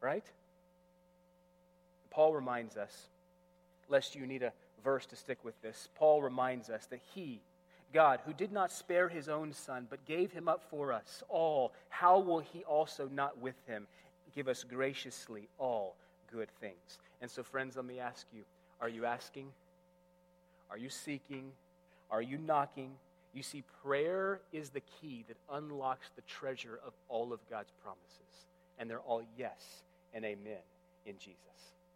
right? 0.00 0.24
Paul 2.16 2.32
reminds 2.32 2.78
us, 2.78 3.10
lest 3.90 4.14
you 4.14 4.26
need 4.26 4.42
a 4.42 4.54
verse 4.82 5.04
to 5.04 5.16
stick 5.16 5.36
with 5.44 5.60
this, 5.60 5.90
Paul 5.96 6.22
reminds 6.22 6.70
us 6.70 6.86
that 6.86 7.02
he, 7.14 7.42
God, 7.92 8.20
who 8.24 8.32
did 8.32 8.52
not 8.52 8.72
spare 8.72 9.10
his 9.10 9.28
own 9.28 9.52
son, 9.52 9.86
but 9.90 10.02
gave 10.06 10.32
him 10.32 10.48
up 10.48 10.62
for 10.70 10.94
us 10.94 11.22
all, 11.28 11.74
how 11.90 12.18
will 12.18 12.38
he 12.38 12.64
also 12.64 13.06
not 13.12 13.38
with 13.38 13.56
him 13.66 13.86
give 14.34 14.48
us 14.48 14.64
graciously 14.64 15.46
all 15.58 15.94
good 16.32 16.48
things? 16.58 16.98
And 17.20 17.30
so, 17.30 17.42
friends, 17.42 17.76
let 17.76 17.84
me 17.84 18.00
ask 18.00 18.26
you 18.34 18.44
are 18.80 18.88
you 18.88 19.04
asking? 19.04 19.48
Are 20.70 20.78
you 20.78 20.88
seeking? 20.88 21.52
Are 22.10 22.22
you 22.22 22.38
knocking? 22.38 22.92
You 23.34 23.42
see, 23.42 23.62
prayer 23.82 24.40
is 24.54 24.70
the 24.70 24.82
key 25.02 25.26
that 25.28 25.36
unlocks 25.52 26.08
the 26.16 26.22
treasure 26.22 26.80
of 26.86 26.94
all 27.10 27.34
of 27.34 27.40
God's 27.50 27.72
promises. 27.82 28.46
And 28.78 28.88
they're 28.88 29.00
all 29.00 29.22
yes 29.36 29.82
and 30.14 30.24
amen 30.24 30.64
in 31.04 31.18
Jesus. 31.18 31.75